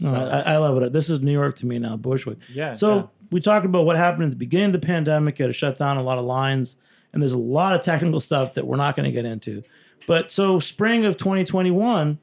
No, 0.00 0.10
so- 0.10 0.14
I, 0.14 0.54
I 0.54 0.56
love 0.58 0.80
it. 0.82 0.92
This 0.92 1.10
is 1.10 1.20
New 1.20 1.32
York 1.32 1.56
to 1.56 1.66
me 1.66 1.78
now, 1.78 1.96
Bushwick. 1.96 2.38
Yeah, 2.52 2.72
So 2.72 2.96
yeah. 2.96 3.02
we 3.30 3.40
talked 3.40 3.66
about 3.66 3.84
what 3.84 3.96
happened 3.96 4.24
at 4.24 4.30
the 4.30 4.36
beginning 4.36 4.74
of 4.74 4.80
the 4.80 4.86
pandemic. 4.86 5.38
You 5.38 5.44
had 5.44 5.48
to 5.48 5.52
shut 5.52 5.78
down 5.78 5.96
a 5.96 6.02
lot 6.02 6.18
of 6.18 6.24
lines, 6.24 6.76
and 7.12 7.22
there's 7.22 7.32
a 7.32 7.38
lot 7.38 7.74
of 7.74 7.82
technical 7.82 8.20
stuff 8.20 8.54
that 8.54 8.66
we're 8.66 8.76
not 8.76 8.96
going 8.96 9.04
to 9.06 9.12
get 9.12 9.24
into. 9.24 9.62
But 10.06 10.30
so 10.30 10.58
spring 10.58 11.04
of 11.04 11.16
2021, 11.16 12.18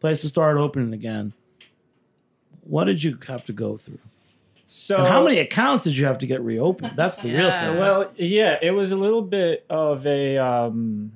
places 0.00 0.30
started 0.30 0.60
opening 0.60 0.92
again. 0.92 1.32
What 2.62 2.84
did 2.84 3.02
you 3.02 3.18
have 3.26 3.44
to 3.46 3.52
go 3.52 3.76
through? 3.76 3.98
So 4.66 4.98
And 4.98 5.06
how 5.08 5.24
many 5.24 5.38
accounts 5.40 5.82
did 5.84 5.96
you 5.96 6.06
have 6.06 6.18
to 6.18 6.26
get 6.26 6.40
reopened? 6.42 6.92
That's 6.96 7.16
the 7.18 7.32
real 7.32 7.50
thing. 7.50 7.78
Well, 7.78 8.12
yeah, 8.16 8.56
it 8.62 8.70
was 8.70 8.92
a 8.92 8.96
little 8.96 9.22
bit 9.22 9.64
of 9.68 10.06
a, 10.06 10.38
um, 10.38 11.10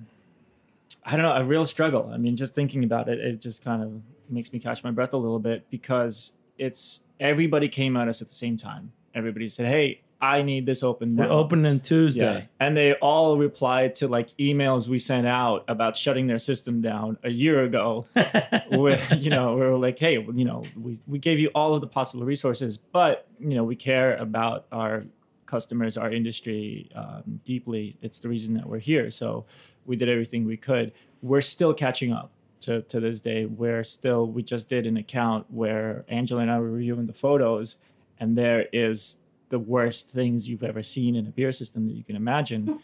I 1.04 1.12
don't 1.12 1.22
know, 1.22 1.32
a 1.32 1.44
real 1.44 1.64
struggle. 1.64 2.10
I 2.12 2.16
mean, 2.16 2.34
just 2.34 2.54
thinking 2.54 2.82
about 2.82 3.08
it, 3.08 3.20
it 3.20 3.40
just 3.40 3.62
kind 3.64 3.82
of 3.82 4.02
makes 4.28 4.52
me 4.52 4.58
catch 4.58 4.82
my 4.84 4.90
breath 4.90 5.12
a 5.12 5.16
little 5.16 5.38
bit 5.38 5.68
because 5.70 6.32
it's 6.58 7.00
everybody 7.20 7.68
came 7.68 7.96
at 7.96 8.08
us 8.08 8.22
at 8.22 8.28
the 8.28 8.34
same 8.34 8.56
time. 8.56 8.92
Everybody 9.14 9.48
said, 9.48 9.66
"Hey, 9.66 10.02
I 10.20 10.42
need 10.42 10.66
this 10.66 10.82
open 10.82 11.16
we're 11.16 11.26
now." 11.26 11.30
opening 11.30 11.74
Yeah. 11.74 11.80
Tuesday. 11.82 12.48
And 12.58 12.76
they 12.76 12.94
all 12.94 13.36
replied 13.36 13.94
to 13.96 14.08
like 14.08 14.28
emails 14.38 14.88
we 14.88 14.98
sent 14.98 15.26
out 15.26 15.64
about 15.68 15.96
shutting 15.96 16.26
their 16.26 16.38
system 16.38 16.80
down 16.80 17.18
a 17.22 17.30
year 17.30 17.62
ago. 17.62 18.06
with 18.70 19.14
you 19.18 19.30
know, 19.30 19.54
we 19.54 19.60
were 19.60 19.76
like, 19.76 19.98
hey, 19.98 20.14
you 20.14 20.44
know, 20.44 20.64
we, 20.76 20.98
we 21.06 21.18
gave 21.18 21.38
you 21.38 21.50
all 21.54 21.74
of 21.74 21.80
the 21.80 21.86
possible 21.86 22.24
resources, 22.24 22.78
but 22.78 23.26
you 23.38 23.54
know, 23.54 23.64
we 23.64 23.76
care 23.76 24.16
about 24.16 24.66
our 24.72 25.04
customers, 25.46 25.96
our 25.96 26.10
industry 26.10 26.90
um, 26.94 27.40
deeply. 27.44 27.96
It's 28.00 28.18
the 28.18 28.28
reason 28.28 28.54
that 28.54 28.66
we're 28.66 28.78
here. 28.78 29.10
So 29.10 29.44
we 29.84 29.96
did 29.96 30.08
everything 30.08 30.44
we 30.44 30.56
could. 30.56 30.92
We're 31.22 31.42
still 31.42 31.74
catching 31.74 32.12
up 32.12 32.32
to, 32.64 32.82
to 32.82 33.00
this 33.00 33.20
day. 33.20 33.46
We're 33.46 33.84
still, 33.84 34.26
we 34.26 34.42
just 34.42 34.68
did 34.68 34.86
an 34.86 34.96
account 34.96 35.46
where 35.50 36.04
Angela 36.08 36.42
and 36.42 36.50
I 36.50 36.58
were 36.58 36.70
reviewing 36.70 37.06
the 37.06 37.12
photos, 37.14 37.78
and 38.18 38.36
there 38.36 38.66
is 38.72 39.18
the 39.48 39.58
worst 39.58 40.10
things 40.10 40.48
you've 40.48 40.62
ever 40.62 40.82
seen 40.82 41.14
in 41.14 41.26
a 41.26 41.30
beer 41.30 41.52
system 41.52 41.86
that 41.86 41.94
you 41.94 42.04
can 42.04 42.16
imagine. 42.16 42.80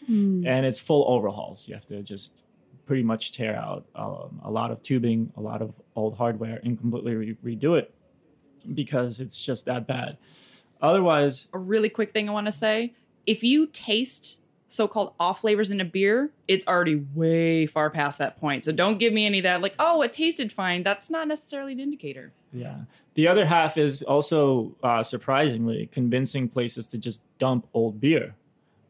And 0.47 0.65
it's 0.65 0.79
full 0.79 1.05
overhauls. 1.07 1.67
You 1.67 1.73
have 1.73 1.85
to 1.87 2.01
just 2.01 2.43
pretty 2.85 3.03
much 3.03 3.31
tear 3.31 3.55
out 3.55 3.85
um, 3.95 4.41
a 4.43 4.51
lot 4.51 4.71
of 4.71 4.81
tubing, 4.83 5.31
a 5.37 5.41
lot 5.41 5.61
of 5.61 5.73
old 5.95 6.17
hardware, 6.17 6.59
and 6.63 6.79
completely 6.79 7.15
re- 7.15 7.37
redo 7.43 7.77
it 7.77 7.93
because 8.73 9.19
it's 9.19 9.41
just 9.41 9.65
that 9.65 9.87
bad. 9.87 10.17
Otherwise, 10.81 11.47
a 11.53 11.57
really 11.57 11.89
quick 11.89 12.11
thing 12.11 12.29
I 12.29 12.33
want 12.33 12.47
to 12.47 12.51
say. 12.51 12.93
If 13.25 13.43
you 13.43 13.67
taste 13.67 14.40
so-called 14.71 15.13
off 15.19 15.41
flavors 15.41 15.71
in 15.71 15.81
a 15.81 15.85
beer, 15.85 16.31
it's 16.47 16.67
already 16.67 16.95
way 17.13 17.65
far 17.65 17.89
past 17.89 18.17
that 18.19 18.39
point. 18.39 18.65
So 18.65 18.71
don't 18.71 18.97
give 18.99 19.11
me 19.11 19.25
any 19.25 19.39
of 19.39 19.43
that 19.43 19.61
like, 19.61 19.75
oh, 19.77 20.01
it 20.01 20.13
tasted 20.13 20.51
fine. 20.51 20.83
That's 20.83 21.09
not 21.09 21.27
necessarily 21.27 21.73
an 21.73 21.79
indicator. 21.79 22.31
Yeah. 22.53 22.81
The 23.15 23.27
other 23.27 23.45
half 23.45 23.77
is 23.77 24.01
also 24.01 24.75
uh, 24.81 25.03
surprisingly 25.03 25.89
convincing 25.91 26.47
places 26.47 26.87
to 26.87 26.97
just 26.97 27.21
dump 27.37 27.67
old 27.73 27.99
beer. 27.99 28.35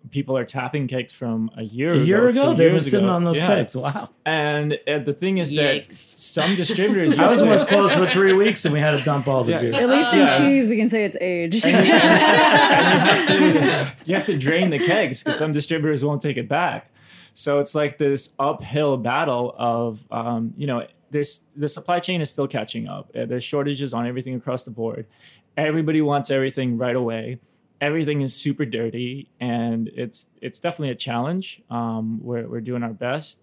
People 0.09 0.35
are 0.35 0.45
tapping 0.45 0.87
kegs 0.87 1.13
from 1.13 1.51
a 1.55 1.61
year 1.63 1.93
A 1.93 1.97
year 1.97 2.27
ago, 2.29 2.51
two 2.51 2.57
they 2.57 2.71
were 2.71 2.79
sitting 2.79 3.05
ago. 3.05 3.13
on 3.13 3.23
those 3.23 3.37
Yeah. 3.37 3.47
kegs. 3.47 3.75
Wow. 3.75 4.09
And 4.25 4.79
uh, 4.87 4.97
the 4.99 5.13
thing 5.13 5.37
is 5.37 5.53
that 5.55 5.89
Yikes. 5.89 5.93
some 5.95 6.55
distributors. 6.55 7.17
I 7.19 7.29
was 7.29 7.41
almost 7.43 7.67
closed 7.67 7.93
for 7.93 8.05
three 8.09 8.33
weeks 8.33 8.65
and 8.65 8.73
we 8.73 8.79
had 8.79 8.97
to 8.97 9.03
dump 9.03 9.27
all 9.27 9.43
the 9.43 9.51
Yeah. 9.51 9.61
beer. 9.61 9.73
At 9.75 9.89
least 9.89 10.13
in 10.13 10.19
Yeah. 10.21 10.37
cheese, 10.39 10.67
we 10.67 10.75
can 10.77 10.89
say 10.89 11.05
it's 11.05 11.17
aged. 11.21 11.65
and, 11.67 11.85
you, 11.85 11.93
and 11.93 13.27
you 13.27 13.37
have 13.37 13.95
to 13.97 14.05
you 14.09 14.15
have 14.15 14.25
to 14.25 14.37
drain 14.37 14.69
the 14.71 14.79
kegs 14.79 15.23
because 15.23 15.37
some 15.37 15.51
distributors 15.51 16.03
won't 16.03 16.21
take 16.21 16.37
it 16.37 16.49
back. 16.49 16.91
So 17.33 17.59
it's 17.59 17.75
like 17.75 17.97
this 17.97 18.33
uphill 18.39 18.97
battle 18.97 19.55
of 19.57 20.03
um, 20.11 20.53
you 20.57 20.67
know 20.67 20.87
there's 21.11 21.41
the 21.55 21.69
supply 21.69 21.99
chain 21.99 22.21
is 22.21 22.29
still 22.29 22.47
catching 22.47 22.87
up. 22.87 23.11
Uh, 23.15 23.25
There's 23.25 23.43
shortages 23.43 23.93
on 23.93 24.07
everything 24.07 24.33
across 24.33 24.63
the 24.63 24.71
board. 24.71 25.05
Everybody 25.57 26.01
wants 26.01 26.31
everything 26.31 26.77
right 26.77 26.95
away. 26.95 27.39
Everything 27.81 28.21
is 28.21 28.33
super 28.33 28.63
dirty, 28.63 29.29
and 29.39 29.89
it's 29.89 30.27
it's 30.41 30.59
definitely 30.59 30.91
a 30.91 30.95
challenge. 30.95 31.61
Um, 31.69 32.19
we're 32.23 32.47
we're 32.47 32.61
doing 32.61 32.83
our 32.83 32.93
best. 32.93 33.41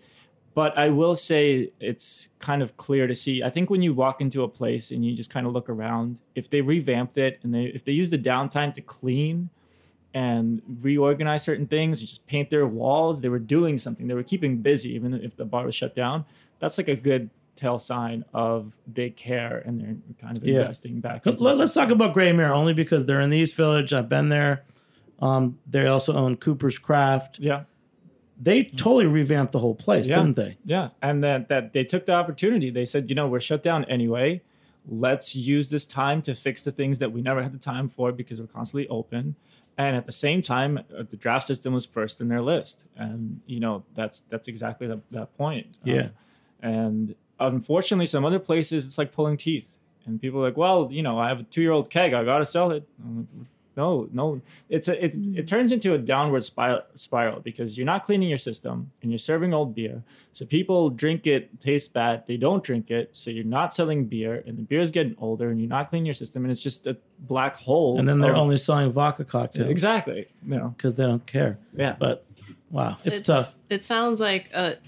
But 0.55 0.77
I 0.77 0.89
will 0.89 1.15
say 1.15 1.71
it's 1.79 2.29
kind 2.41 2.63
of 2.63 2.77
clear 2.77 3.07
to 3.07 3.15
see. 3.15 3.43
I 3.45 3.51
think 3.51 3.71
when 3.71 3.83
you 3.83 3.95
walk 3.95 4.21
into 4.21 4.43
a 4.43 4.49
place 4.49 4.91
and 4.91 5.05
you 5.05 5.15
just 5.15 5.31
kind 5.31 5.47
of 5.47 5.53
look 5.53 5.69
around, 5.69 6.21
if 6.35 6.51
they 6.51 6.63
revamped 6.63 7.17
it 7.19 7.39
and 7.43 7.55
they 7.55 7.65
if 7.65 7.85
they 7.85 7.93
use 7.93 8.11
the 8.11 8.19
downtime 8.19 8.75
to 8.75 8.81
clean 8.81 9.51
and 10.15 10.63
reorganize 10.81 11.43
certain 11.43 11.67
things, 11.67 12.01
and 12.01 12.09
just 12.09 12.27
paint 12.27 12.51
their 12.51 12.67
walls, 12.67 13.21
they 13.21 13.29
were 13.29 13.39
doing 13.39 13.79
something. 13.79 14.09
They 14.09 14.15
were 14.15 14.23
keeping 14.23 14.59
busy 14.63 14.95
even 14.95 15.15
if 15.15 15.37
the 15.37 15.45
bar 15.45 15.65
was 15.65 15.75
shut 15.75 15.95
down. 15.95 16.25
That's 16.61 16.79
like 16.79 16.89
a 16.89 16.97
good 16.97 17.31
tell 17.59 17.79
sign 17.79 18.25
of 18.33 18.77
they 18.87 19.11
care 19.11 19.59
and 19.67 19.81
they're 19.81 19.97
kind 20.21 20.37
of 20.37 20.45
Yeah. 20.45 20.61
investing 20.61 21.01
back. 21.01 21.27
Let, 21.27 21.61
us 21.61 21.75
talk 21.75 21.91
about 21.91 22.15
Grey 22.15 22.33
Mare 22.33 22.55
only 22.55 22.73
because 22.73 23.05
they're 23.07 23.21
in 23.21 23.31
the 23.31 23.39
East 23.39 23.55
Village. 23.57 23.93
I've 23.93 24.09
been 24.09 24.29
there. 24.29 24.65
Um, 25.21 25.59
they 25.69 25.87
also 25.87 26.15
own 26.15 26.37
Cooper's 26.37 26.79
Craft. 26.79 27.39
yeah. 27.41 27.65
They 28.41 28.63
totally 28.63 29.07
revamped 29.09 29.51
the 29.51 29.59
whole 29.59 29.75
place, 29.75 30.07
Yeah. 30.07 30.19
didn't 30.21 30.37
they? 30.37 30.59
Yeah, 30.65 30.91
and 31.03 31.25
that 31.25 31.49
that 31.49 31.73
they 31.73 31.83
took 31.83 32.07
the 32.07 32.13
opportunity. 32.13 32.71
They 32.71 32.85
said, 32.85 33.09
you 33.11 33.17
know, 33.17 33.27
we're 33.27 33.41
shut 33.41 33.65
down 33.65 33.85
anyway. 33.87 34.43
Let's 34.89 35.35
use 35.35 35.71
this 35.71 35.85
time 35.87 36.23
to 36.23 36.37
fix 36.37 36.63
the 36.63 36.71
things 36.71 37.01
that 37.01 37.11
we 37.11 37.21
never 37.21 37.43
had 37.43 37.53
the 37.53 37.59
time 37.59 37.89
for 37.89 38.13
because 38.13 38.41
we're 38.41 38.47
constantly 38.47 38.87
open. 38.89 39.35
And 39.77 39.97
at 39.97 40.07
the 40.07 40.13
same 40.13 40.41
time, 40.41 40.79
uh, 40.79 41.03
the 41.11 41.17
draft 41.17 41.47
system 41.49 41.73
was 41.75 41.85
first 41.85 42.21
in 42.21 42.29
their 42.29 42.41
list, 42.41 42.85
and 42.97 43.41
you 43.47 43.59
know 43.59 43.83
that's 43.97 44.21
that's 44.21 44.47
exactly 44.47 44.87
the, 44.87 45.01
that 45.11 45.37
point. 45.37 45.67
Um, 45.85 45.91
Yeah. 45.95 46.09
and 46.63 47.17
unfortunately, 47.39 48.07
some 48.07 48.25
other 48.25 48.39
places 48.39 48.87
it's 48.87 48.99
like 48.99 49.13
pulling 49.13 49.37
teeth, 49.37 49.77
and 50.07 50.21
people 50.21 50.41
are 50.41 50.45
like, 50.45 50.57
well, 50.57 50.89
you 50.91 51.03
know, 51.03 51.19
I 51.19 51.29
have 51.29 51.41
a 51.41 51.45
two-year-old 51.45 51.91
keg, 51.91 52.15
I 52.15 52.25
gotta 52.25 52.47
sell 52.47 52.71
it. 52.71 52.89
No, 53.77 54.09
no, 54.13 54.41
it's 54.69 54.89
a 54.89 55.05
it, 55.05 55.15
it 55.15 55.17
mm. 55.17 55.47
turns 55.47 55.71
into 55.71 55.95
a 55.95 55.99
downward 55.99 56.43
spiral, 56.43 56.83
spiral 56.97 57.39
because 57.39 57.77
you're 57.77 57.87
not 57.87 58.03
cleaning 58.03 58.29
your 58.29 58.37
system 58.37 58.91
and 59.03 59.13
you're 59.13 59.21
serving 59.21 59.55
old 59.55 59.73
beer. 59.73 60.03
So 60.33 60.45
people 60.45 60.91
drink 60.91 61.29
it, 61.29 61.61
tastes 61.61 61.87
bad. 61.87 62.25
They 62.27 62.37
don't 62.37 62.65
drink 62.65 62.91
it, 62.91 63.11
so 63.15 63.31
you're 63.31 63.45
not 63.45 63.73
selling 63.73 64.07
beer, 64.07 64.43
and 64.45 64.59
the 64.59 64.63
beer's 64.63 64.91
getting 64.91 65.15
older, 65.21 65.51
and 65.51 65.61
you're 65.61 65.69
not 65.69 65.91
cleaning 65.91 66.07
your 66.07 66.15
system, 66.15 66.45
and 66.45 66.51
it's 66.51 66.59
just 66.59 66.89
a 66.89 66.97
black 67.21 67.57
hole. 67.57 68.01
And 68.01 68.09
then 68.09 68.19
they're 68.21 68.33
of- 68.33 68.39
only 68.39 68.57
selling 68.57 68.91
vodka 68.91 69.25
cocktails 69.25 69.71
exactly, 69.71 70.27
you 70.45 70.57
know, 70.57 70.75
because 70.77 70.97
they 70.97 71.05
don't 71.05 71.25
care. 71.25 71.59
yeah. 71.77 71.95
But 71.97 72.25
wow, 72.73 72.99
it's, 73.05 73.21
tough. 73.21 73.55
It 73.71 73.85
sounds 73.85 74.19
like 74.19 74.51
a, 74.55 74.79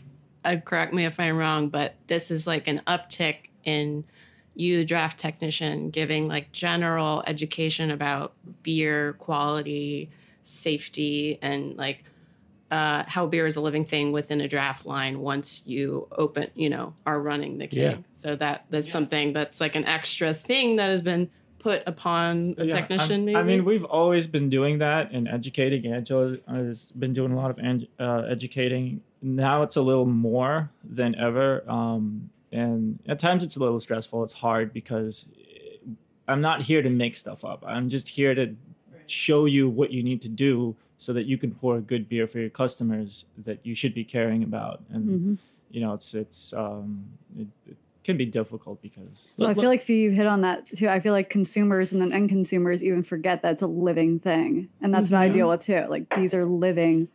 uh, 0.45 0.57
correct 0.65 0.93
me 0.93 1.05
if 1.05 1.19
I'm 1.19 1.37
wrong, 1.37 1.69
but 1.69 1.95
this 2.07 2.31
is 2.31 2.47
like 2.47 2.69
an 2.69 2.83
uptick 2.87 3.37
in 3.65 4.05
you, 4.55 4.79
the 4.79 4.85
draft 4.85 5.19
technician, 5.19 5.91
giving 5.91 6.29
like 6.29 6.53
general 6.53 7.23
education 7.27 7.91
about 7.91 8.35
beer 8.63 9.15
quality, 9.15 10.11
safety, 10.43 11.39
and 11.41 11.77
like 11.77 12.05
uh, 12.71 13.05
how 13.07 13.27
beer 13.27 13.47
is 13.47 13.57
a 13.57 13.61
living 13.61 13.85
thing 13.85 14.13
within 14.13 14.41
a 14.41 14.49
draft 14.49 14.87
line 14.87 15.21
once 15.21 15.63
you 15.67 16.07
open, 16.13 16.49
you 16.55 16.71
know, 16.71 16.95
are 17.07 17.21
running 17.21 17.59
the 17.59 17.67
keg. 17.67 17.77
Yeah. 17.77 17.97
So 18.19 18.37
that 18.37 18.65
that's 18.71 18.91
something 18.91 19.33
that's 19.33 19.61
like 19.61 19.75
an 19.75 19.85
extra 19.85 20.35
thing 20.35 20.77
that 20.77 20.89
has 20.89 21.03
been 21.03 21.31
put 21.59 21.83
upon 21.87 22.55
a 22.59 22.65
Yeah, 22.65 22.75
technician. 22.77 23.13
I'm- 23.13 23.25
maybe 23.25 23.39
I 23.39 23.43
mean, 23.43 23.65
we've 23.65 23.85
always 23.85 24.27
been 24.27 24.49
doing 24.49 24.79
that 24.79 25.11
and 25.13 25.29
educating. 25.29 25.93
Angela 25.93 26.37
has 26.49 26.91
been 26.93 27.13
doing 27.13 27.33
a 27.33 27.37
lot 27.37 27.51
of 27.51 27.59
uh, 27.99 28.27
educating. 28.29 29.03
Now 29.23 29.63
it's 29.63 29.77
a 29.77 29.83
little 29.83 30.07
more 30.07 30.71
than 30.83 31.15
ever. 31.15 31.69
Um, 31.71 32.31
and 32.53 32.99
at 33.07 33.19
times 33.19 33.45
it's 33.45 33.57
a 33.57 33.61
little 33.61 33.81
stressful. 33.81 34.25
It's 34.25 34.33
hard 34.33 34.73
because 34.73 35.27
I'm 36.27 36.41
not 36.41 36.63
here 36.63 36.83
to 36.83 36.91
make 36.91 37.17
stuff 37.17 37.45
up. 37.45 37.65
I'm 37.67 37.89
just 37.89 38.09
here 38.09 38.35
to 38.35 38.55
show 39.07 39.45
you 39.45 39.69
what 39.69 39.91
you 39.93 40.03
need 40.03 40.21
to 40.23 40.29
do 40.29 40.77
so 40.99 41.13
that 41.13 41.25
you 41.27 41.39
can 41.39 41.53
pour 41.53 41.77
a 41.77 41.81
good 41.81 42.09
beer 42.09 42.27
for 42.27 42.39
your 42.39 42.51
customers 42.51 43.25
that 43.39 43.59
you 43.65 43.75
should 43.75 43.95
be 43.95 44.05
caring 44.05 44.43
about. 44.43 44.83
And 44.91 45.05
Mm-hmm. 45.09 45.35
you 45.71 45.81
know, 45.81 45.95
it's 45.95 46.15
it's 46.15 46.53
um, 46.53 47.05
it, 47.39 47.47
it 47.67 47.77
can 48.05 48.17
be 48.17 48.27
difficult 48.27 48.81
because 48.83 49.33
Well, 49.37 49.49
I 49.49 49.55
feel 49.55 49.69
like 49.69 49.89
you've 49.89 50.15
hit 50.15 50.27
on 50.27 50.41
that 50.43 50.67
too. 50.67 50.89
I 50.89 51.01
feel 51.01 51.13
like 51.13 51.29
consumers 51.31 51.93
and 51.93 52.01
then 52.03 52.13
end 52.13 52.29
consumers 52.29 52.83
even 52.85 53.03
forget 53.03 53.43
that 53.43 53.53
it's 53.53 53.63
a 53.63 53.67
living 53.67 54.19
thing, 54.19 54.69
and 54.81 54.93
that's 54.95 55.11
what 55.11 55.21
I 55.21 55.29
deal 55.29 55.49
with 55.49 55.63
too. 55.63 55.85
Like 55.89 56.15
these 56.17 56.35
are 56.35 56.45
living, 56.45 57.09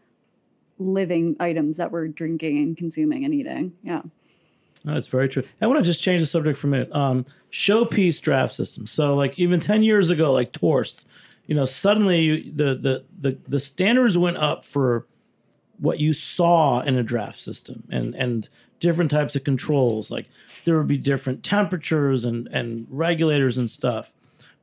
living 0.77 1.35
items 1.39 1.77
that 1.77 1.91
we're 1.91 2.07
drinking 2.07 2.57
and 2.59 2.77
consuming 2.77 3.23
and 3.25 3.33
eating. 3.33 3.73
Yeah. 3.83 4.01
That's 4.83 5.07
very 5.07 5.27
true. 5.27 5.43
I 5.61 5.67
want 5.67 5.83
to 5.83 5.89
just 5.89 6.01
change 6.01 6.21
the 6.21 6.27
subject 6.27 6.59
for 6.59 6.67
a 6.67 6.69
minute. 6.69 6.93
Um, 6.93 7.25
showpiece 7.51 8.21
draft 8.21 8.53
system. 8.53 8.85
So, 8.85 9.15
like 9.15 9.39
even 9.39 9.59
ten 9.59 9.81
years 9.81 10.11
ago, 10.11 10.31
like 10.31 10.51
Torst, 10.51 11.07
you 11.47 11.55
know, 11.55 11.65
suddenly 11.65 12.51
the, 12.51 12.75
the 12.75 13.05
the 13.17 13.37
the 13.47 13.59
standards 13.59 14.15
went 14.15 14.37
up 14.37 14.63
for 14.63 15.07
what 15.79 15.99
you 15.99 16.13
saw 16.13 16.81
in 16.81 16.95
a 16.95 17.03
draft 17.03 17.39
system, 17.39 17.83
and 17.89 18.13
and 18.15 18.47
different 18.79 19.09
types 19.09 19.35
of 19.35 19.43
controls. 19.43 20.11
Like 20.11 20.27
there 20.65 20.77
would 20.77 20.87
be 20.87 20.97
different 20.97 21.43
temperatures 21.43 22.23
and 22.23 22.47
and 22.49 22.85
regulators 22.89 23.57
and 23.57 23.69
stuff. 23.69 24.13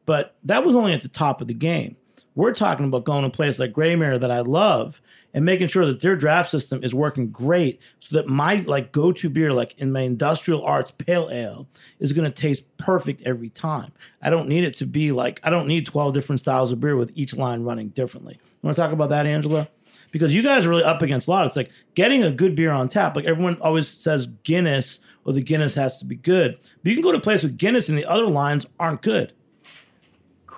But 0.07 0.37
that 0.45 0.65
was 0.65 0.77
only 0.77 0.93
at 0.93 1.01
the 1.01 1.09
top 1.09 1.41
of 1.41 1.49
the 1.49 1.55
game. 1.55 1.97
We're 2.35 2.55
talking 2.55 2.87
about 2.87 3.05
going 3.05 3.23
to 3.23 3.29
a 3.29 3.31
place 3.31 3.59
like 3.59 3.73
Grey 3.73 3.95
Mare 3.95 4.19
that 4.19 4.31
I 4.31 4.41
love 4.41 5.03
and 5.35 5.45
making 5.45 5.69
sure 5.69 5.85
that 5.87 6.01
their 6.01 6.17
draft 6.17 6.51
system 6.51 6.83
is 6.83 6.95
working 6.95 7.31
great 7.31 7.81
so 8.01 8.17
that 8.17 8.27
my 8.27 8.57
like 8.67 8.93
go-to 8.93 9.29
beer, 9.29 9.53
like 9.53 9.77
in 9.79 9.93
my 9.93 10.01
industrial 10.01 10.63
arts 10.63 10.91
pale 10.91 11.29
ale, 11.31 11.69
is 11.99 12.13
gonna 12.13 12.31
taste 12.31 12.77
perfect 12.79 13.23
every 13.23 13.51
time. 13.51 13.93
I 14.23 14.31
don't 14.31 14.49
need 14.49 14.65
it 14.65 14.75
to 14.77 14.87
be 14.87 15.13
like 15.13 15.41
I 15.45 15.51
don't 15.51 15.67
need 15.67 15.87
12 15.87 16.15
different 16.15 16.41
styles 16.41 16.73
of 16.73 16.81
beer 16.81 16.97
with 16.97 17.13
each 17.15 17.35
line 17.35 17.63
running 17.63 17.89
differently. 17.89 18.35
You 18.41 18.59
wanna 18.63 18.77
talk 18.77 18.93
about 18.93 19.11
that, 19.11 19.27
Angela? 19.27 19.69
Because 20.11 20.35
you 20.35 20.43
guys 20.43 20.67
are 20.67 20.71
really 20.71 20.85
up 20.85 21.03
against 21.03 21.29
a 21.29 21.31
lot. 21.31 21.47
It's 21.47 21.57
like 21.57 21.71
getting 21.95 22.23
a 22.23 22.31
good 22.31 22.55
beer 22.55 22.71
on 22.71 22.89
tap. 22.89 23.17
Like 23.17 23.25
everyone 23.25 23.59
always 23.61 23.89
says 23.89 24.27
Guinness 24.27 25.01
or 25.25 25.33
the 25.33 25.43
Guinness 25.43 25.75
has 25.75 25.99
to 25.99 26.05
be 26.05 26.17
good. 26.17 26.59
But 26.83 26.91
you 26.91 26.95
can 26.95 27.03
go 27.03 27.13
to 27.13 27.19
a 27.19 27.23
place 27.23 27.43
with 27.43 27.57
Guinness 27.57 27.89
and 27.89 27.97
the 27.97 28.05
other 28.05 28.27
lines 28.27 28.67
aren't 28.79 29.03
good. 29.03 29.33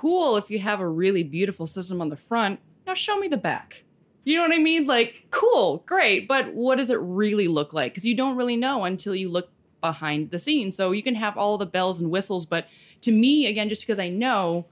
Cool 0.05 0.37
if 0.37 0.51
you 0.51 0.59
have 0.59 0.81
a 0.81 0.87
really 0.87 1.23
beautiful 1.23 1.67
system 1.67 1.99
on 1.99 2.11
the 2.11 2.17
front. 2.17 2.61
Now 2.87 2.93
show 2.93 3.19
me 3.19 3.27
the 3.27 3.39
back. 3.39 3.85
You 4.25 4.37
know 4.37 4.43
what 4.43 4.53
I 4.53 4.59
mean? 4.59 4.87
Like, 4.87 5.25
cool, 5.31 5.83
great, 5.87 6.29
but 6.29 6.53
what 6.53 6.77
does 6.77 6.91
it 6.91 6.99
really 7.01 7.49
look 7.49 7.73
like? 7.73 7.93
Because 7.93 8.05
you 8.05 8.15
don't 8.15 8.37
really 8.37 8.57
know 8.59 8.85
until 8.85 9.15
you 9.15 9.31
look 9.31 9.49
behind 9.81 10.31
the 10.31 10.39
scenes. 10.39 10.77
So 10.77 10.93
you 10.93 11.03
can 11.03 11.15
have 11.15 11.39
all 11.39 11.57
the 11.57 11.65
bells 11.65 12.03
and 12.03 12.11
whistles, 12.11 12.45
but 12.45 12.69
to 13.01 13.13
me, 13.13 13.47
again, 13.47 13.71
just 13.71 13.81
because 13.81 13.99
I 13.99 14.11
know, 14.11 14.67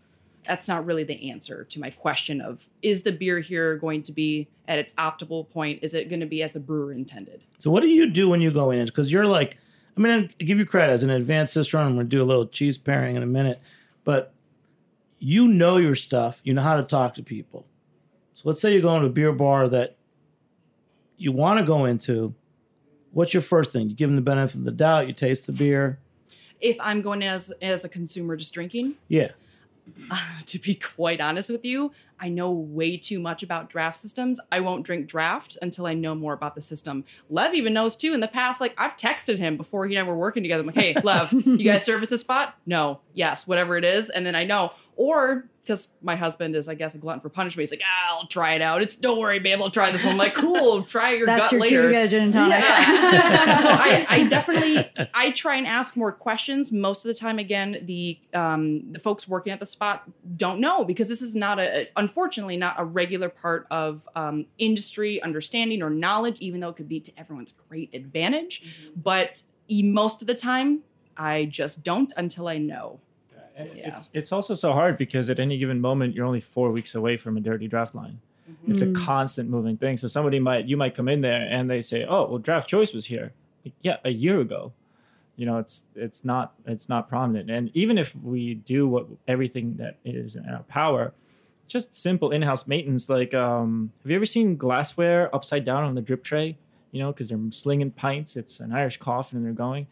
that's 0.47 0.69
not 0.69 0.85
really 0.85 1.05
the 1.05 1.31
answer 1.31 1.65
to 1.65 1.81
my 1.81 1.89
question 1.89 2.43
of 2.43 2.69
is 2.83 3.01
the 3.01 3.13
beer 3.13 3.41
here 3.41 3.77
going 3.77 4.03
to 4.03 4.13
be 4.13 4.49
at 4.69 4.79
its 4.79 4.93
optimal 4.93 5.49
point? 5.49 5.79
Is 5.81 5.95
it 5.95 6.11
going 6.11 6.21
to 6.21 6.27
be 6.27 6.43
as 6.43 6.53
the 6.53 6.61
brewer 6.61 6.93
intended? 6.93 7.41
So 7.59 7.71
what 7.71 7.83
do 7.83 7.89
you 7.89 8.07
do 8.07 8.29
when 8.29 8.43
you 8.43 8.51
go 8.51 8.71
in? 8.71 8.85
Because 8.85 9.11
you're 9.11 9.25
like, 9.25 9.57
I 9.97 10.01
mean, 10.01 10.29
I 10.39 10.45
give 10.45 10.59
you 10.59 10.67
credit 10.67 10.93
as 10.93 11.03
an 11.03 11.09
advanced 11.09 11.55
sister. 11.55 11.79
I'm 11.79 11.95
going 11.95 12.07
to 12.07 12.17
do 12.17 12.23
a 12.23 12.27
little 12.27 12.47
cheese 12.47 12.77
pairing 12.77 13.17
in 13.17 13.23
a 13.23 13.27
minute, 13.27 13.63
but 14.05 14.32
you 15.25 15.47
know 15.47 15.77
your 15.77 15.95
stuff. 15.95 16.41
You 16.43 16.53
know 16.53 16.63
how 16.63 16.77
to 16.77 16.83
talk 16.83 17.15
to 17.15 17.23
people. 17.23 17.65
So 18.35 18.43
let's 18.49 18.61
say 18.61 18.73
you're 18.73 18.83
going 18.83 19.03
to 19.03 19.07
a 19.07 19.11
beer 19.11 19.33
bar 19.33 19.69
that 19.69 19.97
you 21.17 21.31
want 21.31 21.61
to 21.61 21.65
go 21.65 21.85
into. 21.85 22.35
What's 23.13 23.33
your 23.33 23.43
first 23.43 23.73
thing? 23.73 23.89
You 23.89 23.95
give 23.95 24.09
them 24.09 24.17
the 24.17 24.23
benefit 24.23 24.57
of 24.57 24.65
the 24.65 24.73
doubt. 24.73 25.07
You 25.07 25.13
taste 25.13 25.47
the 25.47 25.53
beer. 25.53 26.01
If 26.61 26.77
I'm 26.81 27.03
going 27.03 27.23
as 27.23 27.53
as 27.63 27.85
a 27.85 27.89
consumer 27.89 28.37
just 28.37 28.53
drinking, 28.53 28.95
Yeah. 29.09 29.29
to 30.47 30.59
be 30.59 30.75
quite 30.75 31.21
honest 31.21 31.51
with 31.51 31.65
you, 31.65 31.93
I 32.23 32.29
know 32.29 32.53
way 32.53 32.97
too 32.97 33.19
much 33.19 33.43
about 33.43 33.69
draft 33.69 33.99
systems. 33.99 34.41
I 34.53 34.61
won't 34.61 34.87
drink 34.87 35.09
draft 35.09 35.59
until 35.61 35.87
I 35.87 35.95
know 35.95 36.15
more 36.15 36.33
about 36.33 36.55
the 36.55 36.61
system. 36.61 37.05
Lev 37.29 37.53
even 37.55 37.75
knows 37.75 37.97
too. 37.97 38.15
In 38.15 38.21
the 38.21 38.29
past, 38.29 38.61
like 38.61 38.75
I've 38.79 38.97
texted 38.97 39.39
him 39.39 39.57
before 39.57 39.89
he 39.89 39.97
and 39.97 40.07
I 40.07 40.09
were 40.09 40.17
working 40.17 40.45
together. 40.45 40.61
I'm 40.61 40.67
like, 40.67 40.77
hey, 40.77 40.95
Lev, 41.03 41.33
you 41.33 41.59
guys 41.59 41.85
service 41.85 42.11
this 42.11 42.21
spot? 42.21 42.57
No, 42.65 43.01
yes, 43.13 43.47
whatever 43.49 43.77
it 43.77 43.85
is, 43.85 44.09
and 44.09 44.25
then 44.25 44.37
I 44.37 44.45
know. 44.45 44.71
Or 44.95 45.49
because 45.63 45.89
my 46.03 46.17
husband 46.17 46.57
is, 46.57 46.69
I 46.69 46.75
guess, 46.75 46.95
a 46.97 46.99
glutton 46.99 47.21
for 47.21 47.29
punishment. 47.29 47.63
He's 47.63 47.71
like, 47.71 47.83
ah, 47.85 48.19
I'll 48.19 48.27
try 48.27 48.55
it 48.55 48.63
out. 48.63 48.83
It's 48.83 48.97
don't 48.97 49.19
worry, 49.19 49.39
babe, 49.39 49.61
I'll 49.61 49.71
try 49.71 49.91
this 49.93 50.03
one. 50.03 50.13
I'm 50.13 50.19
like, 50.19 50.35
cool, 50.35 50.83
try 50.83 51.13
your 51.13 51.27
That's 51.27 51.51
gut 51.51 51.53
your 51.53 51.61
later. 51.61 51.83
to 51.87 51.93
get 51.93 52.11
gin 52.11 52.25
and 52.25 52.33
tonic. 52.33 52.59
Yeah. 52.59 53.55
so 53.63 53.71
I, 53.71 54.07
I 54.09 54.25
definitely 54.25 54.85
I 55.15 55.31
try 55.31 55.57
and 55.57 55.67
ask 55.67 55.97
more 55.97 56.11
questions. 56.11 56.73
Most 56.73 57.07
of 57.07 57.15
the 57.15 57.19
time, 57.19 57.39
again, 57.39 57.79
the 57.83 58.19
um, 58.35 58.93
the 58.93 58.99
folks 58.99 59.29
working 59.29 59.53
at 59.53 59.61
the 59.61 59.67
spot 59.67 60.03
don't 60.37 60.59
know 60.59 60.85
because 60.85 61.09
this 61.09 61.23
is 61.23 61.37
not 61.37 61.61
a 61.61 61.87
unfortunately 62.13 62.59
not 62.59 62.75
a 62.79 62.85
regular 62.85 63.31
part 63.31 63.67
of 63.71 64.07
um, 64.15 64.45
industry 64.59 65.23
understanding 65.23 65.83
or 65.83 65.89
knowledge, 65.89 66.39
even 66.41 66.61
though 66.61 66.69
it 66.69 66.77
could 66.77 66.89
be 66.89 67.01
to 67.01 67.11
everyone's 67.17 67.53
great 67.53 67.89
advantage. 67.95 68.63
Mm-hmm. 68.63 69.01
But 69.01 69.43
e- 69.69 69.83
most 69.83 70.21
of 70.21 70.29
the 70.29 70.35
time, 70.35 70.83
I 71.17 71.47
just 71.47 71.83
don't 71.83 72.13
until 72.19 72.49
I 72.49 72.59
know. 72.59 73.01
Yeah. 73.57 73.89
It's, 73.89 74.11
it's 74.13 74.33
also 74.33 74.55
so 74.55 74.73
hard 74.73 74.99
because 74.99 75.31
at 75.31 75.39
any 75.39 75.57
given 75.57 75.81
moment 75.81 76.15
you're 76.15 76.27
only 76.27 76.41
four 76.41 76.71
weeks 76.71 76.95
away 76.95 77.17
from 77.17 77.39
a 77.39 77.41
dirty 77.41 77.67
draft 77.67 77.95
line. 77.95 78.21
Mm-hmm. 78.51 78.73
It's 78.73 78.83
a 78.83 78.87
mm. 78.87 78.97
constant 78.97 79.49
moving 79.49 79.79
thing. 79.79 79.97
So 79.97 80.07
somebody 80.07 80.39
might 80.39 80.67
you 80.67 80.77
might 80.77 80.95
come 80.95 81.09
in 81.09 81.23
there 81.23 81.47
and 81.49 81.71
they 81.71 81.81
say, 81.81 82.05
"Oh, 82.07 82.29
well, 82.29 82.39
draft 82.39 82.69
choice 82.69 82.93
was 82.93 83.07
here." 83.07 83.33
Like, 83.65 83.75
yeah, 83.81 83.97
a 84.05 84.11
year 84.11 84.41
ago. 84.41 84.73
You 85.37 85.47
know, 85.47 85.59
it's 85.59 85.85
it's 85.95 86.25
not 86.25 86.55
it's 86.67 86.89
not 86.89 87.09
prominent. 87.09 87.51
And 87.51 87.71
even 87.75 87.99
if 87.99 88.15
we 88.17 88.55
do 88.55 88.89
what 88.89 89.07
everything 89.29 89.77
that 89.77 89.97
is 90.05 90.35
in 90.35 90.47
our 90.47 90.63
power, 90.65 91.13
just 91.73 91.95
simple 91.95 92.31
in-house 92.31 92.67
maintenance. 92.67 93.09
Like, 93.09 93.35
um, 93.35 93.93
have 94.03 94.11
you 94.11 94.17
ever 94.17 94.27
seen 94.27 94.57
glassware 94.57 95.35
upside 95.35 95.65
down 95.65 95.85
on 95.85 95.95
the 95.95 96.03
drip 96.03 96.23
tray? 96.23 96.59
You 96.91 97.01
know, 97.01 97.13
because 97.13 97.31
they're 97.31 97.39
slinging 97.51 97.91
pints. 97.91 98.37
It's 98.37 98.61
an 98.61 98.73
Irish 98.73 98.99
coffin, 98.99 99.39
and 99.39 99.47
they're 99.47 99.53
going 99.55 99.87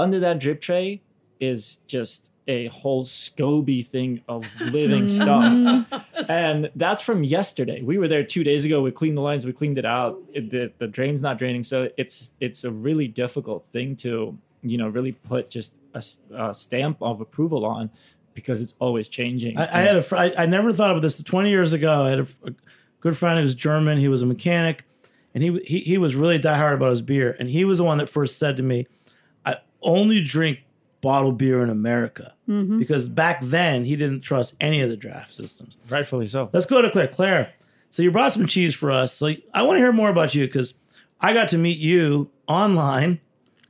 under 0.00 0.18
that 0.20 0.38
drip 0.38 0.60
tray 0.60 1.02
is 1.38 1.76
just 1.86 2.30
a 2.48 2.66
whole 2.68 3.04
scoby 3.04 3.84
thing 3.86 4.22
of 4.28 4.44
living 4.60 5.08
stuff. 5.20 5.92
And 6.28 6.70
that's 6.74 7.02
from 7.02 7.22
yesterday. 7.22 7.82
We 7.82 7.98
were 7.98 8.08
there 8.08 8.24
two 8.24 8.42
days 8.42 8.64
ago. 8.64 8.82
We 8.82 8.90
cleaned 8.90 9.16
the 9.16 9.22
lines. 9.22 9.46
We 9.46 9.52
cleaned 9.52 9.78
it 9.78 9.84
out. 9.84 10.18
It, 10.32 10.50
the, 10.50 10.72
the 10.78 10.86
drain's 10.86 11.22
not 11.22 11.38
draining. 11.38 11.62
So 11.62 11.90
it's 11.96 12.34
it's 12.40 12.64
a 12.64 12.70
really 12.70 13.08
difficult 13.08 13.64
thing 13.64 13.96
to 13.96 14.36
you 14.62 14.78
know 14.78 14.88
really 14.88 15.12
put 15.12 15.50
just 15.50 15.78
a 15.94 16.54
stamp 16.54 16.98
of 17.00 17.20
approval 17.20 17.64
on 17.64 17.90
because 18.34 18.60
it's 18.60 18.74
always 18.78 19.08
changing. 19.08 19.58
I, 19.58 19.80
I 19.80 19.82
had 19.82 19.96
a 19.96 20.02
fr- 20.02 20.16
I, 20.16 20.32
I 20.38 20.46
never 20.46 20.72
thought 20.72 20.90
about 20.90 21.02
this. 21.02 21.22
Twenty 21.22 21.50
years 21.50 21.72
ago, 21.72 22.04
I 22.04 22.10
had 22.10 22.18
a 22.20 22.54
good 23.00 23.16
friend 23.16 23.38
who 23.38 23.42
was 23.42 23.54
German. 23.54 23.98
He 23.98 24.08
was 24.08 24.22
a 24.22 24.26
mechanic, 24.26 24.84
and 25.34 25.42
he 25.42 25.58
he 25.64 25.80
he 25.80 25.98
was 25.98 26.16
really 26.16 26.38
diehard 26.38 26.74
about 26.74 26.90
his 26.90 27.02
beer. 27.02 27.36
And 27.38 27.50
he 27.50 27.64
was 27.64 27.78
the 27.78 27.84
one 27.84 27.98
that 27.98 28.08
first 28.08 28.38
said 28.38 28.56
to 28.58 28.62
me, 28.62 28.86
"I 29.44 29.56
only 29.82 30.22
drink 30.22 30.60
bottled 31.00 31.38
beer 31.38 31.62
in 31.62 31.70
America 31.70 32.34
mm-hmm. 32.48 32.78
because 32.78 33.08
back 33.08 33.40
then 33.42 33.84
he 33.84 33.96
didn't 33.96 34.20
trust 34.20 34.54
any 34.60 34.80
of 34.80 34.90
the 34.90 34.96
draft 34.96 35.32
systems." 35.32 35.76
rightfully 35.88 36.28
so. 36.28 36.50
Let's 36.52 36.66
go 36.66 36.82
to 36.82 36.90
Claire. 36.90 37.08
Claire, 37.08 37.52
so 37.90 38.02
you 38.02 38.10
brought 38.10 38.32
some 38.32 38.46
cheese 38.46 38.74
for 38.74 38.90
us. 38.90 39.14
So 39.14 39.28
I 39.54 39.62
want 39.62 39.76
to 39.76 39.80
hear 39.80 39.92
more 39.92 40.10
about 40.10 40.34
you 40.34 40.46
because 40.46 40.74
I 41.20 41.32
got 41.32 41.48
to 41.50 41.58
meet 41.58 41.78
you 41.78 42.30
online, 42.46 43.20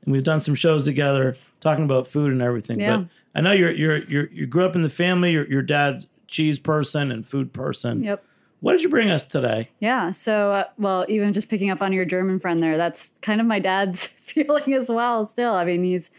and 0.02 0.12
we've 0.12 0.22
done 0.22 0.40
some 0.40 0.54
shows 0.54 0.84
together 0.84 1.36
talking 1.60 1.84
about 1.84 2.06
food 2.06 2.32
and 2.32 2.42
everything. 2.42 2.80
Yeah. 2.80 2.98
But 2.98 3.06
I 3.34 3.40
know 3.40 3.52
you're 3.52 3.70
you're 3.70 3.98
you're 3.98 4.28
you 4.30 4.46
grew 4.46 4.64
up 4.64 4.74
in 4.74 4.82
the 4.82 4.90
family. 4.90 5.32
Your 5.32 5.46
your 5.46 5.62
dad's 5.62 6.06
cheese 6.26 6.58
person 6.58 7.10
and 7.10 7.26
food 7.26 7.52
person. 7.52 8.04
Yep. 8.04 8.24
What 8.60 8.72
did 8.72 8.82
you 8.82 8.88
bring 8.90 9.10
us 9.10 9.26
today? 9.26 9.70
Yeah. 9.80 10.10
So, 10.10 10.52
uh, 10.52 10.64
well, 10.78 11.06
even 11.08 11.32
just 11.32 11.48
picking 11.48 11.70
up 11.70 11.80
on 11.80 11.94
your 11.94 12.04
German 12.04 12.38
friend 12.38 12.62
there, 12.62 12.76
that's 12.76 13.12
kind 13.22 13.40
of 13.40 13.46
my 13.46 13.58
dad's 13.58 14.06
feeling 14.16 14.74
as 14.74 14.90
well, 14.90 15.24
still. 15.24 15.54
I 15.54 15.64
mean, 15.64 15.82
he's 15.82 16.10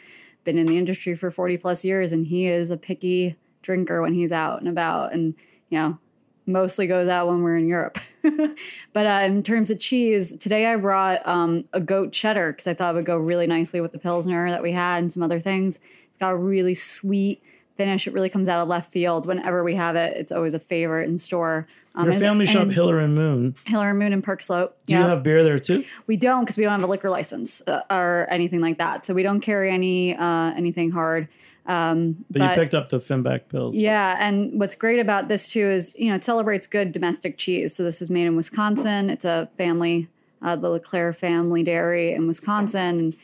been 0.44 0.58
in 0.58 0.66
the 0.66 0.78
industry 0.78 1.16
for 1.16 1.30
40 1.30 1.58
plus 1.58 1.86
years 1.86 2.12
and 2.12 2.26
he 2.26 2.48
is 2.48 2.72
a 2.72 2.78
picky 2.78 3.36
drinker 3.62 4.02
when 4.02 4.16
he's 4.16 4.32
out 4.32 4.60
and 4.60 4.68
about 4.68 5.14
and, 5.14 5.36
you 5.70 5.78
know, 5.78 6.00
mostly 6.48 6.88
goes 6.88 7.08
out 7.08 7.28
when 7.28 7.44
we're 7.44 7.58
in 7.58 7.68
Europe. 7.68 8.00
but 8.94 9.06
uh, 9.06 9.22
in 9.24 9.44
terms 9.44 9.70
of 9.70 9.80
cheese, 9.80 10.36
today 10.38 10.66
I 10.66 10.76
brought 10.78 11.26
um, 11.28 11.66
a 11.74 11.80
goat 11.80 12.12
cheddar 12.12 12.54
because 12.54 12.66
I 12.66 12.74
thought 12.74 12.96
it 12.96 12.98
would 12.98 13.06
go 13.06 13.18
really 13.18 13.46
nicely 13.46 13.82
with 13.82 13.92
the 13.92 14.00
Pilsner 14.00 14.50
that 14.50 14.64
we 14.64 14.72
had 14.72 14.98
and 14.98 15.12
some 15.12 15.22
other 15.22 15.40
things. 15.40 15.80
Got 16.22 16.34
a 16.34 16.38
really 16.38 16.76
sweet 16.76 17.42
finish. 17.76 18.06
It 18.08 18.14
really 18.14 18.30
comes 18.30 18.48
out 18.48 18.62
of 18.62 18.68
left 18.68 18.92
field. 18.94 19.26
Whenever 19.26 19.64
we 19.64 19.74
have 19.74 19.96
it, 19.96 20.16
it's 20.16 20.32
always 20.32 20.54
a 20.54 20.60
favorite 20.60 21.10
in 21.10 21.18
store. 21.18 21.68
Um, 21.96 22.06
Your 22.06 22.14
and- 22.14 22.22
family 22.22 22.46
shop, 22.46 22.62
and- 22.62 22.72
Hiller 22.74 23.00
and 23.00 23.16
Moon. 23.16 23.54
Hiller 23.66 23.90
and 23.90 23.98
Moon 24.00 24.14
and 24.14 24.24
Park 24.24 24.44
Slope. 24.44 24.78
Do 24.86 24.94
you 24.94 25.02
have 25.02 25.24
beer 25.24 25.44
there 25.44 25.58
too? 25.60 25.84
we 26.06 26.16
don't 26.16 26.44
because 26.46 26.58
we 26.58 26.64
don't 26.64 26.74
have 26.80 26.88
a 26.88 26.92
liquor 26.92 27.10
license 27.10 27.62
uh, 27.68 27.82
or 27.90 28.28
anything 28.30 28.62
like 28.62 28.78
that. 28.78 29.04
So 29.04 29.14
we 29.16 29.24
don't 29.24 29.42
carry 29.42 29.72
any 29.72 30.16
uh, 30.16 30.54
anything 30.56 30.92
hard. 30.92 31.28
Um, 31.66 32.24
But, 32.30 32.42
you 32.42 32.56
picked 32.56 32.74
up 32.76 32.90
the 32.90 33.00
Finback 33.00 33.42
Pils. 33.52 33.72
yeah, 33.76 34.16
and 34.20 34.60
what's 34.60 34.74
great 34.76 35.00
about 35.00 35.28
this 35.28 35.50
too 35.50 35.66
is 35.70 35.92
you 35.96 36.10
know 36.10 36.16
it 36.16 36.24
celebrates 36.24 36.68
good 36.68 36.92
domestic 36.92 37.38
cheese. 37.38 37.76
So 37.76 37.84
this 37.84 38.02
is 38.02 38.10
made 38.12 38.28
in 38.28 38.36
Wisconsin. 38.36 39.10
It's 39.10 39.26
a 39.26 39.50
family, 39.58 40.08
uh, 40.44 40.56
the 40.56 40.70
LaClare 40.70 41.14
family 41.16 41.64
dairy 41.64 42.14
in 42.14 42.28
Wisconsin, 42.28 43.00
and 43.00 43.18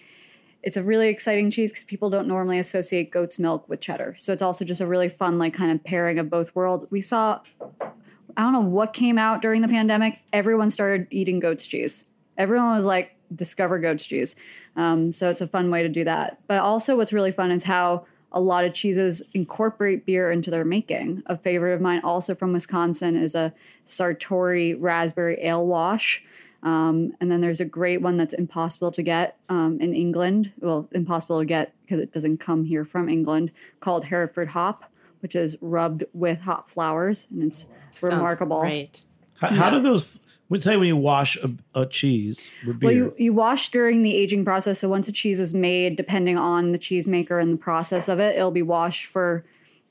it's 0.63 0.77
a 0.77 0.83
really 0.83 1.07
exciting 1.07 1.51
cheese 1.51 1.71
because 1.71 1.83
people 1.83 2.09
don't 2.09 2.27
normally 2.27 2.59
associate 2.59 3.11
goat's 3.11 3.39
milk 3.39 3.67
with 3.69 3.79
cheddar. 3.79 4.15
So 4.17 4.33
it's 4.33 4.41
also 4.41 4.65
just 4.65 4.81
a 4.81 4.87
really 4.87 5.09
fun 5.09 5.39
like 5.39 5.53
kind 5.53 5.71
of 5.71 5.83
pairing 5.83 6.19
of 6.19 6.29
both 6.29 6.55
worlds. 6.55 6.85
We 6.89 7.01
saw, 7.01 7.41
I 7.81 8.41
don't 8.41 8.53
know 8.53 8.59
what 8.59 8.93
came 8.93 9.17
out 9.17 9.41
during 9.41 9.61
the 9.61 9.67
pandemic. 9.67 10.19
Everyone 10.33 10.69
started 10.69 11.07
eating 11.11 11.39
goat's 11.39 11.65
cheese. 11.67 12.05
Everyone 12.37 12.75
was 12.75 12.85
like 12.85 13.15
discover 13.33 13.79
goat's 13.79 14.05
cheese. 14.05 14.35
Um, 14.75 15.11
so 15.11 15.29
it's 15.29 15.41
a 15.41 15.47
fun 15.47 15.69
way 15.69 15.83
to 15.83 15.89
do 15.89 16.03
that. 16.03 16.39
But 16.47 16.59
also 16.59 16.95
what's 16.97 17.13
really 17.13 17.31
fun 17.31 17.51
is 17.51 17.63
how 17.63 18.05
a 18.31 18.41
lot 18.41 18.65
of 18.65 18.73
cheeses 18.73 19.21
incorporate 19.33 20.05
beer 20.05 20.31
into 20.31 20.51
their 20.51 20.65
making. 20.65 21.23
A 21.27 21.37
favorite 21.37 21.73
of 21.73 21.81
mine, 21.81 22.01
also 22.03 22.35
from 22.35 22.53
Wisconsin, 22.53 23.15
is 23.15 23.35
a 23.35 23.53
Sartori 23.85 24.75
raspberry 24.77 25.37
ale 25.41 25.65
wash. 25.65 26.23
Um, 26.63 27.13
and 27.21 27.31
then 27.31 27.41
there's 27.41 27.61
a 27.61 27.65
great 27.65 28.01
one 28.01 28.17
that's 28.17 28.33
impossible 28.33 28.91
to 28.91 29.03
get 29.03 29.37
um, 29.49 29.79
in 29.79 29.93
England. 29.93 30.51
Well, 30.59 30.89
impossible 30.91 31.39
to 31.39 31.45
get 31.45 31.73
because 31.81 31.99
it 31.99 32.11
doesn't 32.11 32.39
come 32.39 32.65
here 32.65 32.83
from 32.83 33.09
England, 33.09 33.51
called 33.79 34.05
Hereford 34.05 34.49
hop, 34.49 34.91
which 35.21 35.35
is 35.35 35.57
rubbed 35.61 36.03
with 36.13 36.41
hop 36.41 36.69
flowers, 36.69 37.27
and 37.31 37.43
it's 37.43 37.67
remarkable. 38.01 38.61
Right. 38.61 39.01
How, 39.39 39.49
how 39.49 39.69
do 39.69 39.79
those? 39.79 40.19
We 40.49 40.59
tell 40.59 40.73
you 40.73 40.79
when 40.79 40.87
you 40.87 40.97
wash 40.97 41.37
a, 41.37 41.49
a 41.75 41.85
cheese 41.85 42.49
with 42.65 42.79
beer. 42.79 42.87
Well, 42.87 42.95
you, 42.95 43.15
you 43.17 43.33
wash 43.33 43.69
during 43.69 44.01
the 44.01 44.15
aging 44.15 44.45
process. 44.45 44.79
So 44.79 44.87
once 44.87 45.07
a 45.07 45.11
cheese 45.11 45.39
is 45.41 45.53
made, 45.53 45.97
depending 45.97 46.37
on 46.37 46.71
the 46.71 46.77
cheese 46.77 47.07
maker 47.07 47.37
and 47.37 47.53
the 47.53 47.57
process 47.57 48.07
of 48.07 48.19
it, 48.19 48.35
it'll 48.37 48.51
be 48.51 48.61
washed 48.61 49.05
for 49.05 49.43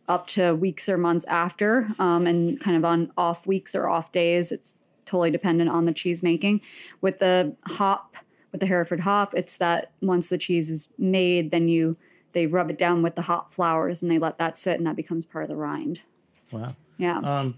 up 0.08 0.26
to 0.28 0.54
weeks 0.54 0.88
or 0.88 0.96
months 0.96 1.24
after, 1.26 1.88
um, 1.98 2.26
and 2.26 2.58
kind 2.60 2.76
of 2.76 2.84
on 2.84 3.12
off 3.16 3.46
weeks 3.46 3.74
or 3.74 3.88
off 3.88 4.12
days. 4.12 4.50
It's 4.50 4.74
totally 5.06 5.30
dependent 5.30 5.70
on 5.70 5.86
the 5.86 5.92
cheese 5.92 6.22
making. 6.22 6.60
With 7.00 7.20
the 7.20 7.56
hop, 7.64 8.16
with 8.52 8.60
the 8.60 8.66
Hereford 8.66 9.00
hop, 9.00 9.34
it's 9.34 9.56
that 9.56 9.92
once 10.02 10.28
the 10.28 10.38
cheese 10.38 10.68
is 10.68 10.88
made, 10.98 11.50
then 11.50 11.68
you 11.68 11.96
they 12.32 12.46
rub 12.46 12.68
it 12.68 12.76
down 12.76 13.02
with 13.02 13.14
the 13.14 13.22
hop 13.22 13.54
flowers 13.54 14.02
and 14.02 14.10
they 14.10 14.18
let 14.18 14.36
that 14.36 14.58
sit, 14.58 14.76
and 14.76 14.86
that 14.86 14.96
becomes 14.96 15.24
part 15.24 15.44
of 15.44 15.48
the 15.48 15.56
rind. 15.56 16.02
wow. 16.50 16.76
Yeah. 16.98 17.18
Um, 17.18 17.54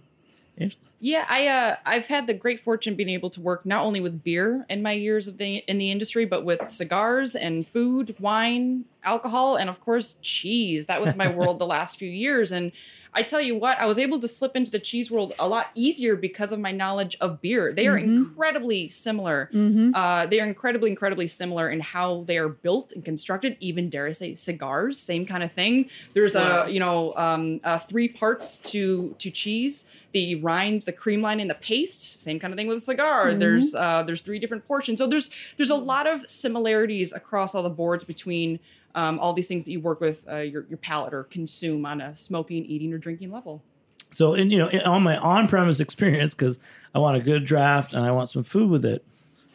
Yeah, 1.00 1.26
I 1.28 1.46
uh, 1.46 1.76
I've 1.86 2.08
had 2.08 2.26
the 2.26 2.34
great 2.34 2.60
fortune 2.60 2.96
being 2.96 3.08
able 3.08 3.30
to 3.30 3.40
work 3.40 3.64
not 3.64 3.84
only 3.84 4.00
with 4.00 4.24
beer 4.24 4.66
in 4.68 4.82
my 4.82 4.92
years 4.92 5.28
of 5.28 5.38
the 5.38 5.58
in 5.58 5.78
the 5.78 5.92
industry, 5.92 6.24
but 6.24 6.44
with 6.44 6.70
cigars 6.70 7.36
and 7.36 7.64
food, 7.64 8.16
wine, 8.18 8.84
alcohol, 9.04 9.56
and 9.56 9.70
of 9.70 9.80
course 9.80 10.16
cheese. 10.22 10.86
That 10.86 11.00
was 11.00 11.14
my 11.14 11.28
world 11.28 11.58
the 11.58 11.66
last 11.66 11.98
few 11.98 12.10
years, 12.10 12.50
and 12.50 12.72
I 13.14 13.22
tell 13.22 13.40
you 13.40 13.56
what, 13.56 13.78
I 13.78 13.86
was 13.86 13.98
able 13.98 14.18
to 14.20 14.28
slip 14.28 14.54
into 14.56 14.70
the 14.70 14.78
cheese 14.78 15.10
world 15.10 15.32
a 15.38 15.48
lot 15.48 15.70
easier 15.74 16.14
because 16.16 16.52
of 16.52 16.60
my 16.60 16.72
knowledge 16.72 17.16
of 17.20 17.40
beer. 17.40 17.72
They 17.72 17.86
are 17.88 17.96
incredibly 17.96 18.88
similar. 18.90 19.50
Uh, 19.94 20.26
they 20.26 20.40
are 20.40 20.46
incredibly, 20.46 20.90
incredibly 20.90 21.26
similar 21.28 21.68
in 21.68 21.80
how 21.80 22.24
they 22.26 22.38
are 22.38 22.48
built 22.48 22.92
and 22.92 23.04
constructed. 23.04 23.56
Even 23.60 23.88
dare 23.90 24.06
I 24.06 24.12
say, 24.12 24.34
cigars, 24.34 24.98
same 24.98 25.26
kind 25.26 25.42
of 25.42 25.52
thing. 25.52 25.88
There's 26.14 26.34
a 26.34 26.66
you 26.70 26.80
know 26.80 27.14
um, 27.16 27.60
uh, 27.64 27.78
three 27.78 28.08
parts 28.08 28.56
to 28.72 29.14
to 29.18 29.30
cheese: 29.30 29.84
the 30.12 30.34
rind, 30.36 30.82
the 30.82 30.92
cream 30.92 31.22
line, 31.22 31.40
and 31.40 31.48
the 31.50 31.54
paste. 31.54 32.22
Same 32.22 32.38
kind 32.38 32.52
of 32.52 32.58
thing 32.58 32.66
with 32.66 32.76
a 32.78 32.80
cigar. 32.80 33.34
There's 33.34 33.74
uh, 33.74 34.02
there's 34.02 34.22
three 34.22 34.38
different 34.38 34.66
portions. 34.66 34.98
So 34.98 35.06
there's 35.06 35.30
there's 35.56 35.70
a 35.70 35.76
lot 35.76 36.06
of 36.06 36.28
similarities 36.28 37.12
across 37.12 37.54
all 37.54 37.62
the 37.62 37.70
boards 37.70 38.04
between. 38.04 38.60
Um, 38.94 39.18
all 39.20 39.32
these 39.32 39.46
things 39.46 39.64
that 39.64 39.72
you 39.72 39.80
work 39.80 40.00
with 40.00 40.24
uh, 40.28 40.36
your, 40.38 40.66
your 40.68 40.78
palate 40.78 41.14
or 41.14 41.24
consume 41.24 41.84
on 41.86 42.00
a 42.00 42.14
smoking, 42.16 42.64
eating, 42.64 42.92
or 42.92 42.98
drinking 42.98 43.30
level. 43.30 43.62
So, 44.10 44.34
in 44.34 44.50
you 44.50 44.58
know, 44.58 44.68
in- 44.68 44.80
on 44.80 45.02
my 45.02 45.16
on-premise 45.18 45.80
experience, 45.80 46.34
because 46.34 46.58
I 46.94 46.98
want 46.98 47.16
a 47.16 47.20
good 47.20 47.44
draft 47.44 47.92
and 47.92 48.04
I 48.04 48.10
want 48.10 48.30
some 48.30 48.42
food 48.42 48.70
with 48.70 48.84
it. 48.84 49.04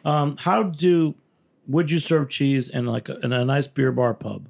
Um, 0.04 0.36
how 0.36 0.62
do 0.62 1.14
would 1.66 1.90
you 1.90 1.98
serve 1.98 2.28
cheese 2.28 2.68
in 2.68 2.86
like 2.86 3.08
a, 3.08 3.18
in 3.20 3.32
a 3.32 3.44
nice 3.44 3.66
beer 3.66 3.90
bar 3.90 4.14
pub, 4.14 4.48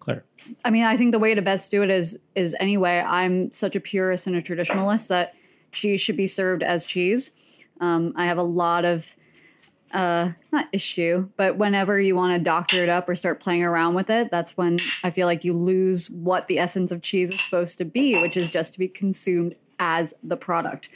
Claire? 0.00 0.24
I 0.64 0.70
mean, 0.70 0.84
I 0.84 0.96
think 0.96 1.12
the 1.12 1.18
way 1.18 1.34
to 1.34 1.42
best 1.42 1.70
do 1.70 1.82
it 1.82 1.90
is 1.90 2.18
is 2.34 2.54
anyway. 2.60 3.00
I'm 3.00 3.52
such 3.52 3.74
a 3.74 3.80
purist 3.80 4.26
and 4.26 4.36
a 4.36 4.42
traditionalist 4.42 5.08
that 5.08 5.34
cheese 5.72 6.00
should 6.00 6.16
be 6.16 6.26
served 6.26 6.62
as 6.62 6.84
cheese. 6.84 7.32
Um, 7.80 8.12
I 8.16 8.26
have 8.26 8.38
a 8.38 8.42
lot 8.42 8.84
of 8.84 9.16
uh 9.92 10.32
not 10.52 10.66
issue 10.72 11.28
but 11.36 11.56
whenever 11.56 12.00
you 12.00 12.16
want 12.16 12.32
to 12.32 12.42
doctor 12.42 12.82
it 12.82 12.88
up 12.88 13.08
or 13.08 13.14
start 13.14 13.40
playing 13.40 13.62
around 13.62 13.94
with 13.94 14.10
it 14.10 14.30
that's 14.30 14.56
when 14.56 14.78
i 15.04 15.10
feel 15.10 15.26
like 15.26 15.44
you 15.44 15.52
lose 15.52 16.10
what 16.10 16.48
the 16.48 16.58
essence 16.58 16.90
of 16.90 17.02
cheese 17.02 17.30
is 17.30 17.40
supposed 17.40 17.78
to 17.78 17.84
be 17.84 18.20
which 18.20 18.36
is 18.36 18.50
just 18.50 18.72
to 18.72 18.78
be 18.78 18.88
consumed 18.88 19.54
as 19.78 20.14
the 20.22 20.36
product. 20.36 20.88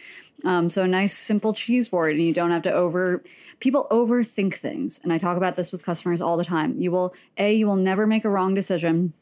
Um, 0.45 0.70
so 0.70 0.84
a 0.84 0.88
nice 0.88 1.12
simple 1.12 1.53
cheese 1.53 1.88
board 1.88 2.16
and 2.16 2.24
you 2.24 2.32
don't 2.32 2.51
have 2.51 2.62
to 2.62 2.72
over 2.72 3.22
people 3.59 3.86
overthink 3.91 4.55
things 4.55 4.99
and 5.05 5.12
i 5.12 5.18
talk 5.18 5.36
about 5.36 5.57
this 5.57 5.70
with 5.70 5.84
customers 5.84 6.22
all 6.22 6.38
the 6.38 6.45
time. 6.45 6.80
You 6.80 6.91
will 6.91 7.14
a 7.36 7.53
you 7.53 7.66
will 7.66 7.76
never 7.76 8.07
make 8.07 8.24
a 8.24 8.30
wrong 8.30 8.55
decision 8.55 9.12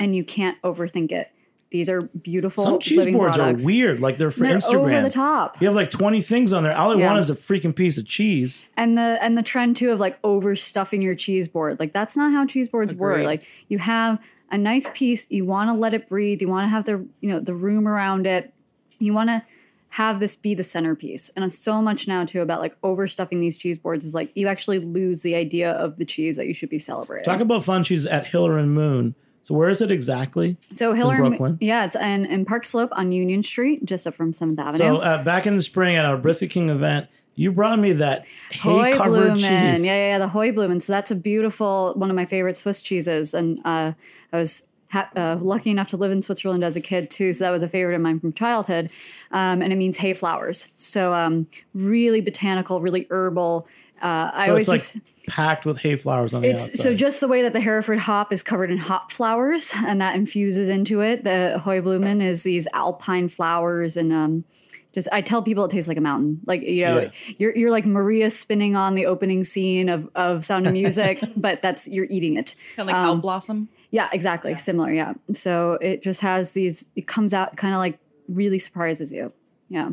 and 0.00 0.16
you 0.16 0.24
can't 0.24 0.60
overthink 0.62 1.12
it 1.12 1.30
these 1.74 1.88
are 1.88 2.02
beautiful 2.02 2.62
Some 2.62 2.78
cheese 2.78 3.04
boards 3.04 3.36
products. 3.36 3.64
are 3.64 3.66
weird. 3.66 3.98
Like 3.98 4.16
they're 4.16 4.30
for 4.30 4.44
They're 4.44 4.58
Instagram. 4.58 4.74
over 4.76 5.02
the 5.02 5.10
top. 5.10 5.60
You 5.60 5.66
have 5.66 5.74
like 5.74 5.90
20 5.90 6.20
things 6.20 6.52
on 6.52 6.62
there. 6.62 6.72
All 6.76 6.92
I 6.92 6.96
Yeah. 7.00 7.06
want 7.06 7.18
is 7.18 7.30
a 7.30 7.34
freaking 7.34 7.74
piece 7.74 7.98
of 7.98 8.06
cheese. 8.06 8.64
and 8.76 8.96
the 8.96 9.18
and 9.20 9.36
the 9.36 9.42
trend 9.42 9.74
too 9.74 9.90
of 9.90 9.98
like 9.98 10.22
overstuffing 10.22 11.02
your 11.02 11.16
cheese 11.16 11.48
board 11.48 11.80
like 11.80 11.92
that's 11.92 12.16
not 12.16 12.30
how 12.32 12.46
cheese 12.46 12.68
boards 12.68 12.94
work 12.94 13.14
Agreed. 13.16 13.26
like 13.26 13.42
you 13.68 13.78
have 13.78 14.20
a 14.52 14.56
nice 14.56 14.88
piece 14.94 15.26
you 15.30 15.44
want 15.44 15.68
to 15.68 15.74
let 15.74 15.94
it 15.94 16.08
breathe 16.08 16.40
you 16.40 16.46
want 16.48 16.64
to 16.64 16.68
have 16.68 16.84
the 16.84 17.04
you 17.20 17.28
know 17.30 17.40
the 17.40 17.54
room 17.54 17.88
around 17.88 18.24
it 18.24 18.52
you 19.00 19.12
want 19.12 19.28
to 19.30 19.42
have 19.88 20.20
this 20.20 20.36
be 20.36 20.54
the 20.54 20.62
centerpiece 20.62 21.30
and 21.34 21.44
it's 21.44 21.58
so 21.58 21.80
much 21.82 22.06
now 22.06 22.24
too 22.24 22.40
about 22.40 22.60
like 22.60 22.80
overstuffing 22.82 23.40
these 23.40 23.56
cheese 23.56 23.78
boards 23.78 24.04
is 24.04 24.14
like 24.14 24.30
you 24.36 24.46
actually 24.46 24.78
lose 24.78 25.22
the 25.22 25.34
idea 25.34 25.72
of 25.72 25.96
the 25.96 26.04
cheese 26.04 26.36
that 26.36 26.46
you 26.46 26.54
should 26.54 26.68
be 26.70 26.78
celebrating 26.78 27.24
Talk 27.24 27.40
about 27.40 27.64
fun 27.64 27.82
cheese 27.82 28.06
at 28.06 28.26
Hiller 28.26 28.58
and 28.58 28.72
Moon. 28.74 29.14
So 29.44 29.54
where 29.54 29.68
is 29.68 29.80
it 29.80 29.90
exactly? 29.90 30.56
so 30.74 30.94
Hiller 30.94 31.16
Brooklyn? 31.16 31.58
yeah 31.60 31.84
it's 31.84 31.94
in, 31.94 32.24
in 32.24 32.44
Park 32.44 32.66
Slope 32.66 32.90
on 32.92 33.12
Union 33.12 33.42
Street 33.42 33.84
just 33.84 34.06
up 34.06 34.14
from 34.14 34.32
7th 34.32 34.58
Avenue 34.58 34.78
So 34.78 34.96
uh, 34.96 35.22
back 35.22 35.46
in 35.46 35.56
the 35.56 35.62
spring 35.62 35.96
at 35.96 36.04
our 36.04 36.16
Brisket 36.16 36.50
King 36.50 36.70
event, 36.70 37.08
you 37.36 37.52
brought 37.52 37.78
me 37.78 37.92
that 37.92 38.26
hay 38.50 38.92
covered 38.94 39.34
cheese. 39.34 39.42
Yeah, 39.44 39.76
yeah, 39.76 40.08
yeah, 40.08 40.18
the 40.18 40.28
Heublumen. 40.28 40.80
So 40.80 40.92
that's 40.92 41.10
a 41.10 41.16
beautiful, 41.16 41.92
one 41.96 42.10
of 42.10 42.16
my 42.16 42.26
favorite 42.26 42.56
Swiss 42.56 42.80
cheeses. 42.80 43.34
And 43.34 43.60
uh, 43.64 43.92
I 44.32 44.38
was 44.38 44.64
ha- 44.90 45.10
uh, 45.16 45.38
lucky 45.40 45.70
enough 45.70 45.88
to 45.88 45.96
live 45.96 46.12
in 46.12 46.22
Switzerland 46.22 46.62
as 46.64 46.76
a 46.76 46.80
kid 46.80 47.10
too. 47.10 47.32
So 47.32 47.44
that 47.44 47.50
was 47.50 47.62
a 47.62 47.68
favorite 47.68 47.96
of 47.96 48.00
mine 48.00 48.20
from 48.20 48.32
childhood. 48.32 48.90
Um, 49.32 49.62
and 49.62 49.72
it 49.72 49.76
means 49.76 49.96
hay 49.96 50.14
flowers. 50.14 50.68
So 50.76 51.12
um, 51.12 51.48
really 51.74 52.20
botanical, 52.20 52.80
really 52.80 53.06
herbal. 53.10 53.66
Uh, 54.00 54.30
I 54.32 54.48
always 54.48 54.68
it's 54.68 54.94
like 54.94 55.02
just. 55.02 55.13
Packed 55.26 55.64
with 55.64 55.78
hay 55.78 55.96
flowers 55.96 56.34
on 56.34 56.42
the 56.42 56.50
It's 56.50 56.64
outside. 56.68 56.82
so 56.82 56.94
just 56.94 57.20
the 57.20 57.28
way 57.28 57.42
that 57.42 57.52
the 57.54 57.60
Hereford 57.60 57.98
hop 58.00 58.32
is 58.32 58.42
covered 58.42 58.70
in 58.70 58.76
hop 58.78 59.10
flowers 59.10 59.72
and 59.86 60.00
that 60.00 60.14
infuses 60.14 60.68
into 60.68 61.00
it. 61.00 61.24
The 61.24 61.60
Heublumen 61.64 62.22
is 62.22 62.42
these 62.42 62.68
alpine 62.74 63.28
flowers 63.28 63.96
and 63.96 64.12
um 64.12 64.44
just 64.92 65.08
I 65.10 65.22
tell 65.22 65.42
people 65.42 65.64
it 65.64 65.70
tastes 65.70 65.88
like 65.88 65.96
a 65.96 66.02
mountain. 66.02 66.40
Like 66.46 66.62
you 66.62 66.84
know, 66.84 66.98
Yeah. 67.00 67.08
you're 67.38 67.56
you're 67.56 67.70
like 67.70 67.86
Maria 67.86 68.28
spinning 68.30 68.76
on 68.76 68.94
the 68.94 69.06
opening 69.06 69.44
scene 69.44 69.88
of 69.88 70.08
of 70.14 70.44
Sound 70.44 70.66
of 70.66 70.72
Music, 70.74 71.22
but 71.36 71.62
that's 71.62 71.88
you're 71.88 72.06
eating 72.10 72.36
it. 72.36 72.54
Kind 72.76 72.88
of 72.90 72.94
like 72.94 73.02
Alp 73.02 73.22
Blossom. 73.22 73.68
Yeah, 73.90 74.08
exactly. 74.12 74.54
Similar, 74.56 74.92
yeah. 74.92 75.14
So 75.32 75.78
it 75.80 76.02
just 76.02 76.20
has 76.20 76.52
these 76.52 76.86
it 76.96 77.06
comes 77.06 77.32
out 77.32 77.56
kind 77.56 77.72
of 77.74 77.78
like 77.78 77.98
really 78.28 78.58
surprises 78.58 79.10
you. 79.10 79.32
Yeah. 79.70 79.90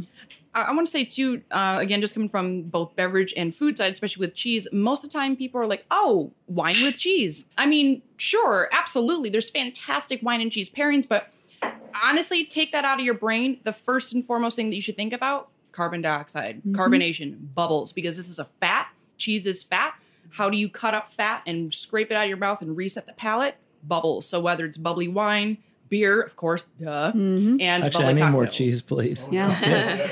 I, 0.53 0.71
want 0.73 0.87
to 0.87 0.91
say 0.91 1.05
too, 1.05 1.41
uh, 1.51 1.77
again, 1.79 2.01
just 2.01 2.13
coming 2.13 2.29
from 2.29 2.63
both 2.63 2.95
beverage 2.95 3.33
and 3.37 3.53
food 3.55 3.77
side, 3.77 3.91
especially 3.91 4.25
with 4.25 4.35
cheese, 4.35 4.67
most 4.71 5.03
of 5.03 5.09
the 5.09 5.17
time 5.17 5.35
people 5.35 5.61
are 5.61 5.67
like, 5.67 5.85
"Oh, 5.89 6.33
wine 6.47 6.75
with 6.83 6.97
cheese." 6.97 7.45
I 7.57 7.65
mean, 7.65 8.01
sure, 8.17 8.69
absolutely. 8.71 9.29
There's 9.29 9.49
fantastic 9.49 10.21
wine 10.21 10.41
and 10.41 10.51
cheese 10.51 10.69
pairings, 10.69 11.07
but 11.07 11.31
honestly, 12.03 12.43
take 12.43 12.71
that 12.73 12.83
out 12.83 12.99
of 12.99 13.05
your 13.05 13.13
brain. 13.13 13.59
The 13.63 13.73
first 13.73 14.13
and 14.13 14.25
foremost 14.25 14.55
thing 14.55 14.69
that 14.69 14.75
you 14.75 14.81
should 14.81 14.97
think 14.97 15.13
about: 15.13 15.49
carbon 15.71 16.01
dioxide, 16.01 16.61
carbonation, 16.71 17.53
bubbles, 17.55 17.91
because 17.91 18.17
this 18.17 18.29
is 18.29 18.39
a 18.39 18.45
fat. 18.45 18.89
Cheese 19.17 19.45
is 19.45 19.63
fat. 19.63 19.95
How 20.31 20.49
do 20.49 20.57
you 20.57 20.69
cut 20.69 20.93
up 20.93 21.09
fat 21.09 21.43
and 21.45 21.73
scrape 21.73 22.11
it 22.11 22.15
out 22.15 22.23
of 22.23 22.29
your 22.29 22.37
mouth 22.37 22.61
and 22.61 22.75
reset 22.75 23.05
the 23.05 23.13
palate? 23.13 23.55
Bubbles. 23.83 24.27
So 24.27 24.39
whether 24.39 24.65
it's 24.65 24.77
bubbly 24.77 25.07
wine, 25.07 25.57
beer, 25.91 26.21
of 26.21 26.35
course, 26.35 26.69
duh, 26.79 27.11
mm-hmm. 27.11 27.61
and 27.61 27.83
Actually, 27.83 28.05
I 28.05 28.07
bubbly 28.13 28.23
need 28.23 28.29
more 28.31 28.47
cheese, 28.47 28.81
please. 28.81 29.27
Yeah. 29.31 29.49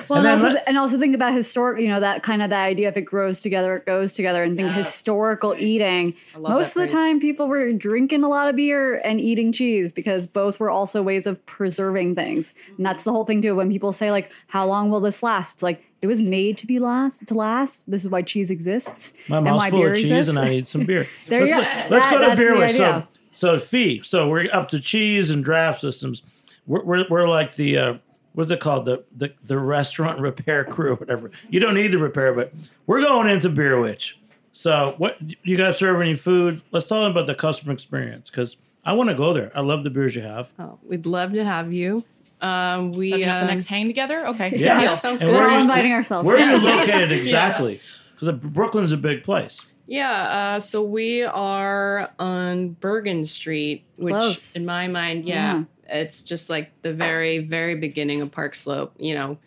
well, 0.10 0.20
And 0.20 0.28
and, 0.28 0.28
also, 0.28 0.48
and 0.68 0.78
also 0.78 1.00
think 1.00 1.16
about 1.16 1.34
historic, 1.34 1.82
you 1.82 1.88
know, 1.88 2.00
that 2.02 2.22
kind 2.22 2.44
of 2.44 2.52
the 2.52 2.58
idea 2.58 2.88
if 2.90 2.98
it 2.98 3.02
grows 3.04 3.40
together, 3.40 3.78
it 3.78 3.86
goes 3.88 4.14
together, 4.14 4.44
and 4.44 4.56
think 4.56 4.70
historical 4.74 5.56
eating. 5.58 6.14
love 6.38 6.54
Most 6.54 6.76
that 6.76 6.82
of 6.84 6.88
the 6.90 6.94
phrase. 6.94 7.02
time, 7.10 7.20
people 7.20 7.48
were 7.48 7.72
drinking 7.74 8.24
a 8.24 8.30
lot 8.30 8.50
of 8.50 8.56
beer 8.56 9.00
and 9.00 9.20
eating 9.20 9.52
cheese 9.52 9.92
because 9.92 10.28
both 10.28 10.60
were 10.60 10.70
also 10.70 11.02
ways 11.02 11.26
of 11.26 11.44
preserving 11.48 12.14
things. 12.16 12.54
And 12.78 12.86
that's 12.86 13.04
the 13.06 13.12
whole 13.12 13.26
thing 13.26 13.42
too. 13.42 13.56
When 13.56 13.72
people 13.72 13.92
say 13.94 14.12
like, 14.12 14.30
"How 14.48 14.68
long 14.68 14.92
will 14.92 15.00
this 15.00 15.24
last?" 15.24 15.54
It's 15.56 15.64
like 15.64 15.84
it 16.02 16.08
was 16.08 16.22
made 16.22 16.56
to 16.58 16.66
be 16.68 16.80
last 16.80 17.26
to 17.28 17.34
last. 17.34 17.90
This 17.90 18.04
is 18.04 18.10
why 18.10 18.22
cheese 18.22 18.52
exists. 18.52 19.14
My 19.30 19.38
and 19.38 19.46
mouth's 19.46 19.58
why 19.58 19.70
full 19.70 19.80
beer 19.80 19.92
of 19.92 19.96
cheese 19.98 20.12
exists. 20.12 20.36
and 20.38 20.46
I 20.46 20.50
need 20.50 20.68
some 20.68 20.86
beer. 20.86 21.08
There 21.28 21.40
let's 21.42 21.52
you 21.52 21.58
go. 21.58 21.62
go- 21.64 21.88
let's 21.90 22.06
That- 22.06 22.12
go 22.22 22.30
to 22.30 22.36
beer 22.36 22.58
with 22.58 22.72
so 22.76 22.84
idea. 22.86 23.08
So 23.40 23.58
Fee. 23.58 24.02
So 24.04 24.28
we're 24.28 24.50
up 24.52 24.68
to 24.70 24.80
cheese 24.82 25.30
and 25.30 25.44
draft 25.44 25.80
systems. 25.80 26.22
We're 26.68 26.84
we're, 26.84 27.06
we're 27.10 27.28
like 27.30 27.56
the 27.56 27.78
uh, 27.78 27.94
what's 28.34 28.52
it 28.52 28.60
called 28.60 28.84
the, 28.86 29.06
the 29.16 29.34
the 29.46 29.58
restaurant 29.58 30.20
repair 30.30 30.66
crew 30.66 30.92
or 30.92 30.96
whatever. 30.96 31.32
You 31.50 31.62
don't 31.62 31.74
need 31.74 31.88
the 31.94 31.98
repair, 32.00 32.34
but 32.34 32.52
we're 32.86 33.02
going 33.02 33.30
into 33.30 33.48
Beer 33.50 33.80
Witch. 33.80 34.20
So 34.52 34.96
what 34.98 35.18
you 35.44 35.56
guys 35.56 35.78
serve 35.78 36.02
any 36.02 36.16
food? 36.16 36.62
Let's 36.72 36.88
talk 36.88 37.10
about 37.10 37.28
the 37.28 37.36
customer 37.36 37.72
experience 37.72 38.30
because 38.30 38.58
I 38.84 38.92
want 38.92 39.10
to 39.10 39.16
go 39.16 39.32
there. 39.34 39.52
I 39.56 39.62
love 39.62 39.86
the 39.86 39.90
beers 39.90 40.16
you 40.16 40.22
have. 40.22 40.52
Oh, 40.60 40.78
we'd 40.84 41.06
love 41.06 41.32
to 41.34 41.46
have 41.46 41.72
you. 41.72 42.04
Um, 42.42 42.92
we 42.92 43.10
Setting 43.12 43.28
up 43.30 43.40
the 43.40 43.46
um, 43.46 43.48
next 43.48 43.68
hang 43.68 43.88
together. 43.88 44.28
Okay, 44.28 44.54
Yeah. 44.58 44.80
deal. 44.82 44.96
sounds 44.98 45.22
And 45.22 45.32
good. 45.32 45.38
We're 45.38 45.48
all 45.48 45.56
you- 45.56 45.62
inviting 45.62 45.94
ourselves. 45.94 46.28
Where 46.28 46.38
are 46.38 46.56
you 46.58 46.62
Yeah. 46.68 46.76
located 46.76 47.12
exactly? 47.14 47.80
Because 48.20 48.32
Brooklyn's 48.38 48.92
a 48.92 48.98
big 48.98 49.24
place. 49.24 49.66
Yeah, 49.90 50.12
uh, 50.12 50.60
so 50.60 50.84
we 50.84 51.24
are 51.24 52.12
on 52.20 52.74
Bergen 52.74 53.26
Street, 53.26 53.86
which 53.96 54.14
Close. 54.14 54.56
in 54.56 54.64
my 54.64 54.88
mind, 54.88 55.26
yeah, 55.26 55.64
it's 55.88 56.22
just 56.22 56.48
like 56.48 56.70
the 56.84 56.94
very, 56.94 57.40
very 57.40 57.74
beginning 57.74 58.22
of 58.22 58.30
Park 58.30 58.54
Slope, 58.54 58.94
you 59.00 59.16
know, 59.16 59.40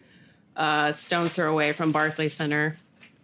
uh, 0.57 0.91
stone 0.91 1.29
throw 1.29 1.53
away 1.53 1.73
from 1.73 1.93
Barclay 1.93 2.27
Center. 2.27 2.77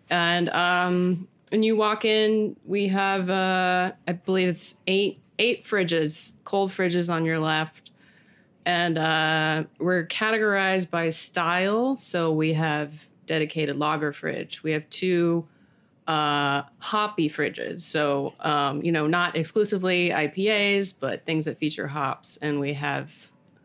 And 0.08 0.48
um, 0.50 1.26
when 1.50 1.64
you 1.64 1.74
walk 1.74 2.04
in, 2.04 2.54
we 2.64 2.86
have, 2.86 3.28
uh, 3.28 3.90
I 4.06 4.12
believe 4.12 4.50
it's 4.50 4.76
eight, 4.86 5.20
eight 5.40 5.64
fridges, 5.64 6.34
cold 6.44 6.70
fridges 6.70 7.12
on 7.12 7.24
your 7.24 7.40
left. 7.40 7.90
And 8.64 8.96
uh, 8.96 9.64
we're 9.80 10.06
categorized 10.06 10.88
by 10.88 11.08
style. 11.08 11.96
So 11.96 12.32
we 12.32 12.52
have 12.52 13.08
dedicated 13.26 13.76
lager 13.76 14.12
fridge. 14.12 14.62
We 14.62 14.70
have 14.70 14.88
two 14.88 15.48
uh, 16.08 16.62
hoppy 16.78 17.28
fridges. 17.28 17.82
So, 17.82 18.32
um, 18.40 18.82
you 18.82 18.90
know, 18.90 19.06
not 19.06 19.36
exclusively 19.36 20.08
IPAs, 20.08 20.94
but 20.98 21.26
things 21.26 21.44
that 21.44 21.58
feature 21.58 21.86
hops. 21.86 22.38
And 22.38 22.58
we 22.58 22.72
have 22.72 23.14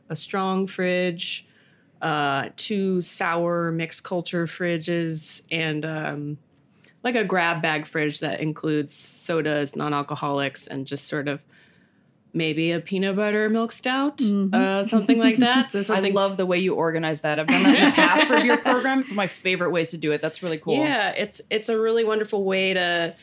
a 0.09 0.15
strong 0.15 0.67
fridge, 0.67 1.47
uh, 2.01 2.49
two 2.57 2.99
sour 2.99 3.71
mixed 3.71 4.03
culture 4.03 4.45
fridges, 4.45 5.41
and 5.51 5.85
um, 5.85 6.37
like 7.01 7.15
a 7.15 7.23
grab 7.23 7.61
bag 7.61 7.87
fridge 7.87 8.19
that 8.19 8.41
includes 8.41 8.93
sodas, 8.93 9.77
non 9.77 9.93
alcoholics, 9.93 10.67
and 10.67 10.85
just 10.85 11.07
sort 11.07 11.29
of 11.29 11.39
maybe 12.33 12.71
a 12.71 12.79
peanut 12.79 13.15
butter 13.15 13.49
milk 13.49 13.71
stout, 13.71 14.21
uh, 14.21 14.85
something 14.85 15.19
like 15.19 15.37
that. 15.37 15.71
So 15.71 15.83
I 15.93 15.99
love 16.09 16.37
the 16.37 16.45
way 16.45 16.57
you 16.57 16.73
organize 16.73 17.21
that. 17.21 17.39
I've 17.39 17.47
done 17.47 17.63
that 17.63 17.77
in 17.79 17.85
the 17.85 17.91
past 17.91 18.27
for 18.27 18.37
your 18.37 18.57
program. 18.69 19.01
It's 19.01 19.09
one 19.09 19.13
of 19.13 19.17
my 19.17 19.27
favorite 19.27 19.71
ways 19.71 19.91
to 19.91 19.97
do 19.97 20.11
it. 20.11 20.21
That's 20.21 20.41
really 20.41 20.57
cool. 20.57 20.75
Yeah, 20.75 21.11
it's 21.11 21.41
it's 21.49 21.69
a 21.69 21.79
really 21.79 22.03
wonderful 22.03 22.43
way 22.43 22.73
to 22.73 23.15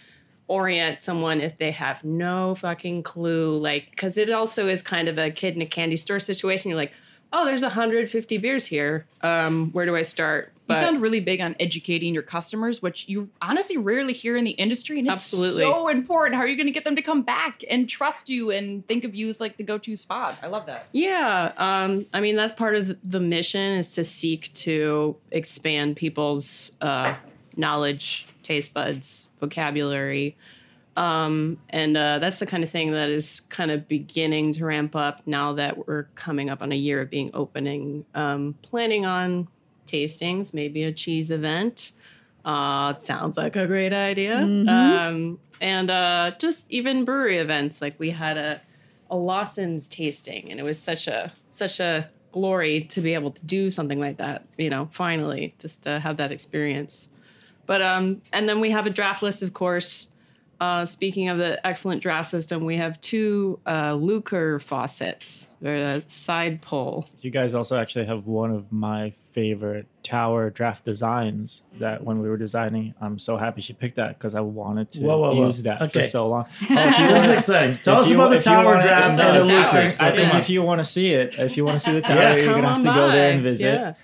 orient 0.51 1.01
someone 1.01 1.41
if 1.41 1.59
they 1.59 1.71
have 1.71 2.03
no 2.03 2.55
fucking 2.57 3.03
clue. 3.05 3.57
Like, 3.57 3.91
because 3.91 4.19
it 4.19 4.31
also 4.31 4.67
is 4.67 4.83
kind 4.83 5.09
of 5.09 5.19
a 5.19 5.31
kid 5.31 5.55
in 5.55 5.63
a 5.63 5.67
candy 5.67 5.97
store 5.97 6.19
situation. 6.19 6.71
You're 6.71 6.77
like, 6.77 6.93
oh, 7.33 7.45
there's 7.45 7.63
150 7.63 8.39
beers 8.39 8.67
here. 8.67 9.07
Um, 9.23 9.71
where 9.71 9.87
do 9.87 9.95
I 9.95 10.03
start? 10.03 10.53
You 10.71 10.83
sound 10.83 11.03
really 11.03 11.21
big 11.21 11.41
on 11.41 11.55
educating 11.61 12.15
your 12.15 12.23
customers, 12.23 12.81
which 12.83 13.09
you 13.09 13.29
honestly 13.43 13.77
rarely 13.77 14.13
hear 14.13 14.37
in 14.37 14.45
the 14.45 14.53
industry. 14.53 14.99
And 14.99 15.07
it's 15.09 15.13
Absolutely. 15.13 15.63
so 15.63 15.89
important. 15.89 16.37
How 16.37 16.43
are 16.43 16.47
you 16.47 16.57
going 16.57 16.67
to 16.67 16.73
get 16.73 16.85
them 16.85 16.97
to 16.97 17.03
come 17.03 17.23
back 17.23 17.63
and 17.69 17.89
trust 17.89 18.29
you 18.29 18.51
and 18.51 18.87
think 18.87 19.05
of 19.05 19.15
you 19.15 19.29
as 19.29 19.41
like 19.41 19.57
the 19.57 19.65
go-to 19.65 19.97
spot? 19.97 20.39
I 20.43 20.47
love 20.47 20.67
that. 20.67 20.87
Yeah, 20.93 21.53
um, 21.57 22.07
I 22.13 22.21
mean 22.21 22.37
that's 22.37 22.53
part 22.53 22.75
of 22.77 22.87
the- 22.89 22.99
the 23.05 23.21
mission 23.21 23.79
is 23.79 23.95
to 23.95 24.05
seek 24.05 24.53
to 24.55 25.17
expand 25.31 25.97
people's 25.97 26.73
uh, 26.81 27.15
knowledge, 27.57 28.27
taste 28.43 28.73
buds, 28.75 29.29
vocabulary, 29.41 30.37
um, 30.97 31.57
and 31.71 31.97
uh, 31.97 32.19
that's 32.19 32.41
the 32.41 32.47
kind 32.47 32.63
of 32.65 32.71
thing 32.71 32.91
that 32.93 33.09
is 33.09 33.41
kind 33.49 33.71
of 33.71 33.89
beginning 33.89 34.53
to 34.55 34.65
ramp 34.65 34.95
up 34.97 35.23
now 35.27 35.53
that 35.55 35.87
we're 35.87 36.05
coming 36.15 36.51
up 36.51 36.63
on 36.63 36.73
a 36.73 36.77
year 36.77 37.01
of 37.01 37.11
being 37.11 37.31
opening. 37.33 38.05
Um, 38.15 38.55
planning 38.63 39.07
on 39.07 39.49
tastings, 39.91 40.55
maybe 40.55 40.85
a 40.85 40.93
cheese 40.93 41.31
event. 41.31 41.93
Uh, 42.45 42.95
it 42.97 43.03
sounds 43.03 43.37
like 43.37 43.57
a 43.57 43.67
great 43.67 43.93
idea. 43.93 44.39
Um, 44.69 45.39
and 45.61 45.91
uh, 45.91 46.33
just 46.39 46.71
even 46.71 47.05
brewery 47.05 47.37
events, 47.39 47.83
like 47.83 47.99
we 47.99 48.11
had 48.11 48.37
a 48.37 48.61
a 49.11 49.17
Lawson's 49.17 49.89
tasting, 49.89 50.51
and 50.51 50.61
it 50.61 50.63
was 50.63 50.79
such 50.79 51.09
a 51.09 51.33
such 51.51 51.81
a 51.81 52.09
glory 52.33 52.83
to 52.83 53.01
be 53.01 53.15
able 53.15 53.33
to 53.33 53.45
do 53.45 53.71
something 53.71 53.99
like 53.99 54.19
that. 54.19 54.47
You 54.57 54.71
know, 54.71 54.89
finally, 54.93 55.55
just 55.59 55.83
to 55.83 55.99
have 55.99 56.17
that 56.19 56.31
experience. 56.33 57.09
But 57.67 57.83
um, 57.83 58.23
and 58.33 58.49
then 58.49 58.61
we 58.61 58.71
have 58.71 58.87
a 58.87 58.91
draft 58.91 59.23
list, 59.23 59.43
of 59.43 59.53
course. 59.53 60.10
Uh, 60.61 60.85
speaking 60.85 61.31
of 61.31 61.39
the 61.39 61.65
excellent 61.67 62.03
draft 62.03 62.29
system, 62.31 62.67
we 62.67 62.77
have 62.77 63.01
two 63.01 63.59
uh, 63.65 63.93
Lukr 63.95 64.61
faucets. 64.61 65.49
They're 65.63 65.97
a 65.97 66.03
side 66.07 66.61
pull. 66.61 67.09
You 67.23 67.31
guys 67.31 67.55
also 67.55 67.79
actually 67.79 68.05
have 68.07 68.27
one 68.27 68.51
of 68.51 68.71
my 68.71 69.11
favorite 69.33 69.87
tower 70.03 70.51
draft 70.51 70.85
designs 70.85 71.63
that 71.79 72.05
when 72.05 72.21
we 72.21 72.29
were 72.29 72.37
designing, 72.37 72.93
I'm 73.01 73.19
so 73.19 73.39
happy 73.39 73.63
she 73.63 73.73
picked 73.73 73.97
that 73.97 74.19
because 74.19 74.35
I 74.35 74.41
wanted 74.41 74.91
to 74.93 75.01
Whoa, 75.01 75.17
whoa, 75.19 75.35
whoa. 75.35 75.47
use 75.47 75.63
that 75.63 75.81
Okay. 75.81 76.03
for 76.03 76.07
so 76.07 76.29
long. 76.29 76.45
This 76.69 77.25
is 77.25 77.31
exciting. 77.31 77.77
Tell 77.79 77.97
us 78.01 78.11
you- 78.11 78.17
about 78.17 78.31
the 78.31 78.41
tower 78.43 78.81
draft 78.83 79.19
and 79.19 79.37
the 79.37 79.47
the 79.47 79.53
Lukr. 79.53 79.97
tower. 79.97 80.07
I 80.09 80.15
think 80.17 80.35
if 80.35 80.51
you 80.51 80.61
want 80.63 80.81
to 80.81 80.85
see 80.85 81.13
it, 81.15 81.39
if 81.39 81.57
you 81.57 81.65
want 81.65 81.77
to 81.79 81.85
see 81.85 81.93
the 81.93 82.03
tower, 82.03 82.21
Yeah, 82.21 82.37
you're 82.37 82.47
gonna 82.55 82.69
have 82.69 82.77
on 82.79 82.85
to 82.85 82.89
go 83.01 83.09
there 83.11 83.33
and 83.33 83.43
visit. 83.43 83.65
Yeah. 83.65 83.95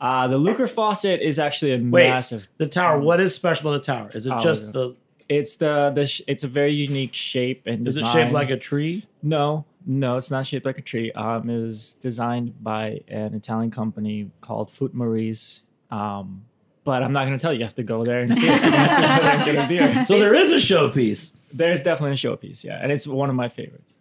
Uh, 0.00 0.28
the 0.28 0.38
Lukr 0.38 0.70
faucet 0.70 1.20
is 1.22 1.38
actually 1.38 1.72
a 1.72 1.78
Wait, 1.78 2.08
massive. 2.10 2.46
the 2.58 2.66
tower. 2.66 3.00
What 3.00 3.20
is 3.20 3.34
special 3.34 3.70
about 3.70 3.84
the 3.84 3.92
tower? 3.92 4.08
Is 4.14 4.26
it 4.26 4.32
Oh, 4.32 4.38
just 4.38 4.64
is 4.64 4.72
the? 4.72 4.94
It's 5.28 5.56
the 5.56 5.90
the 5.94 6.06
sh- 6.06 6.22
it's 6.26 6.44
a 6.44 6.48
very 6.48 6.72
unique 6.72 7.14
shape 7.14 7.62
and 7.66 7.86
Is 7.88 7.96
it 7.96 8.04
shaped 8.06 8.32
like 8.32 8.50
a 8.50 8.56
tree? 8.58 9.06
No, 9.22 9.64
no, 9.86 10.16
it's 10.16 10.30
not 10.30 10.44
shaped 10.46 10.66
like 10.66 10.78
a 10.78 10.82
tree. 10.82 11.12
Um, 11.12 11.48
it 11.48 11.60
was 11.62 11.94
designed 11.94 12.62
by 12.62 13.00
an 13.08 13.34
Italian 13.34 13.70
company 13.70 14.30
called 14.40 14.70
Foot 14.70 14.92
Maurice. 14.94 15.62
Um, 15.90 16.44
but 16.84 17.02
I'm 17.02 17.12
not 17.12 17.24
going 17.24 17.36
to 17.38 17.40
tell 17.40 17.52
you. 17.52 17.60
You 17.60 17.64
have 17.64 17.74
to 17.76 17.82
go 17.82 18.04
there 18.04 18.20
and 18.20 18.36
see 18.36 18.46
it. 18.46 18.62
You 18.62 18.70
have 18.70 18.90
to 18.90 19.02
go 19.02 19.22
there 19.22 19.36
and 19.36 19.44
get 19.46 19.64
a 19.64 19.68
beer. 19.94 20.04
So 20.04 20.18
there 20.18 20.34
is 20.34 20.50
a 20.50 20.56
showpiece. 20.56 21.32
There's 21.52 21.82
definitely 21.82 22.12
a 22.12 22.14
showpiece, 22.16 22.62
yeah, 22.64 22.78
and 22.82 22.90
it's 22.92 23.06
one 23.06 23.30
of 23.30 23.36
my 23.36 23.48
favorites. 23.48 23.96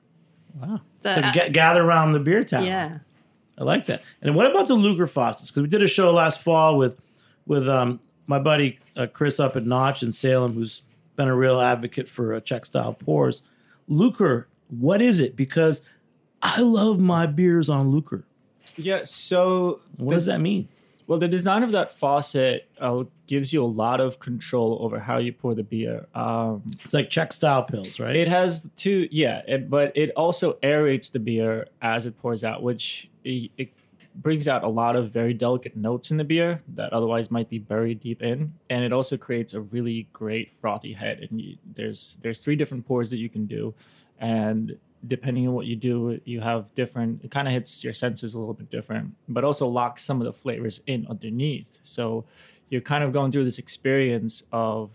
Wow. 0.59 0.81
So, 0.99 1.13
So 1.13 1.21
uh, 1.21 1.31
ga- 1.31 1.49
gather 1.49 1.83
around 1.83 2.13
the 2.13 2.19
beer 2.19 2.43
tower. 2.43 2.63
yeah. 2.65 2.97
I 3.57 3.63
like 3.63 3.85
that. 3.85 4.01
And 4.23 4.33
what 4.35 4.49
about 4.49 4.67
the 4.67 4.75
Lukr 4.75 5.07
faucets? 5.07 5.51
Because 5.51 5.61
we 5.61 5.67
did 5.69 5.83
a 5.83 5.87
show 5.87 6.11
last 6.11 6.41
fall 6.41 6.77
with 6.77 6.99
with 7.45 7.69
um, 7.69 7.99
my 8.25 8.39
buddy 8.39 8.79
uh, 8.97 9.05
Chris 9.05 9.39
up 9.39 9.55
at 9.55 9.65
Notch 9.65 10.01
in 10.03 10.11
Salem, 10.11 10.53
who's 10.53 10.81
been 11.15 11.27
a 11.27 11.35
real 11.35 11.59
advocate 11.61 12.07
for 12.09 12.33
a 12.33 12.41
Czech 12.41 12.65
style 12.65 12.93
pours. 12.93 13.41
Lukr, 13.89 14.45
what 14.69 15.01
is 15.01 15.19
it? 15.19 15.35
Because 15.35 15.81
I 16.41 16.61
love 16.61 16.99
my 16.99 17.25
beers 17.25 17.69
on 17.69 17.91
Lukr. 17.91 18.23
Yeah, 18.75 19.01
so 19.03 19.81
What 19.97 20.09
the- 20.09 20.15
does 20.15 20.25
that 20.25 20.41
mean? 20.41 20.67
Well, 21.05 21.19
the 21.19 21.27
design 21.27 21.63
of 21.63 21.73
that 21.73 21.91
faucet 21.91 22.69
uh, 22.79 23.03
gives 23.27 23.51
you 23.51 23.61
a 23.61 23.67
lot 23.67 23.99
of 23.99 24.19
control 24.19 24.77
over 24.81 24.99
how 24.99 25.17
you 25.17 25.33
pour 25.33 25.53
the 25.53 25.61
beer. 25.63 26.07
Um, 26.15 26.63
It's 26.85 26.93
like 26.93 27.09
Czech 27.09 27.33
style 27.33 27.65
Pils, 27.67 27.99
right? 27.99 28.15
It 28.15 28.29
has 28.29 28.69
two, 28.77 29.09
yeah, 29.11 29.41
it, 29.45 29.69
but 29.69 29.91
it 29.97 30.11
also 30.15 30.53
aerates 30.63 31.11
the 31.11 31.19
beer 31.19 31.67
as 31.81 32.05
it 32.05 32.17
pours 32.17 32.45
out, 32.45 32.63
which 32.63 33.09
it, 33.25 33.51
it 33.57 33.73
brings 34.15 34.47
out 34.47 34.63
a 34.63 34.67
lot 34.67 34.95
of 34.95 35.11
very 35.11 35.33
delicate 35.33 35.75
notes 35.75 36.11
in 36.11 36.17
the 36.17 36.23
beer 36.23 36.61
that 36.75 36.93
otherwise 36.93 37.31
might 37.31 37.49
be 37.49 37.59
buried 37.59 37.99
deep 37.99 38.21
in, 38.21 38.53
and 38.69 38.83
it 38.83 38.93
also 38.93 39.17
creates 39.17 39.53
a 39.53 39.61
really 39.61 40.07
great 40.13 40.51
frothy 40.51 40.93
head. 40.93 41.27
And 41.29 41.41
you, 41.41 41.57
there's 41.75 42.17
there's 42.21 42.43
three 42.43 42.55
different 42.55 42.85
pours 42.85 43.09
that 43.09 43.17
you 43.17 43.29
can 43.29 43.45
do, 43.45 43.73
and 44.19 44.77
depending 45.07 45.47
on 45.47 45.53
what 45.53 45.65
you 45.65 45.75
do, 45.75 46.19
you 46.25 46.41
have 46.41 46.73
different. 46.75 47.23
It 47.23 47.31
kind 47.31 47.47
of 47.47 47.53
hits 47.53 47.83
your 47.83 47.93
senses 47.93 48.33
a 48.33 48.39
little 48.39 48.53
bit 48.53 48.69
different, 48.69 49.13
but 49.27 49.43
also 49.43 49.67
locks 49.67 50.03
some 50.03 50.21
of 50.21 50.25
the 50.25 50.33
flavors 50.33 50.81
in 50.87 51.07
underneath. 51.09 51.79
So 51.83 52.25
you're 52.69 52.81
kind 52.81 53.03
of 53.03 53.11
going 53.11 53.31
through 53.31 53.45
this 53.45 53.59
experience 53.59 54.43
of 54.51 54.89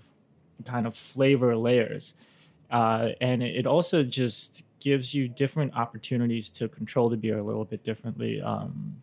kind 0.64 0.86
of 0.86 0.96
flavor 0.96 1.56
layers 1.56 2.14
uh, 2.70 3.10
and 3.20 3.42
it 3.42 3.66
also 3.66 4.02
just 4.02 4.62
gives 4.80 5.14
you 5.14 5.28
different 5.28 5.74
opportunities 5.74 6.50
to 6.50 6.68
control 6.68 7.08
the 7.08 7.16
beer 7.16 7.38
a 7.38 7.42
little 7.42 7.64
bit 7.64 7.82
differently. 7.82 8.40
Um, 8.40 8.96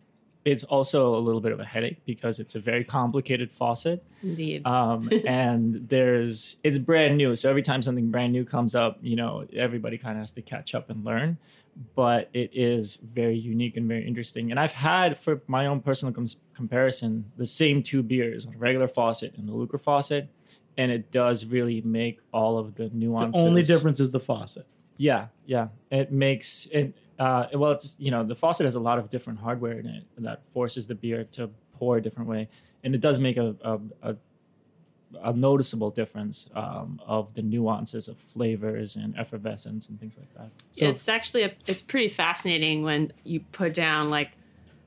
it's 0.46 0.62
also 0.64 1.16
a 1.16 1.18
little 1.18 1.40
bit 1.40 1.50
of 1.50 1.58
a 1.58 1.64
headache 1.64 2.04
because 2.06 2.38
it's 2.38 2.54
a 2.54 2.60
very 2.60 2.84
complicated 2.84 3.52
faucet, 3.52 4.04
Indeed. 4.22 4.64
um, 4.64 5.10
and 5.26 5.88
there's 5.88 6.56
it's 6.62 6.78
brand 6.78 7.16
new. 7.16 7.34
So 7.34 7.50
every 7.50 7.62
time 7.62 7.82
something 7.82 8.10
brand 8.10 8.32
new 8.32 8.44
comes 8.44 8.74
up, 8.74 8.98
you 9.02 9.16
know 9.16 9.44
everybody 9.54 9.98
kind 9.98 10.16
of 10.16 10.20
has 10.22 10.30
to 10.32 10.42
catch 10.42 10.74
up 10.74 10.88
and 10.88 11.04
learn. 11.04 11.38
But 11.94 12.30
it 12.32 12.52
is 12.54 12.96
very 12.96 13.36
unique 13.36 13.76
and 13.76 13.86
very 13.86 14.06
interesting. 14.06 14.50
And 14.50 14.58
I've 14.58 14.72
had, 14.72 15.18
for 15.18 15.42
my 15.46 15.66
own 15.66 15.80
personal 15.80 16.14
com- 16.14 16.26
comparison, 16.54 17.30
the 17.36 17.44
same 17.44 17.82
two 17.82 18.02
beers, 18.02 18.46
a 18.46 18.56
regular 18.56 18.88
faucet 18.88 19.34
and 19.36 19.46
the 19.46 19.52
Lukr 19.52 19.78
faucet, 19.78 20.30
and 20.78 20.90
it 20.90 21.10
does 21.10 21.44
really 21.44 21.82
make 21.82 22.20
all 22.32 22.56
of 22.56 22.76
the 22.76 22.88
nuances. 22.88 22.94
the 22.94 23.06
nuances. 23.06 23.44
only 23.44 23.62
difference 23.62 24.00
is 24.00 24.10
the 24.10 24.20
faucet. 24.20 24.66
Yeah, 24.96 25.26
yeah. 25.44 25.68
It 25.90 26.12
makes 26.12 26.66
it. 26.72 26.94
Uh, 27.18 27.46
well, 27.54 27.70
it's 27.72 27.96
you 27.98 28.10
know 28.10 28.24
the 28.24 28.34
faucet 28.34 28.64
has 28.64 28.74
a 28.74 28.80
lot 28.80 28.98
of 28.98 29.08
different 29.10 29.38
hardware 29.38 29.78
in 29.78 29.86
it 29.86 30.04
that 30.18 30.42
forces 30.52 30.86
the 30.86 30.94
beer 30.94 31.24
to 31.32 31.50
pour 31.78 31.96
a 31.96 32.02
different 32.02 32.28
way, 32.28 32.48
and 32.84 32.94
it 32.94 33.00
does 33.00 33.18
make 33.18 33.36
a 33.36 33.54
a, 33.62 33.78
a, 34.10 34.16
a 35.22 35.32
noticeable 35.32 35.90
difference 35.90 36.46
um, 36.54 37.00
of 37.06 37.32
the 37.34 37.42
nuances 37.42 38.08
of 38.08 38.18
flavors 38.18 38.96
and 38.96 39.16
effervescence 39.18 39.88
and 39.88 39.98
things 39.98 40.18
like 40.18 40.32
that. 40.34 40.50
So- 40.72 40.86
it's 40.86 41.08
actually 41.08 41.44
a, 41.44 41.52
it's 41.66 41.80
pretty 41.82 42.08
fascinating 42.08 42.82
when 42.82 43.12
you 43.24 43.40
put 43.52 43.72
down 43.72 44.08
like 44.08 44.32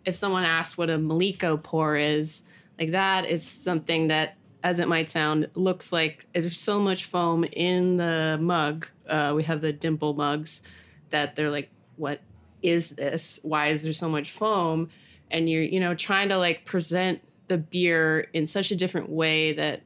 if 0.06 0.16
someone 0.16 0.44
asked 0.44 0.78
what 0.78 0.90
a 0.90 0.98
Maliko 0.98 1.62
pour 1.62 1.96
is, 1.96 2.44
like 2.80 2.92
that 2.92 3.26
is 3.26 3.46
something 3.46 4.08
that, 4.08 4.38
as 4.64 4.80
it 4.80 4.88
might 4.88 5.10
sound, 5.10 5.50
looks 5.56 5.92
like 5.92 6.26
there's 6.34 6.58
so 6.60 6.80
much 6.80 7.06
foam 7.06 7.44
in 7.44 7.98
the 7.98 8.38
mug. 8.42 8.88
Uh, 9.08 9.34
we 9.36 9.44
have 9.44 9.62
the 9.62 9.74
dimple 9.74 10.14
mugs 10.14 10.62
that 11.10 11.36
they're 11.36 11.50
like, 11.52 11.70
what 12.00 12.22
is 12.62 12.92
this? 12.92 13.40
Why 13.44 13.68
is 13.68 13.84
there 13.84 13.94
so 13.94 14.10
much 14.10 14.32
foam? 14.32 14.90
And 15.30 15.50
you're, 15.50 15.64
you 15.64 15.80
know, 15.80 15.94
trying 15.94 16.30
to 16.30 16.38
like 16.38 16.66
present 16.66 17.22
the 17.48 17.58
beer 17.58 18.28
in 18.34 18.48
such 18.48 18.72
a 18.72 18.76
different 18.76 19.10
way 19.10 19.54
that 19.54 19.82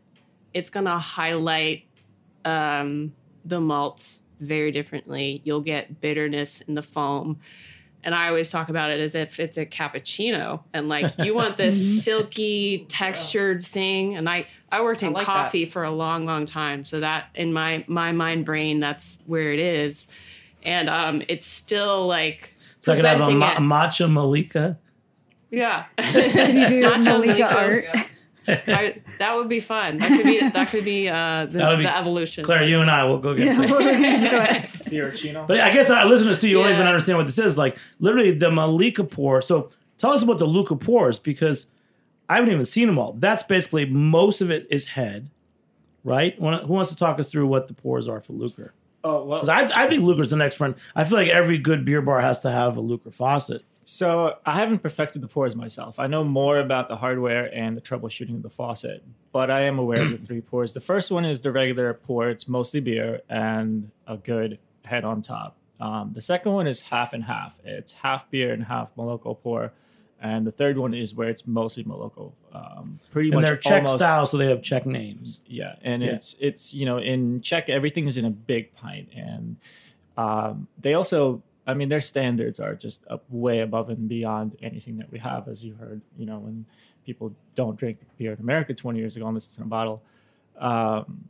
it's 0.54 0.70
gonna 0.70 1.00
highlight 1.00 1.86
um, 2.46 3.14
the 3.46 3.60
malts 3.60 4.22
very 4.40 4.72
differently. 4.72 5.42
You'll 5.44 5.62
get 5.62 6.02
bitterness 6.02 6.62
in 6.62 6.76
the 6.76 6.84
foam. 6.84 7.40
And 8.06 8.14
I 8.14 8.28
always 8.28 8.50
talk 8.50 8.68
about 8.68 8.92
it 8.92 9.00
as 9.00 9.16
if 9.16 9.40
it's 9.40 9.58
a 9.58 9.66
cappuccino. 9.66 10.62
And 10.74 10.90
like 10.90 11.18
you 11.20 11.34
want 11.34 11.56
this 11.56 12.04
silky 12.04 12.86
textured 12.90 13.64
thing. 13.64 14.16
And 14.16 14.30
I, 14.30 14.46
I 14.70 14.84
worked 14.84 15.04
I 15.04 15.08
in 15.08 15.14
like 15.14 15.26
coffee 15.26 15.66
for 15.66 15.84
a 15.84 15.92
long, 15.92 16.26
long 16.26 16.46
time. 16.46 16.84
So 16.84 17.00
that 17.00 17.28
in 17.34 17.54
my 17.54 17.86
my 17.88 18.12
mind 18.12 18.46
brain, 18.46 18.82
that's 18.82 19.20
where 19.26 19.54
it 19.54 19.60
is. 19.60 20.08
And 20.66 20.90
um 20.90 21.22
it's 21.28 21.46
still 21.48 22.08
like 22.08 22.56
So 22.82 22.92
I 22.94 22.96
can 22.96 23.06
have 23.06 23.16
a, 23.16 23.24
presenting 23.24 23.40
ma- 23.40 23.52
it- 23.54 23.58
matcha 23.60 24.12
malika. 24.12 24.78
yeah. 25.52 25.86
Can 25.98 26.58
you 26.58 26.68
do 26.68 26.82
Nacho 26.84 27.06
Malika 27.06 27.44
Malika. 27.44 27.58
art? 27.58 27.86
I, 28.46 29.02
that 29.20 29.36
would 29.38 29.48
be 29.48 29.62
fun. 29.62 30.00
That 30.00 30.10
could 30.10 30.26
be 30.26 30.40
that 30.42 30.68
could 30.70 30.84
be 30.84 31.08
uh, 31.08 31.46
the, 31.46 31.58
That 31.60 31.70
would 31.70 31.78
be- 31.78 31.84
the 31.84 31.98
evolution. 31.98 32.44
Claire, 32.44 32.64
you 32.68 32.82
and 32.82 32.90
I 32.92 33.06
will 33.06 33.20
go 33.20 33.34
get 33.34 33.46
Yeah, 33.48 33.62
that. 33.62 33.72
we're 34.92 35.12
go 35.12 35.46
But 35.48 35.60
I 35.62 35.72
guess 35.74 35.90
our 35.90 36.06
listeners 36.06 36.40
too, 36.40 36.48
you 36.50 36.58
won't 36.58 36.70
Yeah. 36.70 36.76
even 36.76 36.88
understand 36.88 37.18
what 37.20 37.26
this 37.28 37.38
is. 37.40 37.58
Like 37.58 37.78
literally 38.00 38.32
the 38.32 38.52
Malika 38.52 39.04
pour. 39.06 39.42
So 39.42 39.70
tell 39.98 40.12
us 40.12 40.24
about 40.24 40.40
the 40.40 40.46
Luca 40.46 40.76
pours 40.76 41.20
because 41.20 41.68
I 42.28 42.36
haven't 42.36 42.52
even 42.52 42.66
seen 42.66 42.88
them 42.88 42.98
all. 43.00 43.14
That's 43.14 43.44
basically 43.44 43.86
most 43.86 44.42
of 44.42 44.50
it 44.52 44.68
is 44.70 44.88
head, 44.88 45.30
right? 46.04 46.36
Who 46.36 46.44
wants 46.74 46.90
to 46.92 46.98
talk 46.98 47.20
us 47.20 47.30
through 47.32 47.48
what 47.48 47.68
the 47.70 47.74
pours 47.74 48.08
are 48.10 48.20
for 48.20 48.34
Lukr? 48.34 48.72
Oh 49.04 49.24
well. 49.26 49.50
I, 49.50 49.70
I 49.76 49.88
think 49.88 50.04
Lukr's 50.04 50.30
the 50.30 50.38
next 50.38 50.56
friend. 50.56 50.76
I 50.96 51.04
feel 51.04 51.18
like 51.18 51.30
every 51.30 51.58
good 51.58 51.86
beer 51.86 52.02
bar 52.02 52.22
has 52.22 52.40
to 52.40 52.52
have 52.52 52.78
a 52.78 52.82
Lukr 52.82 53.14
faucet. 53.14 53.64
So 53.86 54.38
I 54.46 54.60
haven't 54.60 54.80
perfected 54.80 55.22
the 55.22 55.28
pours 55.28 55.56
myself. 55.56 56.00
I 56.00 56.08
know 56.08 56.24
more 56.24 56.60
about 56.60 56.88
the 56.88 56.96
hardware 56.96 57.54
and 57.54 57.76
the 57.76 57.82
troubleshooting 57.82 58.36
of 58.36 58.44
the 58.44 58.50
faucet, 58.50 59.04
but 59.34 59.52
I 59.52 59.64
am 59.64 59.78
aware 59.78 60.02
of 60.02 60.12
the 60.12 60.18
three 60.26 60.40
pours. 60.40 60.74
The 60.74 60.80
first 60.80 61.12
one 61.12 61.26
is 61.26 61.42
the 61.42 61.52
regular 61.52 61.94
pour. 61.94 62.30
It's 62.30 62.48
mostly 62.48 62.80
beer 62.80 63.22
and 63.30 63.92
a 64.08 64.16
good 64.16 64.60
head 64.86 65.04
on 65.04 65.22
top. 65.22 65.58
Um, 65.82 66.14
the 66.14 66.22
second 66.22 66.54
one 66.54 66.66
is 66.66 66.80
half 66.80 67.12
and 67.12 67.26
half. 67.26 67.60
It's 67.66 67.92
half 67.92 68.30
beer 68.32 68.54
and 68.54 68.64
half 68.64 68.96
Moloko 68.96 69.38
pour. 69.38 69.74
And 70.24 70.48
the 70.48 70.52
third 70.52 70.78
one 70.78 70.94
is 70.94 71.14
where 71.14 71.28
it's 71.30 71.46
mostly 71.46 71.84
Moloko. 71.84 72.32
Um, 72.54 72.98
pretty 73.12 73.30
And 73.30 73.42
much 73.42 73.46
they're 73.46 73.58
Czech 73.58 73.74
almost- 73.84 73.98
style, 73.98 74.26
so 74.26 74.38
they 74.38 74.48
have 74.48 74.62
Czech 74.62 74.86
names. 74.86 75.42
yeah, 75.46 75.76
and 75.84 76.02
Yeah. 76.02 76.14
it's 76.14 76.36
it's 76.40 76.74
you 76.74 76.86
know 76.86 76.98
in 76.98 77.42
Czech 77.42 77.68
everything 77.70 78.08
is 78.08 78.16
in 78.16 78.24
a 78.26 78.30
big 78.32 78.74
pint, 78.74 79.10
and 79.16 79.58
um, 80.18 80.68
they 80.80 80.94
also 80.94 81.44
I 81.68 81.74
mean 81.74 81.90
their 81.90 82.00
standards 82.02 82.58
are 82.60 82.74
just 82.74 83.06
up 83.10 83.24
way 83.30 83.60
above 83.60 83.90
and 83.90 84.08
beyond 84.08 84.56
anything 84.62 84.98
that 85.00 85.12
we 85.12 85.20
have, 85.20 85.48
as 85.50 85.64
you 85.66 85.74
heard. 85.76 86.00
You 86.18 86.26
know 86.26 86.40
when 86.40 86.66
people 87.06 87.34
don't 87.56 87.76
drink 87.78 87.98
beer 88.18 88.32
in 88.32 88.40
America 88.40 88.74
20 88.74 88.98
years 88.98 89.18
ago, 89.18 89.28
unless 89.28 89.46
it's 89.48 89.58
in 89.58 89.64
a 89.64 89.68
bottle. 89.68 90.02
Um, 90.58 91.26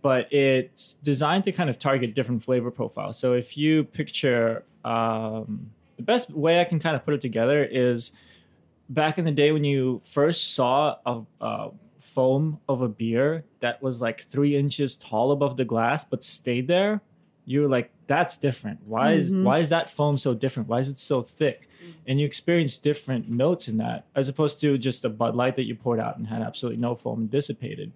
but 0.00 0.32
it's 0.32 0.94
designed 0.94 1.44
to 1.44 1.52
kind 1.52 1.68
of 1.68 1.78
target 1.78 2.14
different 2.14 2.42
flavor 2.42 2.70
profiles. 2.70 3.18
So 3.18 3.34
if 3.34 3.58
you 3.58 3.84
picture 3.84 4.62
um, 4.82 5.72
the 5.98 6.02
best 6.04 6.30
way 6.30 6.58
I 6.60 6.64
can 6.64 6.78
kind 6.78 6.96
of 6.96 7.04
put 7.04 7.12
it 7.12 7.20
together 7.20 7.62
is 7.64 8.12
back 8.90 9.16
in 9.16 9.24
the 9.24 9.32
day 9.32 9.52
when 9.52 9.64
you 9.64 10.02
first 10.04 10.54
saw 10.54 10.96
a, 11.06 11.22
a 11.40 11.70
foam 11.98 12.60
of 12.68 12.82
a 12.82 12.88
beer 12.88 13.44
that 13.60 13.82
was 13.82 14.02
like 14.02 14.20
three 14.20 14.56
inches 14.56 14.96
tall 14.96 15.32
above 15.32 15.56
the 15.56 15.64
glass 15.64 16.04
but 16.04 16.22
stayed 16.22 16.68
there 16.68 17.00
you 17.50 17.62
were 17.62 17.68
like, 17.68 17.90
"That's 18.06 18.38
different. 18.38 18.80
Why 18.86 19.12
is 19.12 19.32
mm-hmm. 19.32 19.42
why 19.42 19.58
is 19.58 19.70
that 19.70 19.90
foam 19.90 20.18
so 20.18 20.34
different? 20.34 20.68
Why 20.68 20.78
is 20.78 20.88
it 20.88 20.98
so 20.98 21.20
thick?" 21.20 21.68
Mm-hmm. 21.82 21.90
And 22.06 22.20
you 22.20 22.26
experience 22.26 22.78
different 22.78 23.28
notes 23.28 23.66
in 23.66 23.78
that, 23.78 24.06
as 24.14 24.28
opposed 24.28 24.60
to 24.60 24.78
just 24.78 25.04
a 25.04 25.08
Bud 25.08 25.34
Light 25.34 25.56
that 25.56 25.64
you 25.64 25.74
poured 25.74 25.98
out 25.98 26.16
and 26.16 26.28
had 26.28 26.42
absolutely 26.42 26.80
no 26.80 26.94
foam 26.94 27.22
and 27.22 27.30
dissipated. 27.30 27.92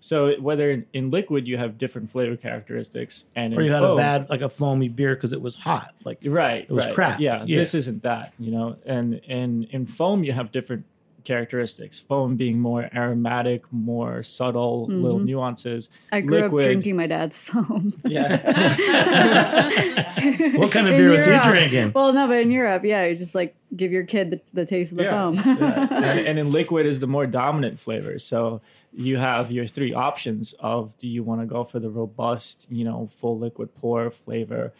So 0.00 0.40
whether 0.40 0.84
in, 0.92 1.10
liquid 1.10 1.48
you 1.48 1.56
have 1.58 1.76
different 1.78 2.10
flavor 2.10 2.36
characteristics, 2.36 3.24
and 3.34 3.56
Or 3.56 3.62
you 3.62 3.72
had 3.72 3.80
foam, 3.80 3.92
a 3.98 4.00
bad 4.00 4.30
like 4.30 4.42
a 4.42 4.48
foamy 4.48 4.88
beer 4.88 5.14
because 5.14 5.32
it 5.32 5.42
was 5.42 5.54
hot. 5.56 5.94
Like 6.04 6.18
right 6.24 6.62
It 6.62 6.70
was 6.70 6.86
right. 6.86 6.94
crap. 6.94 7.20
yeah, 7.20 7.44
Yeah. 7.46 7.58
this 7.58 7.74
isn't 7.74 8.02
that 8.02 8.32
you 8.38 8.50
know 8.52 8.76
and 8.86 9.20
and 9.28 9.64
in 9.70 9.86
foam 9.86 10.22
you 10.24 10.32
have 10.32 10.52
different 10.52 10.84
characteristics 11.32 11.96
foam 11.98 12.36
being 12.36 12.58
more 12.58 12.84
aromatic 13.02 13.60
more 13.72 14.22
subtle 14.22 14.86
little 15.04 15.20
nuances 15.30 15.82
Mm-hmm. 15.88 16.14
I 16.16 16.20
grew 16.28 16.42
Liquid- 16.42 16.64
up 16.64 16.68
drinking 16.70 16.96
my 17.02 17.06
dad's 17.14 17.38
foam. 17.48 17.82
yeah 18.04 18.36
what 20.58 20.70
kind 20.72 20.86
of 20.88 20.94
In 20.94 20.98
beer 20.98 21.10
was 21.10 21.24
he 21.24 21.38
drinking? 21.50 21.92
Well, 21.94 22.12
no, 22.12 22.26
but 22.26 22.38
in 22.44 22.50
Europe, 22.50 22.84
yeah, 22.84 23.04
you 23.06 23.14
just 23.14 23.34
like 23.34 23.54
give 23.76 23.92
your 23.92 24.04
kid 24.04 24.30
the, 24.30 24.40
the 24.54 24.66
taste 24.66 24.92
of 24.92 24.98
the 24.98 25.04
yeah, 25.04 25.10
foam. 25.10 25.34
yeah. 25.36 25.88
And, 26.08 26.26
and 26.28 26.38
in 26.38 26.52
liquid 26.52 26.86
is 26.86 27.00
the 27.00 27.06
more 27.06 27.26
dominant 27.26 27.78
flavor 27.78 28.18
so 28.18 28.60
you 28.92 29.18
have 29.18 29.50
your 29.50 29.66
three 29.66 29.92
options 29.92 30.54
of 30.60 30.96
do 30.96 31.06
you 31.06 31.22
want 31.22 31.40
to 31.42 31.46
go 31.46 31.64
for 31.64 31.78
the 31.78 31.90
robust 31.90 32.66
you 32.70 32.84
know 32.84 33.10
full 33.18 33.38
liquid 33.38 33.74
pour 33.74 34.10
flavor 34.10 34.72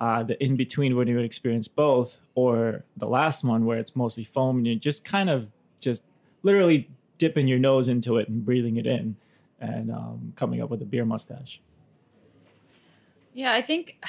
uh, 0.00 0.22
the 0.22 0.42
in 0.44 0.56
between 0.56 0.96
when 0.96 1.08
you 1.08 1.16
would 1.16 1.24
experience 1.24 1.68
both 1.68 2.20
or 2.34 2.84
the 2.96 3.06
last 3.06 3.44
one 3.44 3.64
where 3.64 3.78
it's 3.78 3.96
mostly 3.96 4.24
foam 4.24 4.58
and 4.58 4.66
you're 4.66 4.76
just 4.76 5.04
kind 5.04 5.30
of 5.30 5.50
just 5.84 6.02
literally 6.42 6.88
dipping 7.18 7.46
your 7.46 7.58
nose 7.58 7.88
into 7.88 8.16
it 8.16 8.28
and 8.28 8.44
breathing 8.44 8.76
it 8.76 8.86
in 8.86 9.16
and 9.60 9.90
um, 9.90 10.32
coming 10.36 10.60
up 10.60 10.70
with 10.70 10.82
a 10.82 10.84
beer 10.84 11.04
mustache 11.04 11.60
Yeah, 13.34 13.52
I 13.52 13.62
think. 13.62 14.02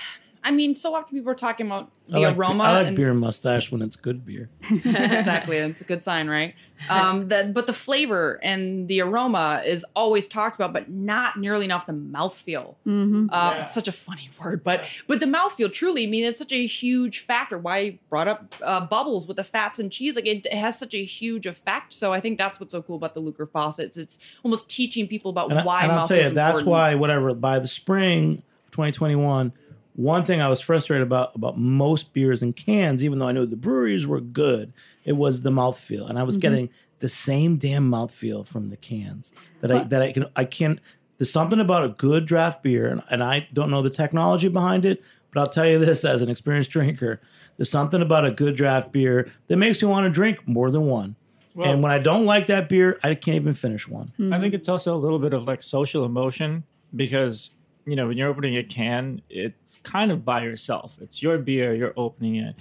I 0.46 0.52
mean, 0.52 0.76
so 0.76 0.94
often 0.94 1.18
people 1.18 1.32
are 1.32 1.36
talking 1.36 1.66
about 1.66 1.92
the 2.08 2.18
I 2.18 2.28
like, 2.28 2.38
aroma. 2.38 2.64
I 2.66 2.74
like 2.74 2.88
and, 2.88 2.96
beer 2.96 3.14
mustache 3.16 3.72
when 3.72 3.82
it's 3.82 3.96
good 3.96 4.24
beer. 4.28 4.48
exactly, 4.70 5.58
it's 5.58 5.82
a 5.82 5.86
good 5.86 6.04
sign, 6.04 6.30
right? 6.30 6.54
Um, 6.88 7.30
that, 7.30 7.54
but 7.54 7.66
the 7.66 7.74
flavor 7.74 8.40
and 8.44 8.88
the 8.88 9.02
aroma 9.02 9.64
is 9.66 9.84
always 9.96 10.28
talked 10.28 10.56
about, 10.56 10.72
but 10.72 10.88
not 10.90 11.40
nearly 11.40 11.66
enough 11.66 11.88
the 11.88 11.94
mouthfeel. 11.94 12.76
hmm 12.84 13.28
Uh, 13.32 13.60
It's 13.62 13.74
such 13.74 13.88
a 13.88 13.92
funny 13.92 14.30
word, 14.40 14.64
but 14.64 14.84
but 15.08 15.20
the 15.20 15.26
mouthfeel 15.26 15.74
truly, 15.74 16.04
I 16.04 16.08
mean, 16.08 16.24
it's 16.24 16.38
such 16.38 16.54
a 16.54 16.66
huge 16.68 17.20
factor. 17.20 17.58
Why 17.58 17.78
I 17.78 18.00
brought 18.12 18.28
up 18.28 18.54
uh, 18.62 18.82
bubbles 18.82 19.28
with 19.28 19.38
the 19.38 19.44
fats 19.44 19.80
and 19.80 19.92
cheese, 19.92 20.16
like 20.16 20.28
it, 20.28 20.46
it 20.46 20.54
has 20.54 20.78
such 20.78 20.94
a 20.94 21.04
huge 21.04 21.48
effect. 21.48 21.92
So 21.92 22.14
I 22.14 22.20
think 22.20 22.38
that's 22.38 22.60
what's 22.60 22.74
so 22.74 22.84
cool 22.84 22.98
about 22.98 23.16
the 23.16 23.22
Lukr 23.22 23.50
faucets. 23.50 23.98
It's 23.98 24.20
almost 24.44 24.70
teaching 24.70 25.08
people 25.08 25.32
about 25.32 25.50
And, 25.50 25.60
I, 25.62 25.64
why 25.64 25.82
and 25.84 25.92
I'll 25.92 26.04
mouthfeel 26.06 26.08
tell 26.10 26.18
you, 26.18 26.24
is 26.24 26.34
that's 26.34 26.62
why 26.62 26.94
whatever 26.94 27.34
by 27.34 27.58
the 27.58 27.68
spring 27.68 28.44
2021, 28.72 29.54
one 29.96 30.26
thing 30.26 30.42
I 30.42 30.50
was 30.50 30.60
frustrated 30.60 31.08
about 31.08 31.36
about 31.36 31.58
most 31.58 32.14
beers 32.14 32.44
in 32.44 32.54
cans, 32.54 33.04
even 33.04 33.20
though 33.20 33.28
I 33.28 33.32
know 33.32 33.46
the 33.46 33.56
breweries 33.56 34.06
were 34.06 34.22
good, 34.22 34.74
it 35.06 35.14
was 35.14 35.42
the 35.42 35.52
mouthfeel, 35.52 36.10
and 36.10 36.20
I 36.20 36.24
was 36.24 36.36
mm-hmm. 36.36 36.42
getting 36.42 36.70
the 37.00 37.10
same 37.10 37.58
damn 37.58 37.90
mouthfeel 37.90 38.46
from 38.46 38.68
the 38.68 38.78
cans 38.78 39.32
that 39.62 39.72
I 39.72 39.84
that 39.84 40.02
I 40.02 40.12
can 40.12 40.26
I 40.36 40.46
can't. 40.46 40.80
There's 41.18 41.32
something 41.32 41.62
about 41.62 41.86
a 41.86 41.90
good 41.90 42.26
draft 42.26 42.62
beer, 42.62 42.90
and, 42.90 43.02
and 43.10 43.24
I 43.24 43.48
don't 43.54 43.72
know 43.72 43.82
the 43.82 43.90
technology 43.90 44.50
behind 44.50 44.86
it, 44.86 45.02
but 45.32 45.40
I'll 45.40 45.48
tell 45.48 45.66
you 45.66 45.80
this 45.80 46.04
as 46.04 46.22
an 46.22 46.30
experienced 46.30 46.72
drinker, 46.72 47.22
there's 47.56 47.70
something 47.70 48.02
about 48.02 48.26
a 48.26 48.32
good 48.32 48.58
draft 48.58 48.92
beer 48.92 49.32
that 49.48 49.56
makes 49.56 49.82
me 49.82 49.88
want 49.88 50.06
to 50.06 50.10
drink 50.10 50.46
more 50.46 50.70
than 50.72 50.88
one. 50.88 51.16
and 51.58 51.82
when 51.82 51.94
I 51.94 52.00
don't 52.00 52.26
like 52.26 52.48
that 52.48 52.68
beer, 52.68 53.00
I 53.02 53.16
can't 53.16 53.36
even 53.36 53.54
finish 53.54 53.88
one. 53.88 54.10
I 54.34 54.42
think 54.42 54.54
it's 54.54 54.68
also 54.68 54.94
a 54.94 55.00
little 55.00 55.20
bit 55.20 55.32
of 55.32 55.48
like 55.48 55.64
social 55.64 56.04
emotion 56.04 56.66
because 56.94 57.52
you 57.86 57.96
know 57.96 58.08
when 58.08 58.18
you're 58.18 58.30
opening 58.30 58.58
a 58.58 58.64
can, 58.64 59.22
it's 59.30 59.78
kind 59.78 60.12
of 60.12 60.26
by 60.26 60.44
yourself. 60.44 60.98
It's 61.02 61.22
your 61.22 61.38
beer, 61.38 61.74
you're 61.74 61.94
opening 61.96 62.36
it, 62.36 62.56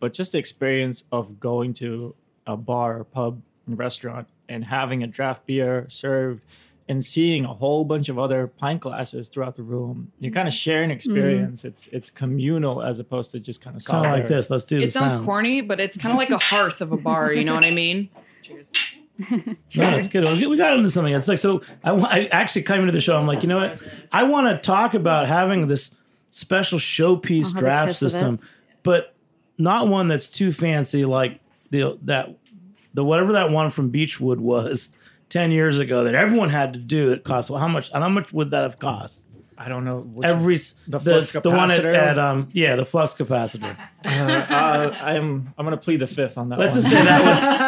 but 0.00 0.12
just 0.12 0.32
the 0.32 0.38
experience 0.38 1.04
of 1.12 1.40
going 1.40 1.74
to 1.74 2.14
a 2.46 2.56
bar, 2.56 3.00
or 3.00 3.04
pub, 3.04 3.42
and 3.68 3.78
restaurant 3.78 4.28
and 4.48 4.64
having 4.64 5.02
a 5.02 5.06
draft 5.06 5.46
beer 5.46 5.86
served 5.88 6.42
and 6.88 7.04
seeing 7.04 7.44
a 7.44 7.52
whole 7.52 7.84
bunch 7.84 8.08
of 8.08 8.18
other 8.18 8.46
pint 8.46 8.80
glasses 8.80 9.28
throughout 9.28 9.56
the 9.56 9.62
room, 9.62 10.10
you're 10.18 10.32
kind 10.32 10.48
of 10.48 10.54
sharing 10.54 10.88
mm-hmm. 10.88 10.96
experience. 10.96 11.64
It's 11.64 11.86
it's 11.88 12.08
communal 12.08 12.82
as 12.82 12.98
opposed 12.98 13.30
to 13.32 13.40
just 13.40 13.60
kind 13.60 13.76
of 13.76 13.84
Kind 13.84 14.06
of 14.06 14.12
like 14.12 14.26
this. 14.26 14.50
Let's 14.50 14.64
do. 14.64 14.78
the 14.78 14.86
It 14.86 14.92
sounds 14.92 15.12
sounds. 15.12 15.26
corny, 15.26 15.60
but 15.60 15.80
it's 15.80 15.98
kind 15.98 16.12
of 16.12 16.18
like 16.18 16.30
a 16.30 16.42
hearth 16.42 16.80
of 16.80 16.90
a 16.90 16.96
bar. 16.96 17.32
You 17.32 17.44
know 17.44 17.54
what 17.54 17.64
I 17.64 17.70
mean? 17.70 18.08
No, 19.76 19.96
it's 19.96 20.12
good. 20.12 20.24
We 20.24 20.56
got 20.56 20.76
into 20.76 20.90
something. 20.90 21.12
It's 21.12 21.28
like 21.28 21.38
so. 21.38 21.62
I, 21.82 21.92
I 21.92 22.24
actually 22.26 22.62
came 22.62 22.80
into 22.80 22.92
the 22.92 23.00
show. 23.00 23.16
I'm 23.16 23.26
like, 23.26 23.42
you 23.42 23.48
know 23.48 23.58
what? 23.58 23.82
I 24.12 24.24
want 24.24 24.48
to 24.48 24.58
talk 24.58 24.94
about 24.94 25.26
having 25.26 25.66
this 25.66 25.94
special 26.30 26.78
showpiece 26.78 27.46
I'll 27.46 27.52
have 27.52 27.56
a 27.56 27.60
draft 27.60 27.88
kiss 27.88 28.02
of 28.02 28.06
it. 28.06 28.10
system, 28.10 28.40
but 28.82 29.14
not 29.58 29.88
one 29.88 30.08
that's 30.08 30.28
too 30.28 30.52
fancy 30.52 31.04
like 31.04 31.40
the 31.70 31.98
that 32.02 32.36
the 32.94 33.04
whatever 33.04 33.32
that 33.32 33.50
one 33.50 33.70
from 33.70 33.90
Beechwood 33.90 34.40
was 34.40 34.90
ten 35.28 35.50
years 35.50 35.78
ago 35.78 36.04
that 36.04 36.14
everyone 36.14 36.50
had 36.50 36.74
to 36.74 36.78
do. 36.78 37.12
It 37.12 37.24
cost 37.24 37.50
well, 37.50 37.60
how 37.60 37.68
much? 37.68 37.90
And 37.92 38.02
how 38.02 38.08
much 38.08 38.32
would 38.32 38.52
that 38.52 38.62
have 38.62 38.78
cost? 38.78 39.22
I 39.60 39.68
don't 39.68 39.84
know. 39.84 40.00
Which, 40.00 40.26
Every 40.26 40.54
s- 40.54 40.74
the 40.86 40.98
the 40.98 41.10
flux 41.10 41.32
the 41.32 41.50
one 41.50 41.70
at, 41.72 41.84
at 41.84 42.18
um 42.18 42.48
yeah 42.52 42.76
the 42.76 42.84
flux 42.84 43.12
capacitor. 43.12 43.76
uh, 44.04 44.08
uh, 44.08 44.96
I'm 45.00 45.52
I'm 45.58 45.66
gonna 45.66 45.76
plead 45.76 46.00
the 46.00 46.06
fifth 46.06 46.38
on 46.38 46.48
that. 46.50 46.58
Let's 46.58 46.74
one. 46.74 46.82
just 46.82 46.92
say 46.92 47.02
that 47.02 47.24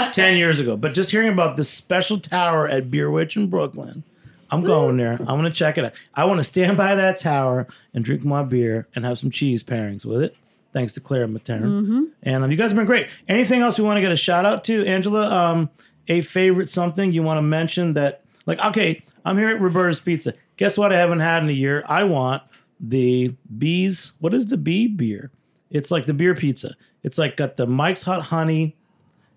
was 0.09 0.15
10 0.15 0.37
years 0.37 0.61
ago. 0.61 0.77
But 0.77 0.95
just 0.95 1.11
hearing 1.11 1.29
about 1.29 1.57
this 1.57 1.69
special 1.69 2.19
tower 2.21 2.69
at 2.69 2.91
Beer 2.91 3.11
Witch 3.11 3.37
in 3.37 3.49
Brooklyn, 3.49 4.05
I'm 4.51 4.63
going 4.63 4.97
there. 4.99 5.15
I'm 5.19 5.27
going 5.27 5.45
to 5.45 5.51
check 5.51 5.79
it 5.79 5.85
out. 5.85 5.93
I 6.15 6.25
want 6.25 6.39
to 6.39 6.45
stand 6.45 6.77
by 6.77 6.95
that 6.95 7.19
tower 7.19 7.67
and 7.95 8.05
drink 8.05 8.25
my 8.25 8.43
beer 8.43 8.87
and 8.95 9.05
have 9.05 9.19
some 9.19 9.31
cheese 9.31 9.63
pairings 9.63 10.05
with 10.05 10.23
it. 10.23 10.37
Thanks 10.73 10.95
to 10.95 11.01
Claire 11.01 11.27
Matern. 11.27 12.11
And 12.23 12.45
um, 12.45 12.51
you 12.51 12.57
guys 12.57 12.71
have 12.71 12.77
been 12.77 12.87
great. 12.87 13.09
Anything 13.29 13.61
else 13.61 13.79
we 13.79 13.85
want 13.85 13.97
to 13.97 14.01
get 14.01 14.13
a 14.13 14.17
shout 14.17 14.45
out 14.45 14.63
to, 14.65 14.85
Angela? 14.87 15.29
Um, 15.29 15.71
a 16.07 16.21
favorite 16.21 16.69
something 16.69 17.13
you 17.13 17.23
want 17.25 17.39
to 17.39 17.43
mention 17.43 17.95
that, 17.95 18.23
like, 18.47 18.59
okay, 18.67 19.03
I'm 19.25 19.37
here 19.37 19.49
at 19.49 19.61
Roberta's 19.61 19.99
Pizza. 20.01 20.35
Guess 20.61 20.77
what? 20.77 20.93
I 20.93 20.99
haven't 20.99 21.21
had 21.21 21.43
in 21.43 21.49
a 21.49 21.53
year. 21.53 21.83
I 21.89 22.05
want 22.05 22.43
the 22.81 23.35
bees. 23.57 24.13
What 24.21 24.35
is 24.35 24.45
the 24.45 24.59
bee 24.59 24.89
beer? 24.89 25.31
It's 25.71 25.91
like 25.91 26.05
the 26.05 26.13
beer 26.13 26.35
pizza. 26.35 26.77
It's 27.03 27.17
like 27.17 27.39
got 27.39 27.57
the 27.57 27.67
Mike's 27.67 28.03
Hot 28.03 28.21
Honey, 28.21 28.77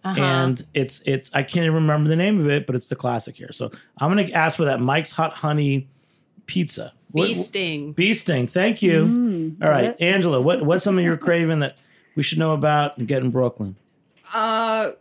and 0.04 0.62
it's 0.74 1.02
it's 1.06 1.30
I 1.34 1.44
can't 1.44 1.64
even 1.64 1.76
remember 1.76 2.10
the 2.10 2.18
name 2.18 2.42
of 2.42 2.50
it, 2.50 2.68
but 2.68 2.76
it's 2.76 2.90
the 2.90 2.98
classic 2.98 3.38
here. 3.38 3.54
So 3.54 3.72
I'm 4.00 4.10
gonna 4.12 4.30
ask 4.34 4.58
for 4.58 4.66
that 4.66 4.82
Mike's 4.82 5.12
Hot 5.12 5.34
Honey 5.34 5.88
pizza. 6.46 6.92
What- 7.12 7.28
Bee 7.28 7.34
sting. 7.34 7.94
Bee 7.94 8.14
sting. 8.14 8.46
Thank 8.48 8.82
you. 8.82 9.56
All 9.62 9.70
right? 9.70 9.96
Angela. 10.02 10.42
What 10.42 10.66
what's 10.66 10.84
something 10.84 11.06
you're 11.06 11.16
craving 11.16 11.60
that 11.60 11.78
we 12.16 12.24
should 12.24 12.38
know 12.38 12.52
about 12.52 12.98
and 12.98 13.08
get 13.08 13.22
in 13.24 13.30
Brooklyn? 13.32 13.78
Uh, 14.34 14.92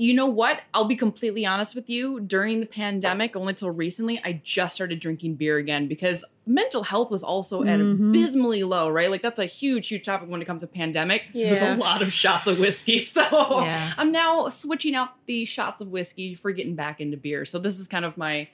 you 0.00 0.14
know 0.14 0.24
what? 0.24 0.62
I'll 0.72 0.86
be 0.86 0.96
completely 0.96 1.44
honest 1.44 1.74
with 1.74 1.90
you. 1.90 2.20
During 2.20 2.60
the 2.60 2.66
pandemic, 2.66 3.36
only 3.36 3.52
till 3.52 3.70
recently, 3.70 4.18
I 4.24 4.40
just 4.42 4.74
started 4.74 4.98
drinking 4.98 5.34
beer 5.34 5.58
again 5.58 5.88
because 5.88 6.24
mental 6.46 6.84
health 6.84 7.10
was 7.10 7.22
also 7.22 7.64
at 7.64 7.80
mm-hmm. 7.80 8.08
abysmally 8.08 8.64
low, 8.64 8.88
right? 8.88 9.10
Like 9.10 9.20
that's 9.20 9.38
a 9.38 9.44
huge, 9.44 9.88
huge 9.88 10.06
topic 10.06 10.30
when 10.30 10.40
it 10.40 10.46
comes 10.46 10.62
to 10.62 10.66
pandemic. 10.66 11.24
There's 11.34 11.60
a 11.60 11.74
lot 11.74 12.00
of 12.00 12.14
shots 12.14 12.46
of 12.46 12.58
whiskey. 12.58 13.04
So 13.10 13.22
Yeah. 13.64 13.92
I'm 13.98 14.10
now 14.10 14.48
switching 14.48 14.94
out 14.94 15.10
the 15.26 15.44
shots 15.44 15.82
of 15.82 15.88
whiskey 15.88 16.34
for 16.34 16.50
getting 16.50 16.74
back 16.74 17.02
into 17.02 17.18
beer. 17.18 17.44
So 17.44 17.58
this 17.58 17.78
is 17.78 17.86
kind 17.86 18.06
of 18.06 18.16
my 18.16 18.48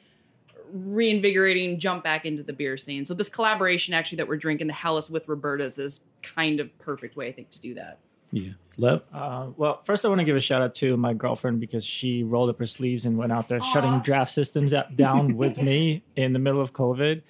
reinvigorating 0.73 1.79
jump 1.79 2.03
back 2.03 2.27
into 2.27 2.43
the 2.43 2.55
beer 2.55 2.77
scene. 2.77 3.05
So 3.05 3.15
this 3.15 3.29
collaboration 3.29 3.95
actually 3.95 4.17
that 4.17 4.27
we're 4.27 4.37
drinking, 4.37 4.67
the 4.67 4.73
Helles 4.73 5.09
with 5.09 5.29
Roberta's, 5.29 5.79
is 5.79 6.01
kind 6.23 6.59
of 6.59 6.77
perfect 6.79 7.17
way 7.17 7.29
I 7.29 7.33
think 7.33 7.51
to 7.51 7.61
do 7.61 7.75
that. 7.75 8.01
Yeah, 8.33 8.53
Lev. 8.77 9.03
Uh, 9.13 9.49
well, 9.57 9.81
first 9.85 10.05
I 10.05 10.09
want 10.09 10.21
to 10.21 10.25
give 10.25 10.37
a 10.37 10.41
shout 10.41 10.63
out 10.63 10.75
to 10.77 10.97
my 10.97 11.15
girlfriend 11.15 11.61
because 11.61 11.85
she 11.85 12.23
rolled 12.23 12.51
up 12.51 12.59
her 12.59 12.67
sleeves 12.67 13.05
and 13.05 13.17
went 13.17 13.33
out 13.33 13.49
there 13.49 13.63
shutting 13.63 14.01
draft 14.01 14.31
systems 14.31 14.75
out, 14.75 14.97
down 14.97 15.37
with 15.37 15.61
me 15.61 16.03
in 16.17 16.33
the 16.33 16.39
middle 16.39 16.61
of 16.61 16.73
COVID. 16.73 17.23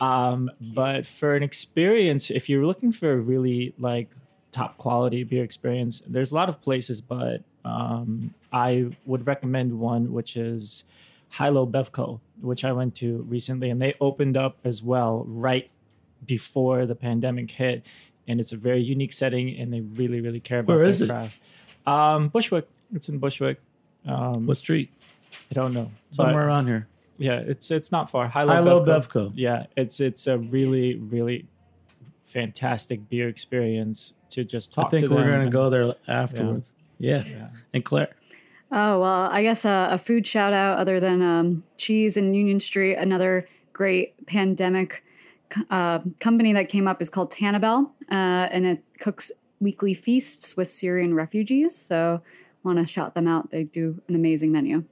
Um, 0.00 0.50
but 0.60 1.06
for 1.06 1.34
an 1.34 1.42
experience, 1.42 2.30
if 2.30 2.48
you're 2.48 2.64
looking 2.64 2.92
for 2.92 3.12
a 3.12 3.16
really 3.16 3.74
like 3.78 4.10
top 4.52 4.78
quality 4.78 5.24
beer 5.24 5.42
experience, 5.44 6.02
there's 6.06 6.30
a 6.30 6.34
lot 6.34 6.48
of 6.48 6.60
places, 6.60 7.00
but 7.00 7.42
um, 7.64 8.34
I 8.52 8.90
would 9.04 9.26
recommend 9.26 9.78
one 9.78 10.12
which 10.12 10.36
is 10.36 10.84
Hilo 11.30 11.66
Bevco, 11.66 12.20
which 12.40 12.64
I 12.64 12.72
went 12.72 12.94
to 12.96 13.22
recently, 13.22 13.70
and 13.70 13.82
they 13.82 13.94
opened 14.00 14.36
up 14.36 14.58
as 14.64 14.82
well 14.82 15.24
right 15.26 15.70
before 16.24 16.86
the 16.86 16.94
pandemic 16.94 17.50
hit. 17.50 17.84
And 18.28 18.38
it's 18.40 18.52
a 18.52 18.56
very 18.56 18.82
unique 18.82 19.12
setting, 19.12 19.58
and 19.58 19.72
they 19.72 19.80
really, 19.80 20.20
really 20.20 20.38
care 20.40 20.60
about 20.60 20.68
Where 20.74 20.78
their 20.80 20.88
is 20.88 21.00
it? 21.00 21.08
craft. 21.08 21.40
Um, 21.86 22.28
Bushwick. 22.28 22.68
It's 22.94 23.08
in 23.08 23.18
Bushwick. 23.18 23.58
Um, 24.06 24.46
What 24.46 24.58
street? 24.58 24.90
I 25.50 25.54
don't 25.54 25.72
know. 25.74 25.90
Somewhere 26.12 26.34
But, 26.34 26.46
around 26.46 26.66
here. 26.66 26.86
yeah, 27.18 27.40
it's 27.40 27.70
it's 27.70 27.90
not 27.90 28.10
far. 28.10 28.28
Hilo, 28.28 28.52
Hilo 28.54 28.84
Bevco. 28.84 29.30
Bevco. 29.30 29.32
Yeah, 29.34 29.66
it's 29.76 29.98
it's 30.00 30.26
a 30.26 30.36
really 30.38 30.94
really 30.96 31.46
fantastic 32.24 33.08
beer 33.08 33.28
experience 33.28 34.12
to 34.30 34.44
just 34.44 34.72
talk 34.72 34.86
I 34.86 34.90
think 34.90 35.02
to 35.04 35.08
we're 35.14 35.24
gonna 35.30 35.50
go 35.50 35.70
there 35.70 35.94
afterwards. 36.06 36.72
Yeah. 36.98 37.24
Yeah. 37.26 37.48
And 37.72 37.84
Claire. 37.84 38.10
Oh, 38.70 39.00
well, 39.00 39.28
I 39.30 39.42
guess 39.42 39.64
uh, 39.64 39.88
a 39.90 39.96
food 39.96 40.26
shout 40.26 40.52
out 40.52 40.78
other 40.78 41.00
than 41.00 41.22
um, 41.22 41.62
cheese 41.78 42.18
and 42.18 42.36
Union 42.36 42.60
Street, 42.60 42.96
another 42.96 43.48
great 43.72 44.26
pandemic 44.26 45.02
uh, 45.70 46.00
company 46.20 46.52
that 46.52 46.68
came 46.68 46.88
up 46.88 47.00
is 47.02 47.08
called 47.08 47.30
Tanabel, 47.32 47.90
uh, 48.10 48.48
and 48.50 48.66
it 48.66 48.82
cooks 49.00 49.30
weekly 49.60 49.94
feasts 49.94 50.56
with 50.56 50.68
Syrian 50.68 51.14
refugees. 51.14 51.76
So, 51.76 52.20
want 52.64 52.78
to 52.78 52.86
shout 52.86 53.14
them 53.14 53.26
out. 53.26 53.50
They 53.50 53.64
do 53.64 54.00
an 54.08 54.14
amazing 54.14 54.52
menu. 54.52 54.84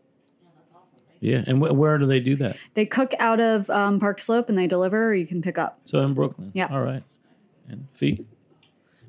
Yeah, 1.20 1.44
and 1.46 1.59
wh- 1.59 1.74
where 1.74 1.98
do 1.98 2.07
they 2.07 2.20
do 2.20 2.36
that? 2.36 2.57
They 2.74 2.86
cook 2.86 3.12
out 3.18 3.40
of 3.40 3.68
um, 3.70 3.98
Park 3.98 4.20
Slope 4.20 4.48
and 4.48 4.59
they 4.59 4.66
deliver, 4.66 5.09
or 5.09 5.14
you 5.14 5.26
can 5.26 5.42
pick 5.42 5.59
up. 5.59 5.80
So 5.84 6.00
in 6.00 6.14
Brooklyn. 6.14 6.50
Yeah. 6.54 6.68
All 6.70 6.82
right. 6.82 7.02
And 7.68 7.88
feet. 7.94 8.24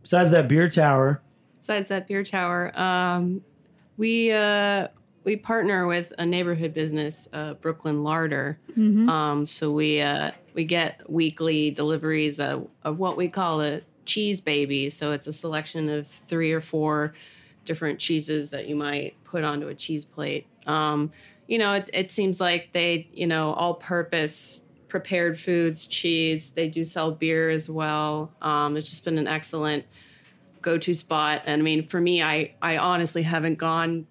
Besides 0.02 0.32
that 0.32 0.48
beer 0.48 0.70
tower, 0.70 1.22
Besides 1.60 1.90
that 1.90 2.08
beer 2.08 2.24
tower, 2.24 2.72
um, 2.80 3.44
we 3.98 4.32
uh, 4.32 4.88
we 5.28 5.36
partner 5.36 5.86
with 5.88 6.14
a 6.20 6.26
neighborhood 6.26 6.74
business, 6.74 7.28
uh, 7.34 7.54
Brooklyn 7.56 8.02
Larder. 8.02 8.58
Um, 9.10 9.46
so 9.46 9.74
we 9.74 10.00
uh, 10.00 10.32
we 10.54 10.64
get 10.64 11.08
weekly 11.10 11.70
deliveries 11.70 12.40
of, 12.40 12.70
of 12.86 12.98
what 12.98 13.18
we 13.18 13.28
call 13.28 13.62
a 13.62 13.82
cheese 14.06 14.40
baby. 14.40 14.90
So 14.90 15.12
it's 15.12 15.28
a 15.28 15.34
selection 15.34 15.90
of 15.90 16.08
three 16.08 16.54
or 16.54 16.62
four 16.62 17.14
different 17.66 18.00
cheeses 18.00 18.52
that 18.52 18.70
you 18.70 18.78
might 18.78 19.22
put 19.26 19.44
onto 19.44 19.68
a 19.68 19.76
cheese 19.76 20.06
plate. 20.06 20.48
Um, 20.66 21.12
you 21.48 21.58
know, 21.58 21.74
it, 21.74 21.90
it 21.94 22.10
seems 22.10 22.40
like 22.40 22.72
they, 22.72 23.10
you 23.12 23.28
know, 23.28 23.52
all 23.52 23.74
purpose 23.74 24.64
prepared 24.88 25.38
foods, 25.38 25.86
cheese. 25.86 26.52
They 26.52 26.70
do 26.70 26.86
sell 26.86 27.12
beer 27.12 27.50
as 27.50 27.70
well. 27.70 28.32
Um, 28.42 28.78
it's 28.78 28.90
just 28.90 29.04
been 29.04 29.18
an 29.18 29.28
excellent 29.28 29.84
go-to 30.62 30.94
spot. 30.94 31.42
And 31.46 31.62
I 31.62 31.64
mean, 31.64 31.86
for 31.86 32.00
me, 32.00 32.24
I 32.24 32.54
I 32.62 32.78
honestly 32.78 33.24
haven't 33.24 33.56
gone 33.56 34.08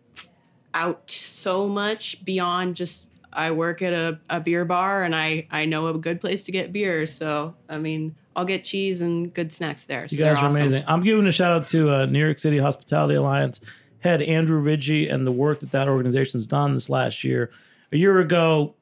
out 0.76 1.10
so 1.10 1.66
much 1.66 2.22
beyond 2.24 2.76
just 2.76 3.08
I 3.32 3.50
work 3.50 3.82
at 3.82 3.92
a, 3.92 4.18
a 4.30 4.40
beer 4.40 4.64
bar 4.64 5.04
and 5.04 5.14
I 5.14 5.46
I 5.50 5.64
know 5.64 5.88
a 5.88 5.98
good 5.98 6.20
place 6.20 6.44
to 6.44 6.52
get 6.52 6.72
beer. 6.72 7.06
So 7.06 7.54
I 7.68 7.78
mean, 7.78 8.14
I'll 8.36 8.44
get 8.44 8.64
cheese 8.64 9.00
and 9.00 9.32
good 9.32 9.52
snacks 9.52 9.84
there. 9.84 10.06
So 10.06 10.16
you 10.16 10.18
guys 10.22 10.36
they're 10.36 10.44
awesome. 10.44 10.60
amazing. 10.60 10.84
I'm 10.86 11.02
giving 11.02 11.26
a 11.26 11.32
shout 11.32 11.50
out 11.50 11.66
to 11.68 11.90
uh, 11.90 12.06
New 12.06 12.22
York 12.22 12.38
City 12.38 12.58
Hospitality 12.58 13.14
Alliance 13.14 13.60
head 14.00 14.22
Andrew 14.22 14.62
Rigie 14.62 15.12
and 15.12 15.26
the 15.26 15.32
work 15.32 15.60
that 15.60 15.72
that 15.72 15.88
organization's 15.88 16.46
done 16.46 16.74
this 16.74 16.88
last 16.88 17.24
year. 17.24 17.50
A 17.92 17.96
year 17.96 18.20
ago, 18.20 18.74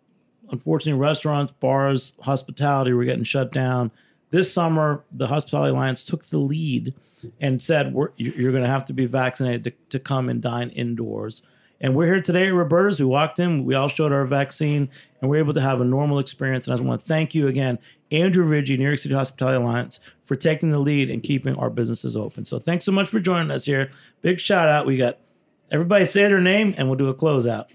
unfortunately, 0.50 1.00
restaurants, 1.00 1.52
bars, 1.60 2.12
hospitality 2.20 2.92
were 2.92 3.04
getting 3.04 3.24
shut 3.24 3.52
down. 3.52 3.90
This 4.30 4.52
summer, 4.52 5.04
the 5.12 5.28
Hospitality 5.28 5.70
Alliance 5.70 6.04
took 6.04 6.24
the 6.24 6.38
lead 6.38 6.92
and 7.40 7.62
said, 7.62 7.94
"You're 8.16 8.50
going 8.50 8.64
to 8.64 8.68
have 8.68 8.84
to 8.86 8.92
be 8.92 9.06
vaccinated 9.06 9.64
to, 9.64 9.72
to 9.90 9.98
come 10.00 10.28
and 10.28 10.42
dine 10.42 10.70
indoors." 10.70 11.42
And 11.84 11.94
we're 11.94 12.06
here 12.06 12.22
today 12.22 12.46
at 12.46 12.54
Roberta's. 12.54 12.98
We 12.98 13.04
walked 13.04 13.38
in, 13.38 13.66
we 13.66 13.74
all 13.74 13.88
showed 13.88 14.10
our 14.10 14.24
vaccine, 14.24 14.88
and 15.20 15.28
we're 15.28 15.36
able 15.36 15.52
to 15.52 15.60
have 15.60 15.82
a 15.82 15.84
normal 15.84 16.18
experience. 16.18 16.66
And 16.66 16.72
I 16.72 16.78
just 16.78 16.88
want 16.88 17.02
to 17.02 17.06
thank 17.06 17.34
you 17.34 17.46
again, 17.46 17.78
Andrew 18.10 18.48
Rigie, 18.48 18.78
New 18.78 18.86
York 18.86 18.98
City 18.98 19.14
Hospitality 19.14 19.62
Alliance, 19.62 20.00
for 20.22 20.34
taking 20.34 20.70
the 20.70 20.78
lead 20.78 21.10
and 21.10 21.22
keeping 21.22 21.54
our 21.56 21.68
businesses 21.68 22.16
open. 22.16 22.46
So 22.46 22.58
thanks 22.58 22.86
so 22.86 22.92
much 22.92 23.10
for 23.10 23.20
joining 23.20 23.50
us 23.50 23.66
here. 23.66 23.90
Big 24.22 24.40
shout 24.40 24.70
out. 24.70 24.86
We 24.86 24.96
got 24.96 25.18
everybody 25.70 26.06
say 26.06 26.22
their 26.22 26.40
name, 26.40 26.74
and 26.78 26.88
we'll 26.88 26.96
do 26.96 27.08
a 27.08 27.14
closeout. 27.14 27.74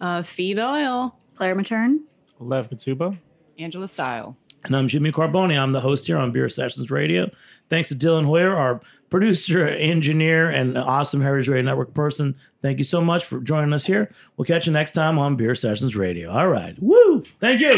Uh, 0.00 0.22
Fee 0.22 0.54
Doyle. 0.54 1.14
Claire 1.34 1.54
Matern. 1.54 1.98
Lev 2.38 2.70
Katsouba. 2.70 3.18
Angela 3.58 3.88
Steil. 3.88 4.38
And 4.64 4.74
I'm 4.74 4.88
Jimmy 4.88 5.12
Carbone. 5.12 5.54
I'm 5.60 5.72
the 5.72 5.80
host 5.80 6.06
here 6.06 6.16
on 6.16 6.32
Beer 6.32 6.48
Sessions 6.48 6.90
Radio. 6.90 7.30
Thanks 7.68 7.90
to 7.90 7.94
Dylan 7.94 8.24
Hoyer, 8.24 8.56
our 8.56 8.80
producer, 9.14 9.68
engineer, 9.68 10.50
and 10.50 10.76
awesome 10.76 11.20
Heritage 11.20 11.46
Radio 11.46 11.62
Network 11.62 11.94
person. 11.94 12.36
Thank 12.62 12.78
you 12.78 12.84
so 12.84 13.00
much 13.00 13.24
for 13.24 13.38
joining 13.38 13.72
us 13.72 13.86
here. 13.86 14.10
We'll 14.36 14.44
catch 14.44 14.66
you 14.66 14.72
next 14.72 14.90
time 14.90 15.20
on 15.20 15.36
Beer 15.36 15.54
Sessions 15.54 15.94
Radio. 15.94 16.32
All 16.32 16.48
right. 16.48 16.74
Woo! 16.82 17.22
Thank 17.38 17.60
you. 17.60 17.74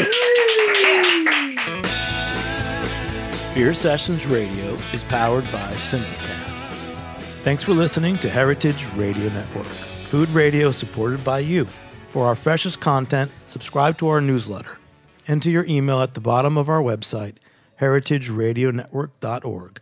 Beer 3.53 3.75
Sessions 3.75 4.25
Radio 4.25 4.73
is 4.93 5.03
powered 5.03 5.43
by 5.51 5.73
Simplecast. 5.73 7.19
Thanks 7.43 7.61
for 7.61 7.73
listening 7.73 8.17
to 8.17 8.31
Heritage 8.31 8.83
Radio 8.95 9.29
Network. 9.29 9.67
Food 9.67 10.29
radio 10.29 10.71
supported 10.71 11.23
by 11.23 11.37
you. 11.37 11.65
For 12.09 12.25
our 12.25 12.35
freshest 12.35 12.79
content, 12.79 13.29
subscribe 13.47 13.99
to 13.99 14.07
our 14.07 14.21
newsletter. 14.21 14.79
Enter 15.27 15.51
your 15.51 15.67
email 15.67 16.01
at 16.01 16.15
the 16.15 16.19
bottom 16.19 16.57
of 16.57 16.67
our 16.67 16.81
website, 16.81 17.35
heritageradionetwork.org. 17.79 19.81